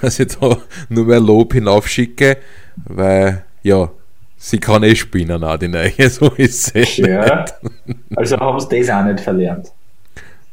dass 0.00 0.18
ich 0.18 0.28
da 0.28 0.58
nur 0.88 1.04
mehr 1.06 1.20
Lob 1.20 1.52
hinaufschicke, 1.52 2.38
weil, 2.84 3.44
ja, 3.62 3.90
sie 4.36 4.58
kann 4.58 4.82
eh 4.82 4.94
spielen, 4.94 5.42
auch 5.42 5.56
die 5.56 5.68
Neue, 5.68 6.10
so 6.10 6.28
ist 6.36 6.74
es. 6.74 6.96
Ja, 6.98 7.44
also 8.14 8.36
haben 8.38 8.60
sie 8.60 8.80
das 8.80 8.90
auch 8.90 9.04
nicht 9.04 9.20
verlernt. 9.20 9.72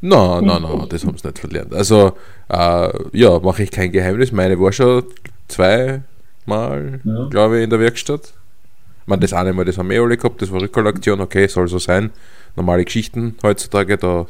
Nein, 0.01 0.45
nein, 0.45 0.61
nein, 0.61 0.85
das 0.89 1.05
haben 1.05 1.17
sie 1.17 1.27
nicht 1.27 1.39
verlernt. 1.39 1.73
Also, 1.73 2.13
äh, 2.49 2.89
ja, 3.13 3.39
mache 3.39 3.63
ich 3.63 3.71
kein 3.71 3.91
Geheimnis. 3.91 4.33
Meine 4.33 4.59
war 4.59 4.73
schon 4.73 5.03
zweimal, 5.47 6.03
ja. 7.03 7.27
glaube 7.29 7.57
ich, 7.57 7.63
in 7.63 7.69
der 7.69 7.79
Werkstatt. 7.79 8.33
Meine, 9.05 9.21
das 9.21 9.33
eine 9.33 9.53
Mal, 9.53 9.65
das 9.65 9.77
haben 9.77 9.89
wir 9.89 10.01
alle 10.01 10.17
gehabt, 10.17 10.41
das 10.41 10.51
war 10.51 10.61
Rückkollektion, 10.61 11.19
okay, 11.21 11.47
soll 11.47 11.67
so 11.67 11.79
sein. 11.79 12.11
Normale 12.55 12.85
Geschichten 12.85 13.35
heutzutage, 13.43 13.97
da 13.97 14.27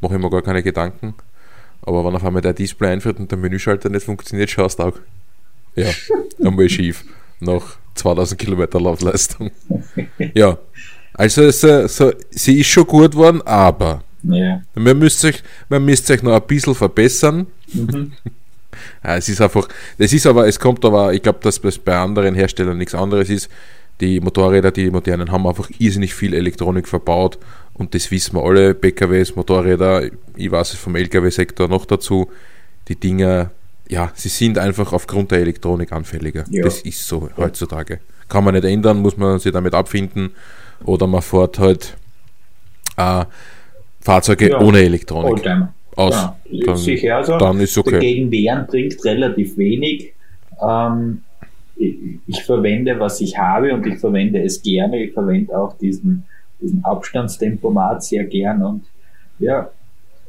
mache 0.00 0.14
ich 0.14 0.20
mir 0.20 0.30
gar 0.30 0.42
keine 0.42 0.62
Gedanken. 0.62 1.14
Aber 1.82 2.04
wenn 2.04 2.16
auf 2.16 2.24
einmal 2.24 2.42
der 2.42 2.54
Display 2.54 2.92
einfährt 2.92 3.18
und 3.18 3.30
der 3.30 3.38
Menüschalter 3.38 3.88
nicht 3.90 4.06
funktioniert, 4.06 4.50
schaust 4.50 4.78
du 4.78 4.84
auch, 4.84 4.94
ja, 5.76 5.90
einmal 6.44 6.68
schief. 6.68 7.04
Nach 7.40 7.76
2000 7.94 8.40
Kilometer 8.40 8.80
Laufleistung. 8.80 9.50
Ja, 10.34 10.58
also 11.12 11.50
so, 11.50 11.86
so, 11.86 12.12
sie 12.30 12.60
ist 12.60 12.66
schon 12.66 12.86
gut 12.86 13.14
worden, 13.14 13.40
aber 13.42 14.02
ja. 14.22 14.62
man, 14.74 14.98
müsst 14.98 15.24
euch, 15.24 15.42
man 15.68 15.84
müsst 15.84 16.10
euch 16.10 16.22
noch 16.22 16.34
ein 16.34 16.46
bisschen 16.46 16.74
verbessern. 16.74 17.46
Mhm. 17.72 18.12
es 19.02 19.28
ist 19.28 19.40
einfach, 19.40 19.68
das 19.98 20.12
ist 20.12 20.26
aber, 20.26 20.48
es 20.48 20.58
kommt 20.58 20.84
aber, 20.84 21.12
ich 21.14 21.22
glaube, 21.22 21.38
dass 21.42 21.60
das 21.60 21.78
bei 21.78 21.96
anderen 21.96 22.34
Herstellern 22.34 22.78
nichts 22.78 22.94
anderes 22.94 23.30
ist 23.30 23.48
die 24.00 24.20
Motorräder, 24.20 24.70
die 24.70 24.90
modernen, 24.90 25.30
haben 25.30 25.46
einfach 25.46 25.70
irrsinnig 25.78 26.14
viel 26.14 26.34
Elektronik 26.34 26.88
verbaut 26.88 27.38
und 27.74 27.94
das 27.94 28.10
wissen 28.10 28.36
wir 28.36 28.44
alle, 28.44 28.74
PKWs, 28.74 29.36
Motorräder, 29.36 30.04
ich 30.36 30.50
weiß 30.50 30.74
es 30.74 30.78
vom 30.78 30.96
LKW-Sektor 30.96 31.68
noch 31.68 31.86
dazu, 31.86 32.28
die 32.88 32.96
Dinger, 32.96 33.50
ja, 33.88 34.12
sie 34.14 34.28
sind 34.28 34.58
einfach 34.58 34.92
aufgrund 34.92 35.30
der 35.30 35.40
Elektronik 35.40 35.92
anfälliger. 35.92 36.44
Ja. 36.50 36.64
Das 36.64 36.80
ist 36.80 37.06
so 37.06 37.28
heutzutage. 37.36 38.00
Kann 38.28 38.44
man 38.44 38.54
nicht 38.54 38.64
ändern, 38.64 39.02
muss 39.02 39.16
man 39.16 39.38
sich 39.38 39.52
damit 39.52 39.74
abfinden 39.74 40.30
oder 40.84 41.06
man 41.06 41.22
fährt 41.22 41.58
halt 41.58 41.96
äh, 42.96 43.24
Fahrzeuge 44.00 44.50
ja. 44.50 44.60
ohne 44.60 44.78
Elektronik. 44.78 45.32
Oldtimer. 45.32 45.74
Aus. 45.96 46.14
Ja. 46.14 46.36
Dann, 46.66 46.76
Sicher, 46.76 47.16
also 47.16 47.38
dann 47.38 47.60
ist 47.60 47.76
okay. 47.78 47.92
Dagegen 47.92 48.30
wehren 48.30 48.66
bringt 48.66 49.04
relativ 49.04 49.56
wenig. 49.56 50.12
Ähm, 50.60 51.22
ich 51.76 52.42
verwende, 52.44 52.98
was 53.00 53.20
ich 53.20 53.38
habe 53.38 53.74
und 53.74 53.86
ich 53.86 53.98
verwende 53.98 54.42
es 54.42 54.62
gerne. 54.62 55.02
Ich 55.02 55.12
verwende 55.12 55.58
auch 55.58 55.76
diesen, 55.78 56.24
diesen 56.60 56.84
Abstandstempomat 56.84 58.04
sehr 58.04 58.24
gern 58.24 58.62
und 58.62 58.84
ja, 59.38 59.70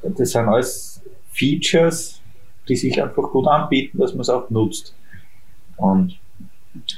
das 0.01 0.31
sind 0.31 0.47
alles 0.47 1.01
Features, 1.31 2.19
die 2.67 2.75
sich 2.75 3.01
einfach 3.01 3.31
gut 3.31 3.47
anbieten, 3.47 3.99
dass 3.99 4.13
man 4.13 4.21
es 4.21 4.29
auch 4.29 4.49
nutzt. 4.49 4.95
Und 5.77 6.17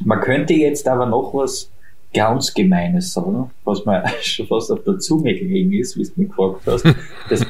man 0.06 0.22
könnte 0.22 0.54
jetzt 0.54 0.88
aber 0.88 1.06
noch 1.06 1.34
was 1.34 1.70
ganz 2.14 2.54
Gemeines 2.54 3.14
sagen, 3.14 3.52
was 3.64 3.86
mir 3.86 4.04
schon 4.22 4.48
fast 4.48 4.72
auf 4.72 4.84
der 4.84 5.00
Zunge 5.00 5.36
gelegen 5.36 5.74
ist, 5.74 5.98
wie 5.98 6.04
du 6.04 6.12
mich 6.16 6.30
gefragt 6.30 6.62
hast. 6.66 6.86
Das, 7.30 7.46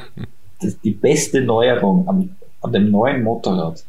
das 0.60 0.80
die 0.80 0.90
beste 0.90 1.40
Neuerung 1.40 2.08
an, 2.08 2.36
an 2.62 2.72
dem 2.72 2.90
neuen 2.90 3.22
Motorrad 3.22 3.84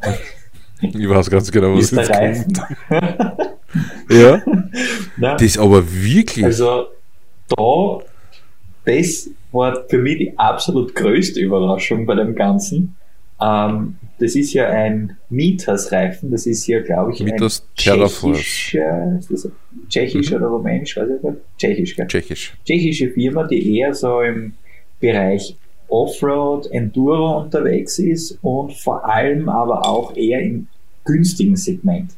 ich 0.80 1.08
weiß 1.08 1.30
ganz 1.30 1.50
genau, 1.50 1.76
was 1.76 1.90
jetzt 1.90 2.12
kommt. 2.12 2.58
ja. 4.10 4.42
Nein. 5.16 5.36
Das 5.36 5.42
ist 5.42 5.58
aber 5.58 5.84
wirklich. 5.90 6.44
Also, 6.44 6.86
da, 7.48 7.98
das 8.84 9.30
war 9.52 9.84
für 9.88 9.98
mich 9.98 10.18
die 10.18 10.38
absolut 10.38 10.94
größte 10.94 11.40
Überraschung 11.40 12.06
bei 12.06 12.14
dem 12.14 12.34
Ganzen. 12.34 12.96
Ähm, 13.40 13.96
das 14.18 14.36
ist 14.36 14.52
ja 14.52 14.68
ein 14.68 15.16
Mieters-Reifen, 15.30 16.30
das 16.30 16.46
ist 16.46 16.66
ja, 16.66 16.80
glaube 16.80 17.12
ich, 17.12 17.20
Mitas 17.20 17.62
ein 17.62 17.66
tschechischer, 17.74 19.18
ist 19.18 19.30
das 19.30 19.44
mhm. 19.46 20.36
oder 20.36 20.46
rumänisch, 20.48 20.96
weiß 20.96 21.08
ich 21.16 21.22
nicht, 21.22 21.36
tschechisch, 21.56 21.96
gell? 21.96 22.06
Tschechisch. 22.06 22.54
Tschechische 22.66 23.10
Firma, 23.10 23.44
die 23.44 23.78
eher 23.78 23.94
so 23.94 24.20
im 24.20 24.52
Bereich 25.00 25.56
Offroad, 25.90 26.70
Enduro 26.70 27.40
unterwegs 27.40 27.98
ist 27.98 28.38
und 28.42 28.72
vor 28.72 29.04
allem 29.04 29.48
aber 29.48 29.86
auch 29.86 30.16
eher 30.16 30.40
im 30.40 30.68
günstigen 31.04 31.56
Segment. 31.56 32.12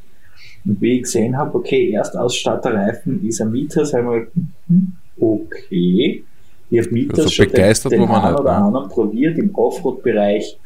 Und 0.64 0.80
wie 0.80 0.98
ich 0.98 1.02
gesehen 1.02 1.36
habe, 1.36 1.56
okay, 1.56 1.90
Erstausstatterreifen 1.90 3.26
ist 3.26 3.40
ein 3.40 3.50
Mieter, 3.50 3.84
sagen 3.84 4.10
wir, 4.10 4.26
hm, 4.68 4.92
okay. 5.18 6.24
Ich 6.70 6.78
habe 6.78 6.90
Mieter 6.90 7.18
also 7.18 7.28
schon 7.28 7.46
begeistert, 7.46 7.92
den, 7.92 8.00
den 8.00 8.10
einen 8.10 8.36
oder 8.36 8.58
ne? 8.58 8.66
anderen 8.66 8.88
probiert 8.88 9.38
im 9.38 9.54
Offroad-Bereich. 9.54 10.58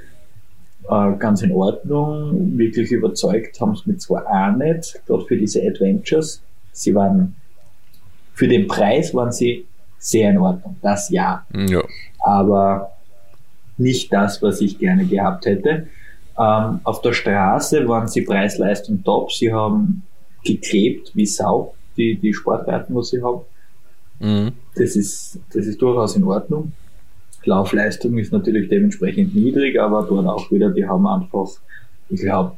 Äh, 0.89 1.13
ganz 1.19 1.43
in 1.43 1.51
Ordnung, 1.51 2.57
wirklich 2.57 2.93
überzeugt 2.93 3.61
haben 3.61 3.73
es 3.73 3.87
mit 3.87 4.01
zwar 4.01 4.25
auch 4.27 4.57
nicht, 4.57 5.01
gerade 5.07 5.25
für 5.25 5.37
diese 5.37 5.63
Adventures. 5.63 6.41
Sie 6.73 6.95
waren, 6.95 7.35
für 8.35 8.47
den 8.47 8.69
Preis 8.69 9.13
waren 9.13 9.33
sie 9.33 9.65
sehr 9.99 10.31
in 10.31 10.39
Ordnung, 10.39 10.77
das 10.83 11.11
ja. 11.11 11.45
ja. 11.53 11.83
Aber 12.21 12.96
nicht 13.79 14.13
das, 14.13 14.43
was 14.43 14.61
ich 14.61 14.79
gerne 14.79 15.05
gehabt 15.05 15.47
hätte. 15.47 15.89
Ähm, 16.39 16.81
auf 16.85 17.01
der 17.03 17.13
Straße 17.13 17.87
waren 17.89 18.09
sie 18.09 18.23
Preis-Leistung 18.23 19.03
top. 19.05 19.33
Sie 19.33 19.53
haben 19.53 20.03
geklebt 20.45 21.13
wie 21.15 21.27
Sau, 21.27 21.75
die, 21.97 22.17
die 22.17 22.33
Sportreifen, 22.33 22.95
was 22.95 23.09
sie 23.09 23.23
haben. 23.23 23.41
Mhm. 24.21 24.53
Das, 24.75 24.97
ist, 24.97 25.41
das 25.53 25.67
ist 25.67 25.81
durchaus 25.81 26.17
in 26.17 26.25
Ordnung. 26.25 26.73
Laufleistung 27.45 28.19
ist 28.19 28.33
natürlich 28.33 28.69
dementsprechend 28.69 29.35
niedrig, 29.35 29.81
aber 29.81 30.03
dort 30.03 30.27
auch 30.27 30.51
wieder, 30.51 30.71
die 30.71 30.87
haben 30.87 31.07
einfach, 31.07 31.49
ich 32.09 32.21
glaube, 32.21 32.57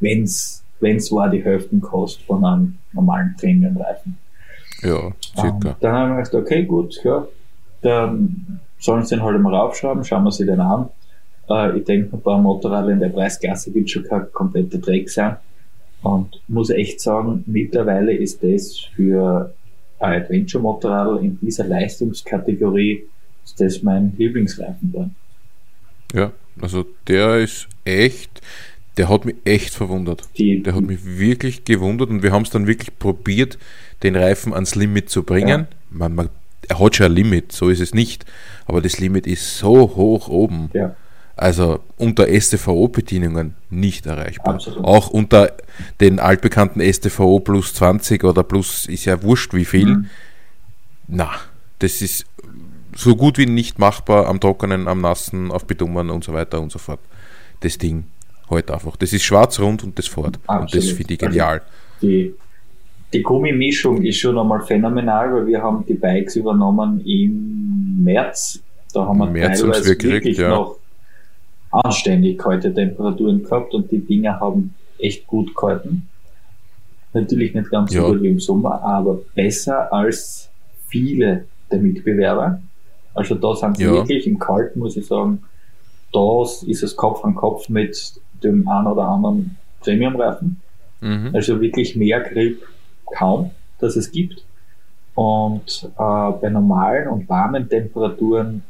wenn's, 0.00 0.64
wenn's 0.80 1.12
war, 1.12 1.30
die 1.30 1.44
Hälftenkost 1.44 2.22
von 2.22 2.44
einem 2.44 2.78
normalen 2.92 3.34
Premium-Reifen. 3.38 4.18
Ja, 4.82 5.12
circa. 5.36 5.68
Ähm, 5.68 5.74
dann 5.80 5.92
haben 5.92 6.10
wir 6.16 6.18
gesagt, 6.18 6.34
okay, 6.34 6.64
gut, 6.64 6.98
ja, 7.04 7.26
dann 7.82 8.60
sollen 8.78 9.04
sie 9.04 9.16
den 9.16 9.24
halt 9.24 9.40
mal 9.40 9.54
raufschreiben, 9.54 10.04
schauen 10.04 10.24
wir 10.24 10.32
sie 10.32 10.46
den 10.46 10.60
an. 10.60 10.88
Äh, 11.48 11.78
ich 11.78 11.84
denke, 11.84 12.16
ein 12.16 12.22
paar 12.22 12.40
Motorräder 12.40 12.90
in 12.90 13.00
der 13.00 13.08
Preisklasse 13.08 13.74
wird 13.74 13.90
schon 13.90 14.04
kein 14.04 14.30
kompletter 14.32 14.78
Dreck 14.78 15.08
sein. 15.10 15.36
Und 16.02 16.40
muss 16.46 16.70
echt 16.70 17.00
sagen, 17.00 17.42
mittlerweile 17.46 18.12
ist 18.12 18.42
das 18.42 18.78
für 18.94 19.52
ein 19.98 20.22
Adventure-Motorrad 20.22 21.22
in 21.22 21.38
dieser 21.40 21.64
Leistungskategorie 21.64 23.04
ist 23.44 23.60
das 23.60 23.82
mein 23.82 24.12
Lieblingsreifen 24.16 24.92
dann. 24.92 25.14
Ja, 26.12 26.32
also 26.60 26.86
der 27.06 27.38
ist 27.38 27.68
echt, 27.84 28.40
der 28.96 29.08
hat 29.08 29.24
mich 29.24 29.36
echt 29.44 29.74
verwundert. 29.74 30.28
Die, 30.36 30.62
der 30.62 30.74
hat 30.74 30.82
mich 30.82 31.04
wirklich 31.04 31.64
gewundert 31.64 32.10
und 32.10 32.22
wir 32.22 32.32
haben 32.32 32.42
es 32.42 32.50
dann 32.50 32.66
wirklich 32.66 32.98
probiert, 32.98 33.58
den 34.02 34.16
Reifen 34.16 34.54
ans 34.54 34.74
Limit 34.74 35.10
zu 35.10 35.22
bringen. 35.22 35.48
Ja. 35.48 35.66
Man, 35.90 36.14
man, 36.14 36.28
er 36.66 36.78
hat 36.78 36.96
schon 36.96 37.06
ein 37.06 37.12
Limit, 37.12 37.52
so 37.52 37.68
ist 37.68 37.80
es 37.80 37.94
nicht, 37.94 38.24
aber 38.66 38.80
das 38.80 38.98
Limit 38.98 39.26
ist 39.26 39.58
so 39.58 39.94
hoch 39.96 40.28
oben. 40.28 40.70
Ja. 40.74 40.94
Also 41.36 41.78
unter 41.96 42.26
STVO-Bedienungen 42.26 43.54
nicht 43.70 44.06
erreichbar. 44.06 44.54
Absolut. 44.54 44.84
Auch 44.84 45.08
unter 45.08 45.52
den 46.00 46.18
altbekannten 46.18 46.82
STVO 46.82 47.38
plus 47.38 47.74
20 47.74 48.24
oder 48.24 48.42
plus 48.42 48.86
ist 48.86 49.04
ja 49.04 49.22
wurscht 49.22 49.54
wie 49.54 49.64
viel. 49.64 49.86
Mhm. 49.86 50.06
Na, 51.06 51.30
das 51.78 52.02
ist 52.02 52.26
so 52.96 53.14
gut 53.14 53.38
wie 53.38 53.46
nicht 53.46 53.78
machbar 53.78 54.26
am 54.26 54.40
Trockenen, 54.40 54.88
am 54.88 55.00
Nassen, 55.00 55.52
auf 55.52 55.64
Bedummern 55.64 56.10
und 56.10 56.24
so 56.24 56.32
weiter 56.32 56.60
und 56.60 56.72
so 56.72 56.80
fort. 56.80 57.00
Das 57.60 57.78
Ding 57.78 58.04
halt 58.50 58.70
einfach. 58.72 58.96
Das 58.96 59.12
ist 59.12 59.22
schwarz-rund 59.22 59.84
und 59.84 59.96
das 59.96 60.08
fährt. 60.08 60.40
Und 60.46 60.74
das 60.74 60.90
finde 60.90 61.14
ich 61.14 61.20
genial. 61.20 61.62
Die, 62.02 62.34
die 63.12 63.22
Gummimischung 63.22 64.02
ist 64.02 64.18
schon 64.18 64.38
einmal 64.38 64.60
phänomenal, 64.62 65.32
weil 65.32 65.46
wir 65.46 65.62
haben 65.62 65.84
die 65.86 65.94
Bikes 65.94 66.36
übernommen 66.36 67.00
im 67.06 68.02
März. 68.02 68.60
Da 68.92 69.06
haben 69.06 69.18
wir 69.18 69.26
März 69.26 69.60
teilweise 69.60 69.88
wir 69.88 69.96
gekriegt, 69.96 70.12
wirklich 70.12 70.38
ja. 70.38 70.50
noch 70.50 70.76
anständig 71.70 72.38
kalte 72.38 72.72
Temperaturen 72.72 73.42
gehabt 73.42 73.74
und 73.74 73.90
die 73.90 74.00
Dinger 74.00 74.40
haben 74.40 74.74
echt 74.98 75.26
gut 75.26 75.54
gehalten. 75.54 76.08
Natürlich 77.14 77.54
nicht 77.54 77.70
ganz 77.70 77.92
ja. 77.92 78.02
so 78.02 78.08
gut 78.08 78.22
wie 78.22 78.28
im 78.28 78.40
Sommer, 78.40 78.82
aber 78.82 79.20
besser 79.34 79.92
als 79.92 80.50
viele 80.86 81.44
der 81.70 81.78
Mitbewerber. 81.78 82.60
Also 83.14 83.34
da 83.34 83.54
sind 83.54 83.78
sie 83.78 83.84
ja. 83.84 83.92
wirklich 83.92 84.26
im 84.26 84.38
Kalten, 84.38 84.78
muss 84.78 84.96
ich 84.96 85.06
sagen, 85.06 85.42
da 86.12 86.42
ist 86.42 86.82
es 86.82 86.96
Kopf 86.96 87.24
an 87.24 87.34
Kopf 87.34 87.68
mit 87.68 88.14
dem 88.42 88.68
einen 88.68 88.86
oder 88.86 89.08
anderen 89.08 89.56
Premium-Reifen. 89.80 90.60
Mhm. 91.00 91.30
Also 91.34 91.60
wirklich 91.60 91.96
mehr 91.96 92.20
Grip 92.20 92.62
kaum, 93.14 93.50
dass 93.78 93.96
es 93.96 94.10
gibt. 94.10 94.44
Und 95.14 95.90
äh, 95.98 96.30
bei 96.40 96.48
normalen 96.48 97.08
und 97.08 97.28
warmen 97.28 97.68
Temperaturen 97.68 98.62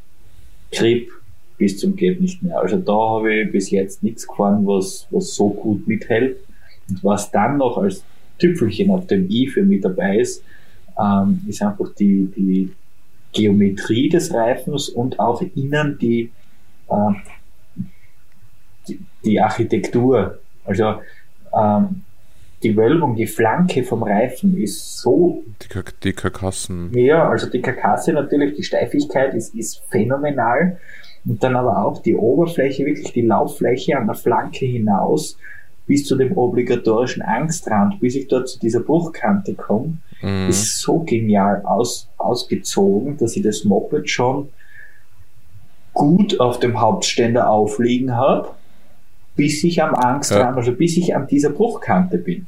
Grip 0.72 1.10
bis 1.58 1.78
zum 1.78 1.96
Geht 1.96 2.20
nicht 2.20 2.42
mehr. 2.42 2.60
Also 2.60 2.78
da 2.78 2.92
habe 2.92 3.34
ich 3.34 3.52
bis 3.52 3.70
jetzt 3.70 4.02
nichts 4.02 4.26
gefahren, 4.26 4.66
was, 4.66 5.06
was 5.10 5.34
so 5.34 5.50
gut 5.50 5.86
mithält. 5.86 6.38
Und 6.88 7.04
was 7.04 7.30
dann 7.30 7.58
noch 7.58 7.76
als 7.78 8.04
Tüpfelchen 8.38 8.90
auf 8.90 9.06
dem 9.06 9.28
i 9.28 9.48
für 9.48 9.62
mit 9.62 9.84
dabei 9.84 10.18
ist, 10.18 10.42
ähm, 10.98 11.42
ist 11.46 11.62
einfach 11.62 11.92
die, 11.94 12.32
die 12.36 12.72
Geometrie 13.32 14.08
des 14.08 14.32
Reifens 14.32 14.88
und 14.88 15.18
auch 15.20 15.42
innen 15.54 15.98
die, 15.98 16.30
äh, 16.88 17.12
die, 18.86 19.00
die, 19.24 19.40
Architektur. 19.40 20.38
Also 20.64 20.94
ähm, 21.54 22.02
die 22.62 22.76
Wölbung, 22.76 23.14
die 23.14 23.26
Flanke 23.26 23.84
vom 23.84 24.02
Reifen 24.02 24.56
ist 24.56 24.98
so. 24.98 25.44
Die, 25.62 25.68
die 26.02 26.12
Karkassen. 26.12 26.92
Ja, 26.92 27.28
also 27.28 27.48
die 27.48 27.62
Karkasse 27.62 28.12
natürlich, 28.12 28.54
die 28.54 28.64
Steifigkeit 28.64 29.34
ist, 29.34 29.54
ist 29.54 29.82
phänomenal. 29.88 30.78
Und 31.24 31.42
dann 31.42 31.56
aber 31.56 31.84
auch 31.84 32.02
die 32.02 32.14
Oberfläche, 32.14 32.84
wirklich 32.86 33.12
die 33.12 33.22
Lauffläche 33.22 33.96
an 33.98 34.06
der 34.06 34.14
Flanke 34.14 34.66
hinaus 34.66 35.36
bis 35.86 36.04
zu 36.04 36.16
dem 36.16 36.36
obligatorischen 36.36 37.22
Angstrand, 37.22 37.98
bis 38.00 38.14
ich 38.14 38.28
dort 38.28 38.48
zu 38.48 38.58
dieser 38.58 38.80
Bruchkante 38.80 39.54
komme, 39.54 39.98
mhm. 40.20 40.48
ist 40.48 40.80
so 40.80 41.00
genial 41.00 41.62
aus, 41.64 42.08
ausgezogen, 42.18 43.16
dass 43.16 43.36
ich 43.36 43.42
das 43.42 43.64
Moped 43.64 44.08
schon 44.08 44.50
gut 45.94 46.38
auf 46.40 46.60
dem 46.60 46.80
Hauptständer 46.80 47.50
aufliegen 47.50 48.14
habe, 48.14 48.50
bis 49.38 49.62
ich 49.62 49.80
am 49.80 49.94
Angstrand, 49.94 50.50
ja. 50.50 50.56
also 50.56 50.72
bis 50.72 50.96
ich 50.96 51.14
an 51.14 51.28
dieser 51.28 51.50
Bruchkante 51.50 52.18
bin. 52.18 52.46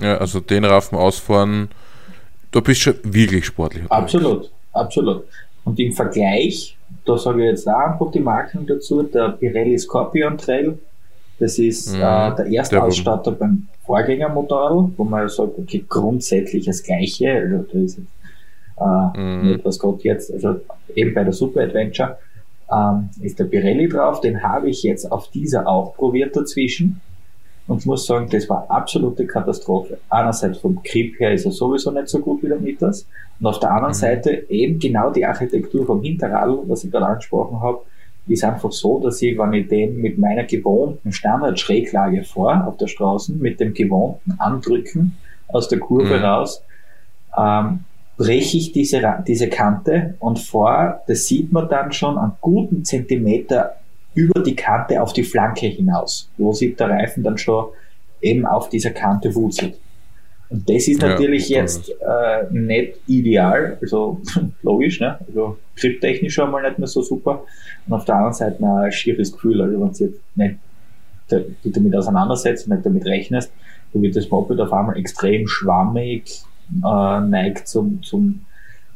Ja, 0.00 0.16
also 0.18 0.38
den 0.38 0.64
Raffen 0.64 0.96
ausfahren, 0.96 1.68
da 2.52 2.60
bist 2.60 2.86
du 2.86 2.92
wirklich 3.02 3.44
sportlich. 3.44 3.82
Absolut, 3.90 4.50
absolut. 4.72 5.24
Und 5.64 5.80
im 5.80 5.92
Vergleich, 5.92 6.78
da 7.04 7.18
sage 7.18 7.42
ich 7.42 7.50
jetzt 7.50 7.68
auch 7.68 7.74
einfach 7.74 8.12
die 8.12 8.20
Marken 8.20 8.64
dazu, 8.64 9.02
der 9.02 9.30
Pirelli 9.30 9.76
Scorpion 9.76 10.38
Trail, 10.38 10.78
das 11.40 11.58
ist 11.58 11.92
mhm, 11.94 12.00
äh, 12.00 12.36
der 12.36 12.46
erste 12.46 12.76
der 12.76 12.84
Ausstatter 12.84 13.32
beim 13.32 13.66
Vorgängermotorrad, 13.84 14.92
wo 14.96 15.02
man 15.02 15.28
sagt, 15.28 15.58
okay, 15.58 15.84
grundsätzlich 15.88 16.64
das 16.64 16.84
Gleiche, 16.84 17.32
also 17.32 17.64
das 17.64 17.82
ist 17.82 17.98
äh, 18.78 19.18
mhm. 19.18 19.48
nicht 19.48 19.64
was 19.64 19.80
Gott 19.80 20.04
jetzt, 20.04 20.32
also 20.32 20.60
eben 20.94 21.12
bei 21.12 21.24
der 21.24 21.32
Super 21.32 21.62
Adventure 21.62 22.18
ähm, 22.72 23.10
ist 23.20 23.38
der 23.38 23.44
Pirelli 23.44 23.88
drauf, 23.88 24.20
den 24.20 24.42
habe 24.42 24.70
ich 24.70 24.82
jetzt 24.82 25.10
auf 25.10 25.28
dieser 25.28 25.68
auch 25.68 25.94
probiert 25.94 26.34
dazwischen 26.36 27.00
und 27.66 27.86
muss 27.86 28.06
sagen, 28.06 28.28
das 28.30 28.48
war 28.48 28.70
absolute 28.70 29.26
Katastrophe. 29.26 29.98
Einerseits 30.08 30.58
vom 30.58 30.82
Grip 30.82 31.18
her 31.20 31.32
ist 31.32 31.44
er 31.44 31.52
sowieso 31.52 31.90
nicht 31.90 32.08
so 32.08 32.18
gut 32.18 32.42
wie 32.42 32.48
der 32.48 32.58
Mitas 32.58 33.06
und 33.40 33.46
auf 33.46 33.60
der 33.60 33.70
anderen 33.70 33.92
mhm. 33.92 33.98
Seite 33.98 34.30
eben 34.48 34.78
genau 34.78 35.10
die 35.10 35.24
Architektur 35.24 35.86
vom 35.86 36.02
Hinterrad, 36.02 36.48
was 36.66 36.84
ich 36.84 36.90
gerade 36.90 37.06
angesprochen 37.06 37.60
habe, 37.60 37.80
ist 38.28 38.44
einfach 38.44 38.70
so, 38.70 39.00
dass 39.00 39.20
ich, 39.20 39.36
wenn 39.36 39.52
ich 39.52 39.68
den 39.68 39.96
mit 39.96 40.16
meiner 40.16 40.44
gewohnten 40.44 41.12
Standard-Schräglage 41.12 42.22
fahre 42.22 42.66
auf 42.66 42.76
der 42.76 42.86
Straße, 42.86 43.32
mit 43.32 43.58
dem 43.58 43.74
gewohnten 43.74 44.32
Andrücken 44.38 45.16
aus 45.48 45.68
der 45.68 45.80
Kurve 45.80 46.18
mhm. 46.18 46.24
raus, 46.24 46.62
ähm, 47.36 47.80
breche 48.16 48.58
ich 48.58 48.72
diese, 48.72 49.02
diese 49.26 49.48
Kante 49.48 50.14
und 50.18 50.38
fahre, 50.38 51.00
das 51.06 51.26
sieht 51.26 51.52
man 51.52 51.68
dann 51.68 51.92
schon, 51.92 52.18
einen 52.18 52.32
guten 52.40 52.84
Zentimeter 52.84 53.76
über 54.14 54.40
die 54.40 54.54
Kante 54.54 55.02
auf 55.02 55.12
die 55.12 55.22
Flanke 55.22 55.66
hinaus, 55.66 56.28
wo 56.36 56.52
sich 56.52 56.76
der 56.76 56.90
Reifen 56.90 57.22
dann 57.22 57.38
schon 57.38 57.66
eben 58.20 58.46
auf 58.46 58.68
dieser 58.68 58.90
Kante 58.90 59.34
wurzelt. 59.34 59.78
Und 60.50 60.68
das 60.68 60.86
ist 60.86 61.00
natürlich 61.00 61.48
ja, 61.48 61.62
jetzt 61.62 61.88
äh, 61.88 62.44
nicht 62.50 62.98
ideal, 63.06 63.78
also 63.80 64.20
logisch, 64.62 65.00
ne? 65.00 65.18
also 65.26 65.56
griptechnisch 65.76 66.34
schon 66.34 66.50
mal 66.50 66.62
nicht 66.62 66.78
mehr 66.78 66.88
so 66.88 67.00
super. 67.00 67.44
Und 67.86 67.94
auf 67.94 68.04
der 68.04 68.16
anderen 68.16 68.34
Seite 68.34 68.62
ein 68.62 68.92
schieres 68.92 69.32
Gefühl, 69.32 69.62
also 69.62 69.80
wenn 69.80 69.92
du 69.92 70.04
jetzt 70.04 70.20
nicht 70.34 70.56
die 71.64 71.72
damit 71.72 71.96
auseinandersetzt 71.96 72.66
und 72.66 72.74
nicht 72.74 72.84
damit 72.84 73.06
rechnest, 73.06 73.50
dann 73.92 74.02
wird 74.02 74.14
das 74.14 74.28
Moped 74.28 74.60
auf 74.60 74.72
einmal 74.72 74.98
extrem 74.98 75.48
schwammig, 75.48 76.42
äh, 76.84 77.20
neigt 77.20 77.68
zum, 77.68 78.02
zum, 78.02 78.44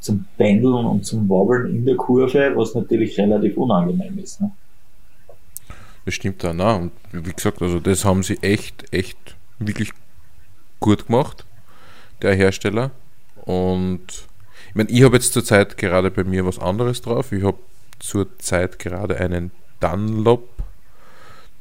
zum 0.01 0.25
Pendeln 0.37 0.87
und 0.87 1.05
zum 1.05 1.29
Wobbeln 1.29 1.75
in 1.75 1.85
der 1.85 1.97
Kurve, 1.97 2.53
was 2.55 2.75
natürlich 2.75 3.19
relativ 3.19 3.57
unangenehm 3.57 4.19
ist. 4.19 4.41
Ne? 4.41 4.51
Das 6.05 6.15
stimmt 6.15 6.45
da, 6.45 6.53
na, 6.53 6.77
und 6.77 6.93
wie 7.13 7.33
gesagt, 7.33 7.61
also 7.61 7.81
das 7.81 8.05
haben 8.05 8.23
sie 8.23 8.39
echt, 8.41 8.93
echt 8.93 9.37
wirklich 9.59 9.91
gut 10.79 11.07
gemacht, 11.07 11.45
der 12.23 12.35
Hersteller. 12.35 12.93
Und 13.45 14.07
ich 14.69 14.75
meine, 14.75 14.91
ich 14.91 15.03
habe 15.03 15.17
jetzt 15.17 15.33
zurzeit 15.33 15.77
gerade 15.77 16.11
bei 16.11 16.25
mir 16.25 16.47
was 16.47 16.59
anderes 16.59 17.03
drauf. 17.03 17.33
Ich 17.33 17.43
habe 17.43 17.59
zurzeit 17.99 18.79
gerade 18.79 19.17
einen 19.19 19.51
Dunlop 19.81 20.49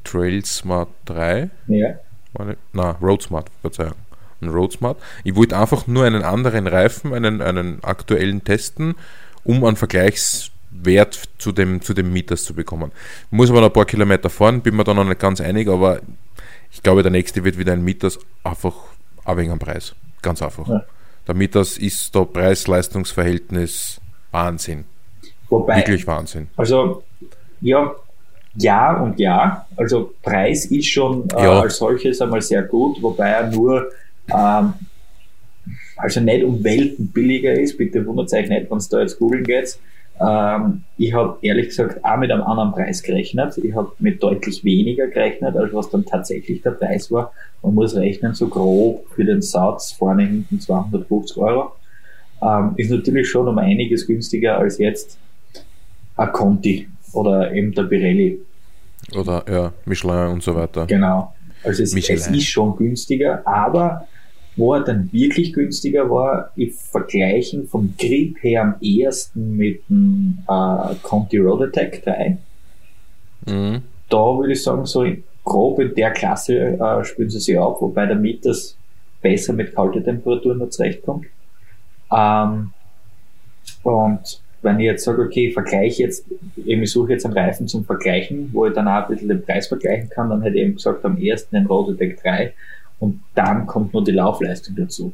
Trail 0.04 0.46
Smart 0.46 0.90
3. 1.06 1.50
Ja. 1.68 1.96
Meine, 2.38 2.58
na, 2.74 2.92
Road 3.02 3.24
Smart, 3.24 3.50
Verzeihung. 3.62 3.96
Ein 4.42 4.50
Road 4.50 4.74
Smart. 4.74 4.98
Ich 5.24 5.36
wollte 5.36 5.58
einfach 5.58 5.88
nur 5.88 6.06
einen 6.06 6.24
anderen 6.24 6.68
Reifen, 6.68 7.14
einen, 7.14 7.42
einen 7.42 7.84
aktuellen 7.84 8.44
testen, 8.44 8.96
um 9.44 9.64
einen 9.64 9.78
Vergleichswert 9.78 11.30
zu 11.38 11.52
dem, 11.52 11.82
zu 11.82 11.94
dem 11.94 12.12
Mieters 12.12 12.44
zu 12.44 12.54
bekommen. 12.54 12.92
Muss 13.32 13.50
aber 13.50 13.62
noch 13.62 13.68
ein 13.68 13.74
paar 13.74 13.86
Kilometer 13.86 14.30
fahren, 14.30 14.62
bin 14.62 14.76
mir 14.76 14.84
da 14.84 14.94
noch 14.94 15.06
nicht 15.06 15.20
ganz 15.20 15.40
einig, 15.42 15.68
aber 15.68 16.02
ich 16.72 16.84
glaube, 16.84 17.04
der 17.04 17.12
nächste 17.12 17.44
wird 17.44 17.58
wieder 17.58 17.74
ein 17.74 17.84
Mieters 17.84 18.20
einfach 18.44 18.74
aber 19.26 19.42
wegen 19.42 19.52
am 19.52 19.60
Preis. 19.60 19.94
Ganz 20.22 20.42
einfach. 20.42 20.68
Ja. 20.68 20.84
Damit 21.26 21.56
das 21.56 21.78
ist 21.78 22.16
da 22.16 22.24
Preis-Leistungs-Verhältnis 22.24 24.00
Wahnsinn. 24.32 24.86
Wobei, 25.50 25.78
Wirklich 25.78 26.06
Wahnsinn. 26.08 26.48
Also, 26.56 27.04
ja, 27.62 27.94
ja 28.56 29.02
und 29.02 29.20
ja. 29.20 29.66
Also, 29.76 30.14
Preis 30.22 30.66
ist 30.66 30.88
schon 30.88 31.28
äh, 31.32 31.44
ja. 31.44 31.62
als 31.62 31.78
solches 31.78 32.22
einmal 32.22 32.42
sehr 32.42 32.64
gut, 32.64 33.02
wobei 33.02 33.30
er 33.30 33.50
nur, 33.50 33.90
ähm, 34.34 34.74
also 35.98 36.20
nicht 36.20 36.44
um 36.44 36.64
Welten 36.64 37.08
billiger 37.08 37.54
ist. 37.54 37.78
Bitte 37.78 38.06
wundert 38.06 38.32
euch 38.34 38.50
nicht, 38.50 38.70
wenn 38.70 38.78
es 38.78 38.90
da 38.90 39.00
jetzt 39.00 39.20
googeln 39.20 39.44
geht. 39.44 39.78
Ähm, 40.20 40.84
ich 40.98 41.14
habe 41.14 41.38
ehrlich 41.42 41.68
gesagt 41.68 42.04
auch 42.04 42.18
mit 42.18 42.32
einem 42.32 42.44
anderen 42.44 42.72
Preis 42.72 43.04
gerechnet. 43.04 43.58
Ich 43.58 43.76
habe 43.76 43.92
mit 44.00 44.24
deutlich 44.24 44.64
weniger 44.64 45.08
gerechnet, 45.08 45.56
als 45.56 45.74
was 45.74 45.90
dann 45.90 46.06
tatsächlich 46.06 46.62
der 46.62 46.72
Preis 46.72 47.12
war. 47.12 47.34
Man 47.62 47.74
muss 47.74 47.96
rechnen, 47.96 48.34
so 48.34 48.48
grob 48.48 49.08
für 49.14 49.26
den 49.26 49.42
Satz 49.42 49.92
vorne 49.92 50.26
hinten 50.26 50.60
250 50.60 51.38
Euro. 51.38 51.74
Ähm, 52.42 52.74
ist 52.78 52.92
natürlich 52.92 53.30
schon 53.30 53.48
um 53.48 53.58
einiges 53.58 54.08
günstiger 54.08 54.58
als 54.58 54.78
jetzt 54.78 55.18
ein 56.16 56.32
Conti 56.32 56.88
oder 57.14 57.52
eben 57.54 57.74
der 57.74 57.84
Pirelli. 57.84 58.40
Oder 59.16 59.44
ja, 59.50 59.74
Michelin 59.86 60.32
und 60.32 60.44
so 60.44 60.56
weiter. 60.56 60.86
Genau. 60.86 61.34
Also 61.64 61.84
es, 61.84 61.94
es 61.94 62.28
ist 62.28 62.48
schon 62.48 62.76
günstiger, 62.76 63.46
aber 63.46 64.08
wo 64.56 64.74
er 64.74 64.82
dann 64.82 65.10
wirklich 65.12 65.54
günstiger 65.54 66.10
war, 66.10 66.52
ich 66.56 66.74
vergleichen 66.74 67.68
vom 67.68 67.94
Grip 67.98 68.42
her 68.42 68.62
am 68.62 68.76
ehesten 68.82 69.58
mit 69.58 69.82
dem 69.90 70.40
äh, 70.48 70.96
Conti 71.02 71.38
Road 71.38 71.64
Attack 71.64 72.04
3. 72.04 72.38
mhm. 73.46 73.82
da 74.10 74.38
würde 74.38 74.54
ich 74.54 74.64
sagen, 74.64 74.86
so 74.86 75.06
grob 75.44 75.80
in 75.80 75.94
der 75.94 76.12
Klasse 76.12 76.80
äh, 76.80 77.04
spielen 77.04 77.30
sie 77.30 77.40
sich 77.40 77.58
auf, 77.58 77.82
wobei 77.82 78.06
der 78.06 78.16
Mieters 78.16 78.78
besser 79.22 79.54
mit 79.54 79.76
kalten 79.76 80.04
Temperaturen 80.04 80.60
noch 80.60 80.70
zurechtkommt. 80.70 81.26
Ähm, 82.12 82.72
und 83.84 84.42
wenn 84.62 84.80
ich 84.80 84.86
jetzt 84.86 85.04
sage, 85.04 85.22
okay, 85.22 85.48
ich 85.48 85.54
vergleiche 85.54 86.04
jetzt, 86.04 86.26
eben 86.66 86.84
ich 86.84 86.92
suche 86.92 87.12
jetzt 87.12 87.26
einen 87.26 87.38
Reifen 87.38 87.68
zum 87.68 87.86
Vergleichen, 87.86 88.50
wo 88.52 88.66
ich 88.66 88.74
dann 88.74 88.88
auch 88.88 89.04
ein 89.04 89.08
bisschen 89.08 89.30
den 89.30 89.44
Preis 89.44 89.68
vergleichen 89.68 90.10
kann, 90.10 90.30
dann 90.30 90.42
hätte 90.42 90.58
ich 90.58 90.64
eben 90.64 90.76
gesagt, 90.76 91.06
am 91.06 91.18
ersten 91.18 91.56
den 91.56 91.68
Rototec 91.68 92.22
3 92.22 92.54
und 93.00 93.22
dann 93.34 93.66
kommt 93.68 93.94
nur 93.94 94.04
die 94.04 94.12
Laufleistung 94.12 94.76
dazu. 94.76 95.14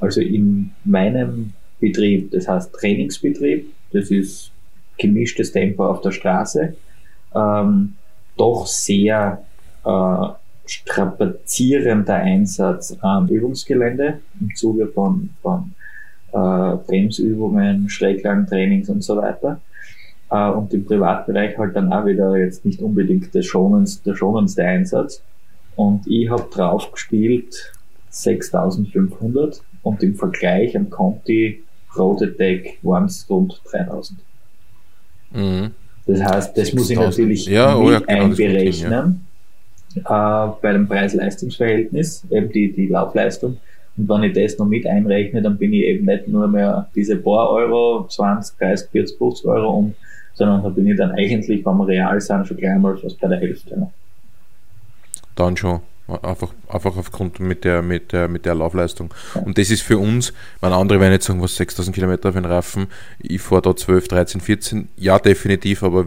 Also 0.00 0.20
in 0.20 0.72
meinem 0.84 1.52
Betrieb, 1.80 2.30
das 2.30 2.48
heißt 2.48 2.72
Trainingsbetrieb, 2.72 3.72
das 3.92 4.10
ist 4.10 4.50
gemischtes 4.98 5.52
Tempo 5.52 5.86
auf 5.86 6.00
der 6.00 6.12
Straße, 6.12 6.74
ähm, 7.34 7.94
doch 8.36 8.66
sehr 8.66 9.42
äh, 9.84 10.26
strapazierender 10.66 12.14
Einsatz 12.14 12.96
am 13.00 13.28
Übungsgelände 13.28 14.20
im 14.40 14.54
Zuge 14.54 14.86
von, 14.86 15.30
von 15.42 15.74
äh, 16.32 16.76
Bremsübungen, 16.86 17.88
Schräglagentrainings 17.88 18.88
und 18.88 19.02
so 19.02 19.16
weiter. 19.16 19.60
Äh, 20.30 20.50
und 20.50 20.72
im 20.72 20.84
Privatbereich 20.84 21.58
halt 21.58 21.76
dann 21.76 21.92
auch 21.92 22.06
wieder 22.06 22.36
jetzt 22.36 22.64
nicht 22.64 22.80
unbedingt 22.80 23.34
der 23.34 23.42
schonendste, 23.42 24.10
der 24.10 24.16
schonendste 24.16 24.64
Einsatz. 24.64 25.22
Und 25.76 26.06
ich 26.06 26.28
habe 26.28 26.48
drauf 26.50 26.90
gespielt 26.92 27.72
6500 28.10 29.62
und 29.82 30.02
im 30.02 30.14
Vergleich 30.14 30.76
am 30.76 30.90
Conti 30.90 31.62
Deck 32.38 32.78
waren 32.82 33.04
es 33.06 33.26
rund 33.28 33.60
3000. 33.70 34.18
Mhm. 35.32 35.70
Das 36.06 36.22
heißt, 36.22 36.58
das 36.58 36.72
muss 36.72 36.90
ich 36.90 36.98
natürlich 36.98 37.46
ja, 37.46 37.76
mit 37.76 37.86
oh 37.86 37.90
ja, 37.90 37.98
genau, 38.00 38.24
einberechnen 38.24 39.24
ja. 39.94 40.48
äh, 40.48 40.52
bei 40.60 40.72
dem 40.72 40.88
Preis-Leistungs-Verhältnis, 40.88 42.24
eben 42.30 42.50
die, 42.50 42.72
die 42.72 42.88
Laufleistung. 42.88 43.58
Und 43.96 44.08
wenn 44.08 44.22
ich 44.24 44.32
das 44.32 44.58
noch 44.58 44.66
mit 44.66 44.86
einrechne, 44.86 45.42
dann 45.42 45.58
bin 45.58 45.72
ich 45.72 45.84
eben 45.84 46.06
nicht 46.06 46.28
nur 46.28 46.48
mehr 46.48 46.88
diese 46.94 47.16
paar 47.16 47.50
Euro, 47.50 48.06
20, 48.08 48.58
30, 48.58 48.88
40, 48.90 49.18
50 49.18 49.46
Euro 49.46 49.78
um, 49.78 49.94
sondern 50.34 50.62
da 50.62 50.70
bin 50.70 50.86
ich 50.86 50.96
dann 50.96 51.12
eigentlich, 51.12 51.64
wenn 51.64 51.76
wir 51.76 51.86
real 51.86 52.20
sind, 52.20 52.46
schon 52.46 52.56
gleich 52.56 52.78
mal 52.78 52.96
fast 52.96 53.20
bei 53.20 53.28
der 53.28 53.38
Hälfte. 53.38 53.78
Ne? 53.78 53.90
Dann 55.34 55.56
schon. 55.56 55.80
Einfach, 56.22 56.52
einfach 56.68 56.96
aufgrund 56.96 57.40
mit 57.40 57.64
der, 57.64 57.80
mit 57.80 58.12
der, 58.12 58.28
mit 58.28 58.44
der 58.44 58.54
Laufleistung. 58.54 59.14
Und 59.44 59.56
das 59.56 59.70
ist 59.70 59.82
für 59.82 59.98
uns, 59.98 60.32
meine 60.60 60.74
andere 60.74 61.00
werden 61.00 61.12
jetzt 61.12 61.26
sagen, 61.26 61.40
was 61.40 61.56
6000 61.56 61.94
Kilometer 61.94 62.28
auf 62.28 62.34
den 62.34 62.44
Reifen, 62.44 62.88
ich 63.20 63.40
fahre 63.40 63.62
da 63.62 63.76
12, 63.76 64.08
13, 64.08 64.40
14, 64.40 64.88
ja, 64.96 65.18
definitiv, 65.18 65.82
aber 65.82 66.06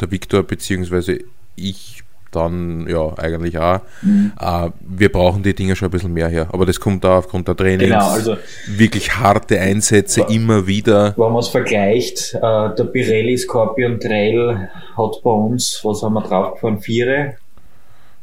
der 0.00 0.10
Viktor 0.10 0.42
bzw. 0.44 1.24
ich 1.56 2.04
dann 2.34 2.86
ja 2.88 3.16
eigentlich 3.18 3.58
auch. 3.58 3.80
Mhm. 4.02 4.32
Äh, 4.40 4.70
wir 4.80 5.10
brauchen 5.10 5.42
die 5.42 5.54
Dinge 5.54 5.76
schon 5.76 5.88
ein 5.88 5.90
bisschen 5.90 6.12
mehr 6.12 6.28
her. 6.28 6.48
Aber 6.52 6.66
das 6.66 6.80
kommt 6.80 7.04
da 7.04 7.18
aufgrund 7.18 7.48
der 7.48 7.56
Trainings. 7.56 7.90
Genau, 7.90 8.10
also 8.10 8.36
wirklich 8.66 9.16
harte 9.16 9.60
Einsätze 9.60 10.22
war, 10.22 10.30
immer 10.30 10.66
wieder. 10.66 11.14
Wenn 11.16 11.32
man 11.32 11.38
es 11.38 11.48
vergleicht, 11.48 12.34
äh, 12.34 12.40
der 12.40 12.84
Pirelli 12.92 13.36
Scorpion 13.38 14.00
Trail 14.00 14.68
hat 14.96 15.22
bei 15.22 15.30
uns, 15.30 15.80
was 15.82 16.02
haben 16.02 16.14
wir 16.14 16.22
draufgefahren, 16.22 16.80
Viere. 16.80 17.36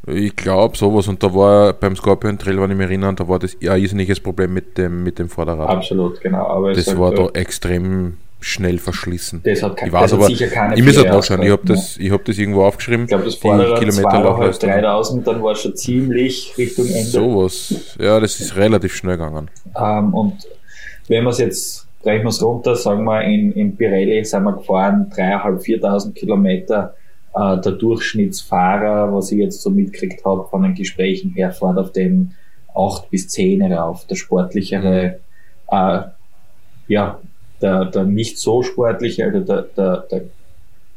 Ich 0.07 0.35
glaube 0.35 0.75
sowas 0.77 1.07
und 1.07 1.21
da 1.21 1.33
war 1.33 1.73
beim 1.73 1.95
Scorpion 1.95 2.37
Trail, 2.37 2.59
wenn 2.59 2.71
ich 2.71 2.77
mich 2.77 2.87
erinnere, 2.87 3.13
da 3.13 3.27
war 3.27 3.37
das 3.37 3.55
ja 3.59 3.73
ein 3.73 3.81
irrsinniges 3.81 4.19
Problem 4.19 4.53
mit 4.53 4.77
dem, 4.77 5.03
mit 5.03 5.19
dem 5.19 5.29
Vorderrad. 5.29 5.69
Absolut, 5.69 6.19
genau. 6.21 6.47
Aber 6.47 6.73
das 6.73 6.97
war 6.97 7.13
da 7.13 7.27
extrem 7.33 8.17
schnell 8.39 8.79
verschlissen. 8.79 9.41
Das 9.43 9.61
hat, 9.61 9.77
kein, 9.77 9.87
ich 9.87 9.93
weiß 9.93 10.13
aber, 10.13 10.25
sicher 10.25 10.47
keine 10.47 10.75
ich 10.75 10.83
muss 10.83 10.97
halt 10.97 11.09
nachschauen, 11.09 11.43
ich 11.43 11.51
habe 11.51 11.61
das, 11.65 11.97
ich 11.97 12.11
hab 12.11 12.25
das 12.25 12.37
irgendwo 12.39 12.63
aufgeschrieben. 12.63 13.03
Ich 13.03 13.09
glaube, 13.09 13.25
das 13.25 13.35
Vorderrad 13.35 13.79
Kilometer 13.79 14.51
3000, 14.51 15.27
dann 15.27 15.43
war 15.43 15.51
es 15.51 15.61
schon 15.61 15.75
ziemlich 15.75 16.53
Richtung 16.57 16.87
Ende. 16.87 17.03
Sowas, 17.03 17.95
ja, 17.99 18.19
das 18.19 18.39
ist 18.39 18.55
relativ 18.55 18.95
schnell 18.95 19.17
gegangen. 19.17 19.49
Ähm, 19.79 20.13
und 20.15 20.47
wenn 21.07 21.23
wir 21.23 21.29
es 21.29 21.37
jetzt, 21.37 21.87
brechen 22.01 22.23
wir 22.23 22.29
es 22.29 22.41
runter, 22.41 22.75
sagen 22.75 23.03
wir, 23.03 23.21
in, 23.21 23.51
in 23.51 23.77
Pirelli 23.77 24.25
sind 24.25 24.43
wir 24.43 24.53
gefahren, 24.53 25.11
3.500, 25.15 25.81
4.000 25.81 26.13
Kilometer, 26.13 26.95
äh, 27.33 27.61
der 27.61 27.73
Durchschnittsfahrer, 27.73 29.13
was 29.13 29.31
ich 29.31 29.39
jetzt 29.39 29.61
so 29.61 29.69
mitgekriegt 29.69 30.25
habe 30.25 30.47
von 30.49 30.63
den 30.63 30.75
Gesprächen 30.75 31.31
her, 31.31 31.51
fährt 31.51 31.77
auf 31.77 31.91
den 31.91 32.35
8 32.75 33.09
bis 33.09 33.27
10 33.29 33.61
rauf, 33.73 34.05
der 34.07 34.15
sportlichere, 34.15 35.19
mhm. 35.71 35.77
äh, 35.77 36.01
ja, 36.87 37.19
der, 37.61 37.85
der 37.85 38.03
nicht 38.03 38.37
so 38.39 38.63
sportliche, 38.63 39.25
also 39.25 39.39
der, 39.41 39.61
der, 39.75 39.97
der 40.11 40.21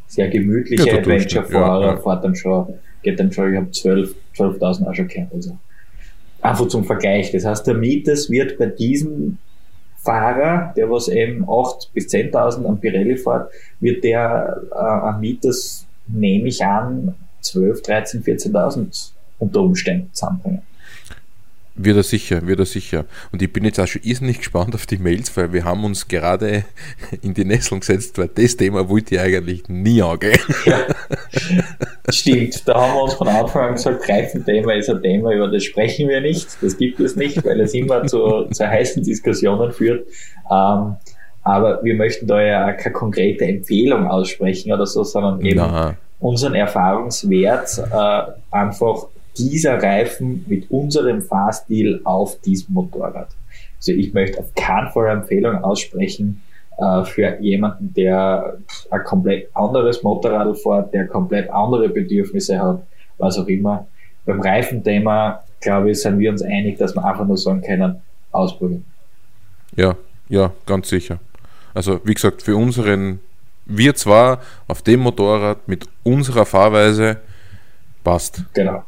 sehr 0.07 0.29
gemütliche 0.29 0.89
ja, 0.89 0.99
Adventure-Fahrer 0.99 1.87
ja, 1.87 1.95
ja. 1.95 1.97
fährt 1.99 2.25
dann 2.25 2.35
schon, 2.35 2.75
geht 3.03 3.19
dann 3.19 3.33
schon, 3.33 3.53
ich 3.53 3.57
habe 3.57 3.71
12, 3.71 4.15
12.000 4.37 4.89
auch 4.89 4.95
schon 4.95 5.09
gehört. 5.09 5.33
Also 5.33 5.59
einfach 6.41 6.69
zum 6.69 6.85
Vergleich. 6.85 7.33
Das 7.33 7.45
heißt, 7.45 7.67
der 7.67 7.75
Mieters 7.75 8.31
wird 8.31 8.59
bei 8.59 8.67
diesem 8.67 9.39
Fahrer, 9.97 10.73
der 10.77 10.91
was 10.91 11.09
eben 11.09 11.49
8 11.49 11.91
bis 11.95 12.09
10.000 12.09 12.67
am 12.67 12.79
Pirelli 12.79 13.17
fährt, 13.17 13.51
wird 13.81 14.05
der 14.05 14.63
äh, 14.71 14.75
am 14.75 15.21
Mieters, 15.21 15.87
nehme 16.07 16.49
ich 16.49 16.65
an, 16.65 17.15
12, 17.41 17.83
13, 17.83 18.23
14.000 18.25 19.11
unter 19.39 19.61
Umständen 19.61 20.11
zusammenbringen. 20.13 20.63
Wird 21.77 21.97
er 21.97 22.05
sicher, 22.05 22.47
wird 22.47 22.61
er 22.61 22.67
sicher. 22.67 23.05
Und 23.33 23.43
ich 23.43 23.53
bin 23.53 23.65
jetzt 23.65 23.81
auch 23.81 23.87
schon 23.89 24.03
irrsinnig 24.05 24.39
gespannt 24.39 24.77
auf 24.77 24.87
die 24.87 24.97
Mails, 24.97 25.37
weil 25.37 25.53
wir 25.53 25.65
haben 25.65 25.85
uns 25.85 26.07
gerade 26.07 26.65
in 27.21 27.35
die 27.35 27.45
Nesseln 27.45 27.81
gesetzt, 27.81 28.17
weil 28.17 28.29
das 28.29 28.57
Thema 28.57 28.89
wollte 28.89 29.17
ich 29.17 29.21
eigentlich 29.21 29.69
nie 29.69 30.01
angehen. 30.01 30.39
Ja, 30.67 30.87
stimmt. 32.11 32.63
Da 32.69 32.75
haben 32.75 32.95
wir 32.95 33.03
uns 33.03 33.15
von 33.15 33.27
Anfang 33.27 33.71
an 33.71 33.75
gesagt, 33.75 34.09
Reifenthema 34.09 34.75
ist 34.75 34.89
ein 34.89 35.03
Thema, 35.03 35.33
über 35.33 35.49
das 35.49 35.65
sprechen 35.65 36.09
wir 36.09 36.21
nicht. 36.21 36.47
Das 36.63 36.77
gibt 36.77 37.01
es 37.01 37.17
nicht, 37.17 37.45
weil 37.45 37.61
es 37.61 37.75
immer 37.75 38.07
zu, 38.07 38.45
zu 38.53 38.69
heißen 38.69 39.03
Diskussionen 39.03 39.73
führt. 39.73 40.07
Ähm, 40.49 40.95
aber 41.45 41.85
wir 41.85 41.95
möchten 41.95 42.27
da 42.27 42.43
ja 42.43 42.73
keine 42.73 42.95
konkrete 42.95 43.45
Empfehlung 43.45 44.07
aussprechen 44.07 44.73
oder 44.73 44.87
so, 44.87 45.05
sondern 45.05 45.41
eben 45.45 45.61
Nein. 45.61 45.97
unseren 46.19 46.55
Erfahrungswert 46.55 47.83
äh, 47.93 48.23
einfach 48.51 49.07
dieser 49.37 49.83
Reifen 49.83 50.45
mit 50.49 50.71
unserem 50.71 51.21
Fahrstil 51.21 52.01
auf 52.05 52.41
diesem 52.41 52.75
Motorrad. 52.75 53.29
Also 53.77 53.93
ich 53.93 54.15
möchte 54.15 54.41
auf 54.41 54.55
keinen 54.55 54.91
Fall 54.91 55.09
eine 55.09 55.21
Empfehlung 55.21 55.63
aussprechen 55.63 56.43
äh, 56.79 57.05
für 57.05 57.39
jemanden, 57.41 57.93
der 57.93 58.57
ein 58.91 59.05
komplett 59.05 59.55
anderes 59.55 60.03
Motorrad 60.03 60.57
fährt, 60.59 60.95
der 60.95 61.07
komplett 61.09 61.51
andere 61.51 61.91
Bedürfnisse 61.91 62.59
hat, 62.59 62.83
was 63.19 63.39
auch 63.39 63.49
immer. 63.49 63.87
Beim 64.25 64.41
Reifenthema, 64.41 65.45
glaube 65.61 65.91
ich, 65.91 66.01
sind 66.01 66.19
wir 66.19 66.31
uns 66.31 66.41
einig, 66.41 66.79
dass 66.79 66.95
wir 66.95 67.05
einfach 67.05 67.27
nur 67.27 67.37
sagen 67.37 67.61
können, 67.61 68.01
ausprobieren. 68.33 68.87
Ja, 69.77 69.95
ja, 70.31 70.51
ganz 70.65 70.89
sicher. 70.89 71.19
Also 71.75 72.01
wie 72.05 72.15
gesagt, 72.15 72.43
für 72.43 72.57
unseren, 72.57 73.21
wir 73.67 73.95
zwar 73.95 74.41
auf 74.69 74.83
dem 74.83 75.01
Motorrad 75.01 75.69
mit 75.69 75.87
unserer 76.03 76.47
Fahrweise 76.47 77.19
passt. 78.03 78.45
Genau 78.55 78.85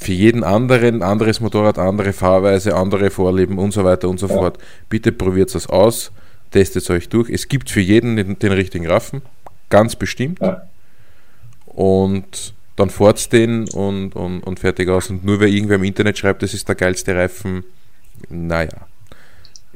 für 0.00 0.12
jeden 0.12 0.44
anderen, 0.44 1.02
anderes 1.02 1.40
Motorrad, 1.40 1.78
andere 1.78 2.12
Fahrweise, 2.14 2.74
andere 2.74 3.10
Vorlieben 3.10 3.58
und 3.58 3.72
so 3.72 3.84
weiter 3.84 4.08
und 4.08 4.18
so 4.18 4.28
ja. 4.28 4.34
fort. 4.34 4.58
Bitte 4.88 5.12
probiert 5.12 5.54
es 5.54 5.68
aus, 5.68 6.10
testet 6.50 6.82
es 6.84 6.90
euch 6.90 7.10
durch. 7.10 7.28
Es 7.28 7.48
gibt 7.48 7.68
für 7.68 7.80
jeden 7.80 8.16
den, 8.16 8.38
den 8.38 8.52
richtigen 8.52 8.86
Raffen, 8.86 9.20
ganz 9.68 9.96
bestimmt. 9.96 10.40
Ja. 10.40 10.62
Und 11.66 12.54
dann 12.76 12.88
fahrt 12.88 13.30
den 13.32 13.68
und, 13.68 14.16
und, 14.16 14.40
und 14.40 14.58
fertig 14.58 14.88
aus. 14.88 15.10
Und 15.10 15.22
nur 15.22 15.38
wer 15.38 15.48
irgendwer 15.48 15.76
im 15.76 15.84
Internet 15.84 16.16
schreibt, 16.16 16.42
das 16.42 16.54
ist 16.54 16.66
der 16.66 16.76
geilste 16.76 17.14
Reifen, 17.14 17.64
naja. 18.30 18.86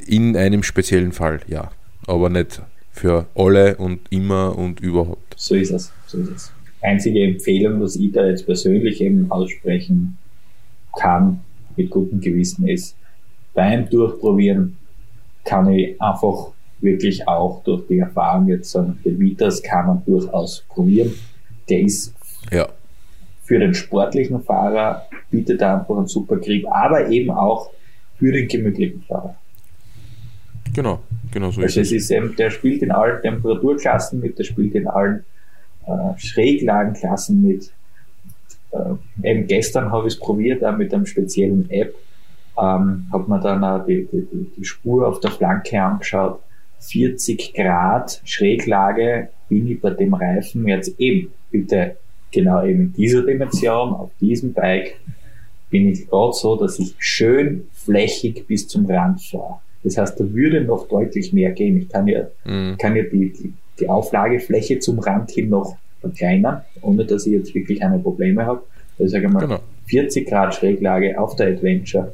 In 0.07 0.37
einem 0.39 0.63
speziellen 0.63 1.13
Fall, 1.13 1.41
ja. 1.47 1.71
Aber 2.07 2.29
nicht 2.29 2.63
für 2.91 3.27
alle 3.35 3.77
und 3.77 4.01
immer 4.11 4.57
und 4.57 4.81
überhaupt. 4.81 5.35
So 5.37 5.55
ist 5.55 5.71
es. 5.71 5.93
So 6.07 6.19
ist 6.19 6.31
es 6.31 6.53
einzige 6.85 7.25
Empfehlung, 7.25 7.81
was 7.81 7.97
ich 7.97 8.13
da 8.13 8.27
jetzt 8.27 8.45
persönlich 8.45 9.01
eben 9.01 9.31
aussprechen 9.31 10.19
kann, 10.97 11.41
mit 11.77 11.91
gutem 11.91 12.21
Gewissen 12.21 12.69
ist, 12.69 12.97
beim 13.55 13.89
Durchprobieren 13.89 14.77
kann 15.45 15.73
ich 15.73 16.01
einfach 16.01 16.53
wirklich 16.81 17.27
auch 17.27 17.63
durch 17.65 17.87
die 17.89 17.99
Erfahrung 17.99 18.49
jetzt 18.49 18.71
sagen, 18.71 18.99
den 19.05 19.19
Vitas 19.19 19.63
kann 19.63 19.87
man 19.87 20.03
durchaus 20.05 20.65
probieren. 20.69 21.13
Der 21.69 21.81
ist 21.81 22.15
ja. 22.53 22.69
für 23.43 23.59
den 23.59 23.75
sportlichen 23.75 24.43
Fahrer, 24.43 25.07
bietet 25.31 25.63
einfach 25.63 25.97
einen 25.97 26.07
super 26.07 26.37
Grip, 26.37 26.67
aber 26.71 27.09
eben 27.09 27.31
auch 27.31 27.71
für 28.19 28.31
den 28.31 28.47
gemütlichen 28.47 29.03
Fahrer. 29.03 29.37
Genau, 30.75 31.01
genau 31.33 31.51
so 31.51 31.63
also 31.63 31.81
ist 31.81 31.87
es. 31.87 31.93
Ist 31.93 32.11
eben, 32.11 32.37
der 32.37 32.51
spielt 32.51 32.83
in 32.83 32.91
allen 32.91 33.23
Temperaturklassen 33.23 34.21
mit, 34.21 34.39
der 34.39 34.45
spielt 34.45 34.75
in 34.75 34.89
allen 34.89 35.25
äh, 35.87 36.19
Schräglagenklassen 36.19 37.43
mit. 37.43 37.71
Äh, 38.73 39.29
eben 39.29 39.47
gestern 39.47 39.91
habe 39.91 40.09
ich 40.09 40.15
es 40.15 40.21
probiert, 40.21 40.65
auch 40.65 40.77
mit 40.77 40.93
einem 40.93 41.07
speziellen 41.07 41.71
App. 41.71 41.95
Ähm, 42.59 43.07
habe 43.13 43.29
mir 43.29 43.41
dann 43.41 43.65
auch 43.65 43.85
die, 43.87 44.09
die, 44.13 44.51
die 44.57 44.65
Spur 44.65 45.09
auf 45.09 45.21
der 45.21 45.31
Flanke 45.31 45.81
angeschaut 45.81 46.41
40 46.85 47.55
Grad 47.55 48.21
Schräglage 48.25 49.31
bin 49.49 49.71
ich 49.71 49.81
bei 49.81 49.91
dem 49.91 50.15
Reifen 50.15 50.69
jetzt 50.69 50.99
eben, 50.99 51.33
bitte 51.51 51.97
genau 52.31 52.65
eben 52.65 52.81
in 52.81 52.93
dieser 52.93 53.23
Dimension, 53.23 53.95
auf 53.95 54.11
diesem 54.21 54.53
Bike, 54.53 54.99
bin 55.71 55.89
ich 55.89 56.09
gerade 56.09 56.33
so, 56.33 56.57
dass 56.57 56.79
ich 56.79 56.95
schön 56.99 57.69
flächig 57.73 58.47
bis 58.47 58.69
zum 58.69 58.87
Rand 58.87 59.23
fahre. 59.23 59.61
Das 59.85 59.99
heißt, 59.99 60.19
da 60.19 60.33
würde 60.33 60.63
noch 60.63 60.89
deutlich 60.89 61.33
mehr 61.33 61.53
gehen. 61.53 61.79
Ich 61.79 61.89
kann 61.89 62.09
ja, 62.09 62.27
mhm. 62.45 62.77
kann 62.79 62.97
ja 62.97 63.05
die, 63.05 63.33
die, 63.33 63.53
die 63.79 63.89
Auflagefläche 63.89 64.79
zum 64.79 64.99
Rand 64.99 65.31
hin 65.31 65.51
noch 65.51 65.77
verkleinern, 66.01 66.63
ohne 66.81 67.05
dass 67.05 67.27
ich 67.27 67.35
jetzt 67.35 67.55
wirklich 67.55 67.83
eine 67.83 67.99
Probleme 67.99 68.45
habe. 68.45 68.63
Also 68.99 69.13
sage 69.13 69.29
mal, 69.29 69.41
genau. 69.41 69.61
40 69.87 70.27
Grad 70.27 70.55
Schräglage 70.55 71.19
auf 71.21 71.37
der 71.37 71.49
Adventure 71.49 72.13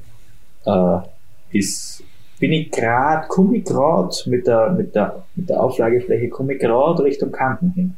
äh, 0.67 1.57
ist 1.57 2.03
bin 2.41 2.53
ich 2.53 2.71
gerade, 2.71 3.29
komme 3.29 3.59
ich 3.59 3.65
gerade 3.65 4.15
mit 4.27 4.47
der, 4.47 4.73
mit 4.73 4.95
der, 4.95 5.25
mit 5.37 5.49
der 5.49 5.63
Auflagefläche, 5.63 6.31
komme 6.31 6.55
ich 6.55 6.59
gerade 6.59 7.05
Richtung 7.05 7.31
Kanten 7.31 7.73
hin. 7.75 7.95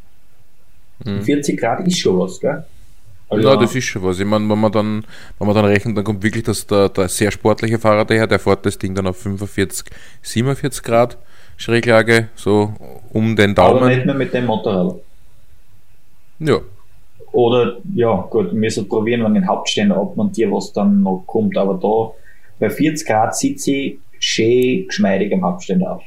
Mhm. 1.05 1.23
40 1.23 1.59
Grad 1.59 1.87
ist 1.87 1.99
schon 1.99 2.19
was, 2.19 2.41
gell? 2.41 2.65
Also, 3.33 3.49
ja, 3.49 3.57
das 3.57 3.75
ist 3.75 3.85
schon 3.85 4.03
was. 4.03 4.19
Ich 4.21 4.27
meine, 4.27 4.49
wenn 4.49 4.59
man 4.59 4.71
dann, 4.71 5.05
wenn 5.39 5.47
man 5.47 5.57
dann 5.57 5.65
rechnet, 5.65 5.97
dann 5.97 6.05
kommt 6.05 6.23
wirklich 6.23 6.45
das, 6.45 6.67
der, 6.67 6.89
der 6.89 7.09
sehr 7.09 7.31
sportliche 7.31 7.79
Fahrer 7.79 8.05
daher, 8.05 8.27
der 8.27 8.39
fährt 8.39 8.67
das 8.67 8.79
Ding 8.79 8.95
dann 8.95 9.07
auf 9.07 9.17
45, 9.19 9.87
47 10.21 10.83
Grad 10.83 11.19
Schräglage, 11.57 12.29
so 12.35 12.75
um 13.13 13.37
den 13.37 13.55
Daumen. 13.55 13.79
Aber 13.79 13.89
nicht 13.89 14.05
mehr 14.05 14.15
mit 14.15 14.35
dem 14.35 14.47
Motorrad. 14.47 14.97
Ja. 16.41 16.61
Oder, 17.33 17.79
ja, 17.95 18.27
gut, 18.29 18.53
wir 18.53 18.59
müssen 18.59 18.89
probieren, 18.89 19.25
wenn 19.25 19.35
den 19.35 19.47
Hauptständer 19.47 19.97
abmontieren, 19.97 20.53
was 20.53 20.73
dann 20.73 21.03
noch 21.03 21.25
kommt, 21.27 21.57
aber 21.57 21.75
da 21.75 22.13
bei 22.59 22.69
40 22.69 23.07
Grad 23.07 23.37
sitze 23.37 23.71
ich 23.73 23.99
schön 24.19 24.87
geschmeidig 24.87 25.33
am 25.33 25.43
Hauptständer 25.43 25.97
auf. 25.97 26.03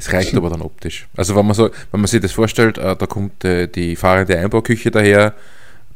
Es 0.00 0.10
reicht 0.14 0.34
aber 0.34 0.48
dann 0.48 0.62
optisch. 0.62 1.06
Also 1.14 1.36
wenn 1.36 1.44
man 1.44 1.54
so, 1.54 1.70
wenn 1.90 2.00
man 2.00 2.06
sich 2.06 2.22
das 2.22 2.32
vorstellt, 2.32 2.78
äh, 2.78 2.96
da 2.96 3.06
kommt 3.06 3.44
äh, 3.44 3.66
die 3.66 3.96
fahrende 3.96 4.38
Einbauküche 4.38 4.90
daher, 4.90 5.34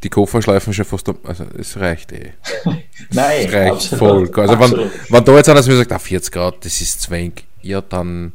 die 0.02 0.10
Kofferschleifen 0.10 0.74
schon 0.74 0.84
fast, 0.84 1.10
also 1.24 1.46
es 1.58 1.78
reicht 1.78 2.12
eh. 2.12 2.32
Nein, 3.10 3.46
es 3.46 3.52
reicht 3.52 3.72
absolut, 3.72 4.34
voll. 4.34 4.42
Also 4.42 4.60
wenn, 4.60 4.90
wenn 5.08 5.24
da 5.24 5.36
jetzt 5.36 5.48
einer 5.48 5.66
mir 5.66 5.76
sagt, 5.76 5.92
ah, 5.92 5.98
40 5.98 6.32
Grad, 6.32 6.64
das 6.66 6.82
ist 6.82 7.00
zu 7.00 7.10
wenig, 7.10 7.46
ja 7.62 7.80
dann 7.80 8.32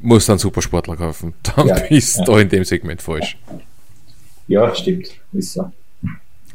muss 0.00 0.26
dann 0.26 0.38
Supersportler 0.38 0.96
kaufen. 0.96 1.32
Dann 1.42 1.66
ja, 1.66 1.78
bist 1.78 2.18
du 2.18 2.20
ja. 2.20 2.26
da 2.26 2.40
in 2.40 2.48
dem 2.48 2.64
Segment 2.64 3.00
falsch. 3.00 3.38
Ja, 4.48 4.74
stimmt. 4.74 5.08
Ist 5.32 5.54
so. 5.54 5.70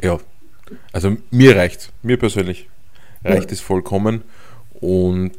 Ja. 0.02 0.20
Also 0.92 1.18
mir 1.32 1.56
reicht, 1.56 1.92
mir 2.02 2.18
persönlich 2.18 2.68
reicht 3.24 3.52
es 3.52 3.62
vollkommen. 3.62 4.24
Und 4.82 5.36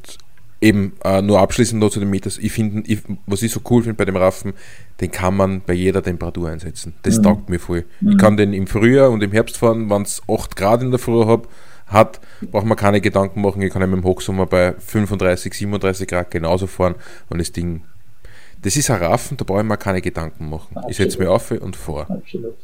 eben 0.60 0.94
äh, 1.04 1.20
nur 1.22 1.40
abschließend 1.40 1.80
noch 1.80 1.90
zu 1.90 2.00
den 2.00 2.10
Meters. 2.10 2.38
Ich 2.38 2.52
finde, 2.52 2.82
was 3.26 3.42
ich 3.42 3.52
so 3.52 3.60
cool 3.70 3.82
finde 3.82 3.96
bei 3.96 4.04
dem 4.04 4.16
Raffen, 4.16 4.54
den 5.00 5.10
kann 5.10 5.36
man 5.36 5.60
bei 5.60 5.74
jeder 5.74 6.02
Temperatur 6.02 6.48
einsetzen. 6.48 6.94
Das 7.02 7.18
mhm. 7.18 7.22
taugt 7.22 7.48
mir 7.50 7.58
voll. 7.58 7.84
Mhm. 8.00 8.10
Ich 8.10 8.18
kann 8.18 8.36
den 8.36 8.52
im 8.52 8.66
Frühjahr 8.66 9.10
und 9.10 9.22
im 9.22 9.32
Herbst 9.32 9.58
fahren, 9.58 9.90
wenn 9.90 10.02
es 10.02 10.22
8 10.28 10.56
Grad 10.56 10.82
in 10.82 10.90
der 10.90 10.98
Früh 10.98 11.24
hab, 11.26 11.48
hat, 11.86 12.20
braucht 12.50 12.66
man 12.66 12.76
keine 12.76 13.00
Gedanken 13.00 13.42
machen. 13.42 13.62
Ich 13.62 13.72
kann 13.72 13.82
ihn 13.82 13.92
im 13.92 14.04
Hochsommer 14.04 14.46
bei 14.46 14.74
35, 14.78 15.52
37 15.54 16.08
Grad 16.08 16.30
genauso 16.30 16.66
fahren 16.66 16.96
und 17.28 17.38
das 17.38 17.52
Ding. 17.52 17.82
Das 18.62 18.76
ist 18.76 18.90
ein 18.90 19.02
Raffen, 19.02 19.36
da 19.36 19.44
brauche 19.44 19.60
ich 19.60 19.66
mir 19.66 19.76
keine 19.76 20.00
Gedanken 20.00 20.48
machen. 20.48 20.68
Absolut. 20.70 20.90
Ich 20.90 20.96
setze 20.96 21.18
mich 21.18 21.28
auf 21.28 21.50
und 21.50 21.76
fahre. 21.76 22.10
Absolut. 22.10 22.56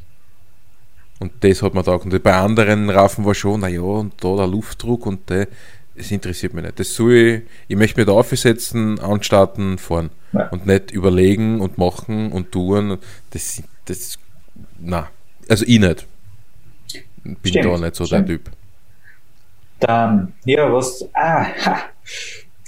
Und 1.21 1.33
das 1.41 1.63
hat 1.63 1.75
man 1.75 1.85
da. 1.85 1.95
Und 1.95 2.23
bei 2.25 2.35
anderen 2.35 2.91
Raffen 2.91 3.25
war 3.25 3.35
schon, 3.35 3.61
naja, 3.61 3.81
und 3.83 4.15
da 4.25 4.35
der 4.35 4.49
Luftdruck 4.49 5.07
und 5.07 5.31
der, 5.31 5.47
das 5.95 6.11
interessiert 6.11 6.55
mich 6.55 6.65
nicht. 6.65 6.79
Das 6.79 6.95
soll 6.95 7.13
ich, 7.13 7.43
ich 7.69 7.77
möchte 7.77 8.01
mich 8.01 8.07
da 8.07 8.13
aufsetzen, 8.13 8.99
anstarten, 8.99 9.79
fahren. 9.79 10.11
Ja. 10.33 10.49
Und 10.49 10.67
nicht 10.67 10.91
überlegen 10.91 11.61
und 11.61 11.77
machen 11.77 12.33
und 12.33 12.53
tun. 12.53 12.99
Das, 13.31 13.63
das, 13.85 14.19
na, 14.79 15.09
also 15.49 15.65
ich 15.67 15.79
nicht. 15.79 16.07
Bin 17.25 17.37
stimmt, 17.45 17.67
da 17.67 17.79
nicht 17.79 17.95
so 17.95 18.07
stimmt. 18.07 18.29
der 18.29 18.37
Typ. 18.37 18.51
Dann, 19.81 20.33
ja, 20.45 20.73
was, 20.73 21.07
ah, 21.13 21.45
ha, 21.45 21.83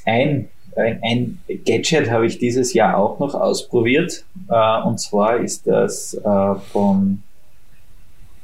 ein, 0.05 0.49
ein, 0.77 1.01
ein 1.03 1.39
Gadget 1.65 2.11
habe 2.11 2.27
ich 2.27 2.39
dieses 2.39 2.75
Jahr 2.75 2.99
auch 2.99 3.19
noch 3.21 3.35
ausprobiert. 3.35 4.25
Äh, 4.49 4.83
und 4.83 4.99
zwar 5.01 5.39
ist 5.39 5.67
das 5.67 6.15
äh, 6.15 6.55
von 6.73 7.23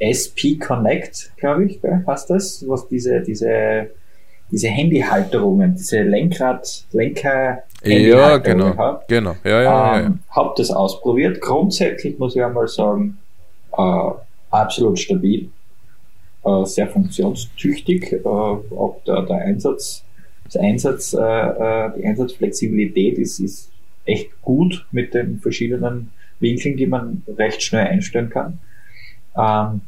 SP 0.00 0.56
Connect, 0.56 1.32
glaube 1.36 1.66
ich, 1.66 1.80
heißt 1.82 2.30
das, 2.30 2.64
was 2.66 2.88
diese, 2.88 3.20
diese, 3.20 3.90
diese 4.50 4.68
Handyhalterungen, 4.68 5.74
diese 5.74 6.02
Lenkrad, 6.02 6.84
Lenker, 6.92 7.62
ja, 7.82 8.36
genau, 8.38 8.76
hat. 8.76 9.08
genau, 9.08 9.36
ja, 9.44 9.62
ja, 9.62 9.98
ähm, 9.98 10.04
ja. 10.04 10.36
Hab 10.36 10.56
das 10.56 10.70
ausprobiert. 10.70 11.40
Grundsätzlich 11.40 12.18
muss 12.18 12.36
ich 12.36 12.42
einmal 12.42 12.68
sagen, 12.68 13.18
äh, 13.76 14.10
absolut 14.50 14.98
stabil, 14.98 15.48
äh, 16.44 16.64
sehr 16.64 16.88
funktionstüchtig, 16.88 18.12
äh, 18.12 18.26
auch 18.26 19.00
der, 19.06 19.22
der 19.22 19.36
Einsatz, 19.36 20.04
das 20.44 20.56
Einsatz, 20.56 21.14
äh, 21.14 21.18
äh, 21.20 21.90
die 21.96 22.04
Einsatzflexibilität 22.04 23.18
ist, 23.18 23.38
ist 23.40 23.70
echt 24.04 24.30
gut 24.42 24.86
mit 24.90 25.14
den 25.14 25.38
verschiedenen 25.38 26.10
Winkeln, 26.40 26.76
die 26.76 26.86
man 26.86 27.22
recht 27.38 27.62
schnell 27.62 27.86
einstellen 27.86 28.30
kann. 28.30 28.58
Ähm, 29.36 29.82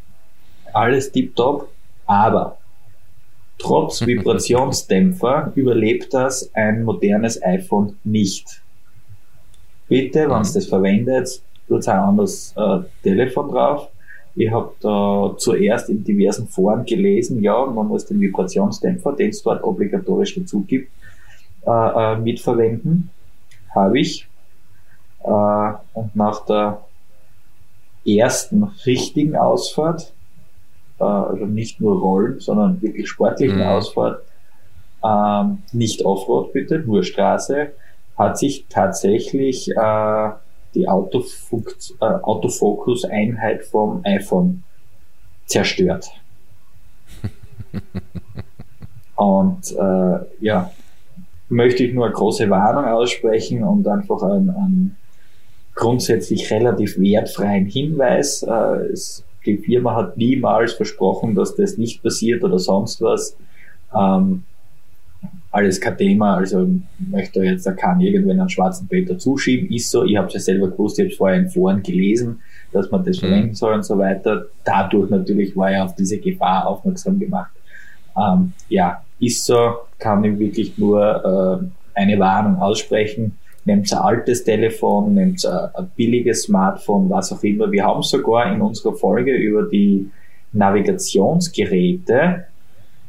alles 0.73 1.11
tiptop, 1.11 1.69
aber 2.07 2.59
trotz 3.63 4.01
Vibrationsdämpfer 4.07 5.53
überlebt 5.55 6.13
das 6.13 6.51
ein 6.55 6.85
modernes 6.85 7.43
iPhone 7.43 7.97
nicht. 8.05 8.63
Bitte, 9.89 10.21
wenn 10.21 10.31
ihr 10.31 10.39
mhm. 10.39 10.55
das 10.55 10.67
verwendet, 10.67 11.43
tut 11.69 11.89
ein 11.89 11.99
anderes 11.99 12.55
äh, 12.57 12.79
Telefon 13.03 13.51
drauf. 13.51 13.89
Ich 14.35 14.51
habe 14.51 14.73
da 14.81 15.35
zuerst 15.37 15.91
in 15.91 16.05
diversen 16.05 16.49
Foren 16.49 16.85
gelesen, 16.87 17.43
ja, 17.43 17.67
man 17.67 17.89
muss 17.89 18.07
den 18.07 18.21
Vibrationsdämpfer, 18.21 19.13
den 19.13 19.31
es 19.31 19.43
dort 19.43 19.63
obligatorisch 19.63 20.35
dazu 20.35 20.63
gibt, 20.63 20.91
äh, 21.67 21.71
äh, 21.71 22.17
mitverwenden. 22.17 23.11
Habe 23.75 24.01
ich. 24.01 24.27
Äh, 25.23 25.73
und 25.95 26.17
nach 26.17 26.45
der 26.47 26.83
ersten 28.07 28.65
richtigen 28.87 29.37
Ausfahrt 29.37 30.13
also 31.03 31.47
nicht 31.47 31.81
nur 31.81 32.01
Rollen, 32.01 32.41
sondern 32.41 32.81
wirklich 32.83 33.09
sportlichen 33.09 33.59
mhm. 33.59 33.63
Ausfahrt, 33.63 34.23
ähm, 35.05 35.59
nicht 35.73 36.05
Offroad 36.05 36.53
bitte, 36.53 36.79
nur 36.79 37.03
Straße, 37.03 37.73
hat 38.17 38.39
sich 38.39 38.67
tatsächlich 38.69 39.71
äh, 39.71 40.31
die 40.75 40.89
Autofokus, 40.89 41.95
äh, 42.01 42.05
Autofokus-Einheit 42.05 43.65
vom 43.65 44.01
iPhone 44.05 44.63
zerstört. 45.47 46.11
und 49.17 49.73
äh, 49.73 50.19
ja, 50.41 50.71
möchte 51.49 51.85
ich 51.85 51.95
nur 51.95 52.07
eine 52.07 52.15
große 52.15 52.49
Warnung 52.49 52.87
aussprechen 52.87 53.63
und 53.63 53.87
einfach 53.87 54.23
einen, 54.23 54.51
einen 54.51 54.97
grundsätzlich 55.75 56.51
relativ 56.51 56.99
wertfreien 56.99 57.67
Hinweis. 57.67 58.43
Äh, 58.43 58.87
es 58.93 59.25
die 59.47 59.59
Firma 59.59 59.95
hat 59.95 60.17
niemals 60.17 60.75
versprochen, 60.75 61.35
dass 61.35 61.55
das 61.57 61.79
nicht 61.79 62.03
passiert 62.03 62.43
oder 62.45 62.59
sonst 62.59 63.01
was. 63.01 63.37
Ähm, 63.95 64.45
alles 65.51 65.81
kein 65.81 65.99
Thema, 65.99 66.37
also 66.37 66.67
möchte 66.99 67.45
jetzt, 67.45 67.67
da 67.67 67.73
kann 67.73 68.01
irgendwann 68.01 68.41
einen 68.41 68.49
schwarzen 68.49 68.89
Peter 68.89 69.19
zuschieben, 69.19 69.71
ist 69.71 69.91
so, 69.91 70.03
ich 70.05 70.17
habe 70.17 70.29
es 70.29 70.35
ja 70.35 70.41
selber 70.41 70.71
gewusst, 70.71 70.99
ich 70.99 71.05
habe 71.05 71.13
es 71.13 71.19
vorher 71.19 71.39
in 71.41 71.51
Foren 71.51 71.83
gelesen, 71.83 72.41
dass 72.73 72.91
man 72.91 73.05
das 73.05 73.19
mhm. 73.19 73.27
verwenden 73.27 73.55
soll 73.55 73.75
und 73.75 73.85
so 73.85 73.99
weiter. 73.99 74.47
Dadurch 74.65 75.11
natürlich 75.11 75.55
war 75.55 75.71
er 75.71 75.85
auf 75.85 75.95
diese 75.95 76.19
Gefahr 76.19 76.67
aufmerksam 76.67 77.19
gemacht. 77.19 77.53
Ähm, 78.17 78.55
ja, 78.71 79.05
ist 79.21 79.45
so, 79.45 79.75
kann 79.99 80.25
ich 80.25 80.39
wirklich 80.39 80.79
nur 80.79 81.71
äh, 81.95 81.99
eine 82.01 82.19
Warnung 82.19 82.57
aussprechen 82.61 83.37
nehmt 83.65 83.93
ein 83.93 83.99
altes 83.99 84.45
Telefon, 84.45 85.15
nehmt 85.15 85.45
ein 85.47 85.91
billiges 85.97 86.43
Smartphone, 86.45 87.09
was 87.11 87.33
auch 87.33 87.43
immer. 87.43 87.71
Wir 87.71 87.85
haben 87.85 88.03
sogar 88.03 88.53
in 88.53 88.61
unserer 88.61 88.95
Folge 88.95 89.35
über 89.35 89.63
die 89.65 90.11
Navigationsgeräte 90.53 92.47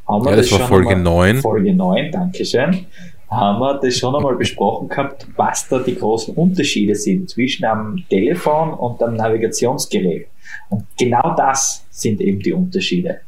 haben 0.07 0.25
wir 0.25 0.31
ja, 0.31 0.37
das, 0.37 0.49
das 0.49 0.59
war 0.59 0.67
Folge 0.67 0.89
einmal, 0.89 1.33
9. 1.33 1.41
Folge 1.41 1.73
9, 1.73 2.11
Dankeschön. 2.11 2.85
Haben 3.29 3.59
wir 3.59 3.79
das 3.79 3.97
schon 3.97 4.13
einmal 4.15 4.35
besprochen 4.35 4.89
gehabt, 4.89 5.25
was 5.37 5.67
da 5.67 5.79
die 5.79 5.95
großen 5.95 6.35
Unterschiede 6.35 6.93
sind 6.93 7.29
zwischen 7.29 7.65
einem 7.65 8.03
Telefon 8.09 8.73
und 8.73 9.01
einem 9.01 9.15
Navigationsgerät. 9.15 10.27
Und 10.69 10.85
genau 10.97 11.33
das 11.35 11.85
sind 11.89 12.21
eben 12.21 12.39
die 12.39 12.53
Unterschiede 12.53 13.21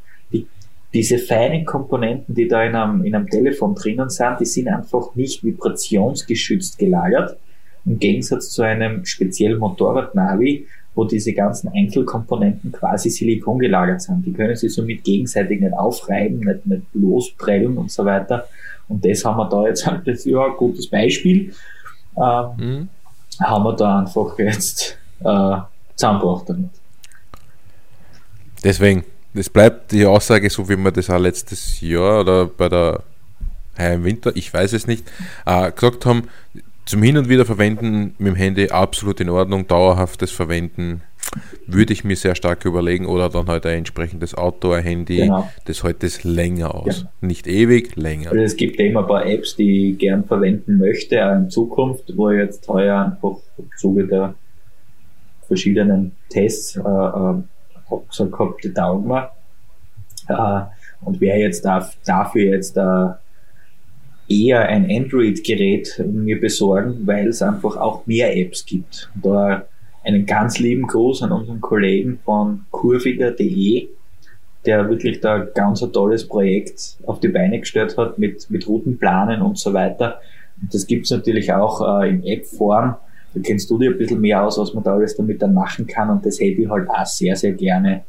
diese 0.95 1.17
feinen 1.19 1.65
Komponenten, 1.65 2.33
die 2.33 2.47
da 2.47 2.63
in 2.63 2.73
einem, 2.73 3.03
in 3.03 3.13
einem 3.13 3.29
Telefon 3.29 3.75
drinnen 3.75 4.09
sind, 4.09 4.39
die 4.39 4.45
sind 4.45 4.69
einfach 4.69 5.13
nicht 5.13 5.43
vibrationsgeschützt 5.43 6.77
gelagert. 6.77 7.37
Im 7.85 7.99
Gegensatz 7.99 8.51
zu 8.51 8.61
einem 8.61 9.03
speziellen 9.03 9.59
Motorrad-Navi, 9.59 10.65
wo 10.95 11.03
diese 11.03 11.33
ganzen 11.33 11.67
Einzelkomponenten 11.67 12.71
quasi 12.71 13.09
Silikon 13.09 13.59
gelagert 13.59 14.01
sind. 14.03 14.25
Die 14.25 14.31
können 14.31 14.55
sich 14.55 14.73
somit 14.73 15.03
gegenseitig 15.03 15.59
nicht 15.59 15.73
aufreiben, 15.73 16.39
nicht, 16.39 16.65
nicht 16.65 16.83
losprellen 16.93 17.77
und 17.77 17.91
so 17.91 18.05
weiter. 18.05 18.47
Und 18.87 19.03
das 19.03 19.25
haben 19.25 19.37
wir 19.37 19.49
da 19.49 19.67
jetzt 19.67 19.85
halt 19.85 20.07
dafür 20.07 20.45
ein 20.45 20.55
gutes 20.55 20.87
Beispiel. 20.87 21.53
Ähm, 22.17 22.49
mhm. 22.57 22.89
Haben 23.43 23.63
wir 23.65 23.73
da 23.73 23.99
einfach 23.99 24.39
jetzt 24.39 24.97
äh, 25.19 25.57
zusammengebracht 25.95 26.47
damit. 26.47 26.69
Deswegen, 28.63 29.03
das 29.35 29.49
bleibt 29.49 29.91
die 29.91 30.05
Aussage, 30.05 30.49
so 30.49 30.67
wie 30.69 30.77
wir 30.77 30.91
das 30.91 31.09
auch 31.09 31.19
letztes 31.19 31.81
Jahr 31.81 32.21
oder 32.21 32.45
bei 32.45 32.69
der 32.69 33.03
Heuer 33.77 33.93
im 33.93 34.03
Winter, 34.05 34.31
ich 34.35 34.53
weiß 34.53 34.73
es 34.73 34.87
nicht, 34.87 35.11
äh, 35.45 35.71
gesagt 35.71 36.05
haben, 36.05 36.23
zum 36.85 37.03
Hin 37.03 37.17
und 37.17 37.29
Wieder 37.29 37.45
verwenden 37.45 38.15
mit 38.17 38.29
dem 38.33 38.35
Handy 38.35 38.69
absolut 38.69 39.19
in 39.19 39.29
Ordnung, 39.29 39.67
dauerhaftes 39.67 40.31
Verwenden 40.31 41.01
würde 41.65 41.91
ich 41.91 42.03
mir 42.03 42.15
sehr 42.15 42.35
stark 42.35 42.63
überlegen 42.65 43.07
oder 43.07 43.29
dann 43.29 43.47
halt 43.47 43.65
ein 43.65 43.79
entsprechendes 43.79 44.35
Outdoor-Handy, 44.35 45.17
genau. 45.17 45.49
das 45.65 45.83
hält 45.83 46.03
es 46.03 46.23
länger 46.23 46.73
aus. 46.75 47.01
Ja. 47.01 47.27
Nicht 47.27 47.47
ewig, 47.47 47.95
länger. 47.95 48.31
Also 48.31 48.43
es 48.43 48.55
gibt 48.55 48.79
immer 48.79 49.01
ein 49.01 49.07
paar 49.07 49.25
Apps, 49.25 49.55
die 49.55 49.91
ich 49.91 49.97
gern 49.97 50.23
verwenden 50.23 50.77
möchte, 50.77 51.27
auch 51.27 51.35
in 51.35 51.49
Zukunft, 51.49 52.15
wo 52.15 52.29
ich 52.29 52.37
jetzt 52.37 52.67
heuer 52.67 53.03
einfach 53.03 53.39
im 53.57 53.69
Zuge 53.75 54.07
der 54.07 54.35
verschiedenen 55.47 56.11
Tests 56.29 56.75
äh, 56.77 56.81
gesagt 57.89 58.31
gehabt, 58.31 58.63
die 58.63 58.73
taugen 58.73 59.07
mir. 59.07 59.31
Äh, 60.27 60.61
und 61.01 61.21
wer 61.21 61.37
jetzt 61.37 61.65
darf, 61.65 61.97
dafür 62.05 62.55
jetzt 62.55 62.77
äh, 62.77 63.07
eher 64.27 64.67
ein 64.67 64.89
Android-Gerät 64.89 66.03
mir 66.05 66.39
besorgen, 66.39 67.05
weil 67.05 67.27
es 67.27 67.41
einfach 67.41 67.77
auch 67.77 68.05
mehr 68.07 68.35
Apps 68.35 68.65
gibt. 68.65 69.09
Da 69.21 69.65
einen 70.03 70.25
ganz 70.25 70.59
lieben 70.59 70.87
Gruß 70.87 71.23
an 71.23 71.31
unseren 71.31 71.61
Kollegen 71.61 72.19
von 72.23 72.65
kurviger.de, 72.71 73.87
der 74.65 74.89
wirklich 74.89 75.19
da 75.19 75.39
ganz 75.39 75.81
ein 75.83 75.93
tolles 75.93 76.27
Projekt 76.27 76.97
auf 77.05 77.19
die 77.19 77.27
Beine 77.27 77.59
gestellt 77.59 77.97
hat 77.97 78.17
mit, 78.17 78.49
mit 78.49 78.67
Routenplanen 78.67 79.41
und 79.41 79.57
so 79.57 79.73
weiter. 79.73 80.19
Und 80.61 80.73
das 80.73 80.87
gibt's 80.87 81.11
natürlich 81.11 81.53
auch 81.53 82.01
äh, 82.01 82.09
in 82.09 82.23
App-Form. 82.23 82.95
Da 83.35 83.41
kennst 83.41 83.69
du 83.69 83.77
dir 83.77 83.91
ein 83.91 83.97
bisschen 83.97 84.21
mehr 84.21 84.41
aus, 84.43 84.57
was 84.57 84.73
man 84.73 84.83
da 84.83 84.93
alles 84.93 85.15
damit 85.15 85.41
dann 85.41 85.53
machen 85.53 85.85
kann. 85.85 86.09
Und 86.09 86.25
das 86.25 86.39
hätte 86.39 86.61
ich 86.61 86.69
halt 86.69 86.89
auch 86.89 87.05
sehr, 87.05 87.35
sehr 87.35 87.51
gerne 87.51 88.03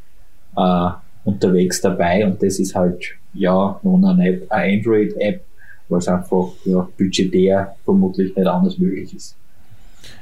äh, 0.56 0.88
unterwegs 1.24 1.80
dabei. 1.80 2.24
Und 2.24 2.40
das 2.40 2.60
ist 2.60 2.76
halt, 2.76 3.04
ja, 3.34 3.78
nun 3.82 4.04
eine, 4.04 4.42
eine 4.48 4.78
Android-App, 4.78 5.44
was 5.88 6.06
einfach 6.06 6.48
ja, 6.64 6.88
budgetär 6.96 7.74
vermutlich 7.84 8.36
nicht 8.36 8.46
anders 8.46 8.78
möglich 8.78 9.14
ist. 9.14 9.34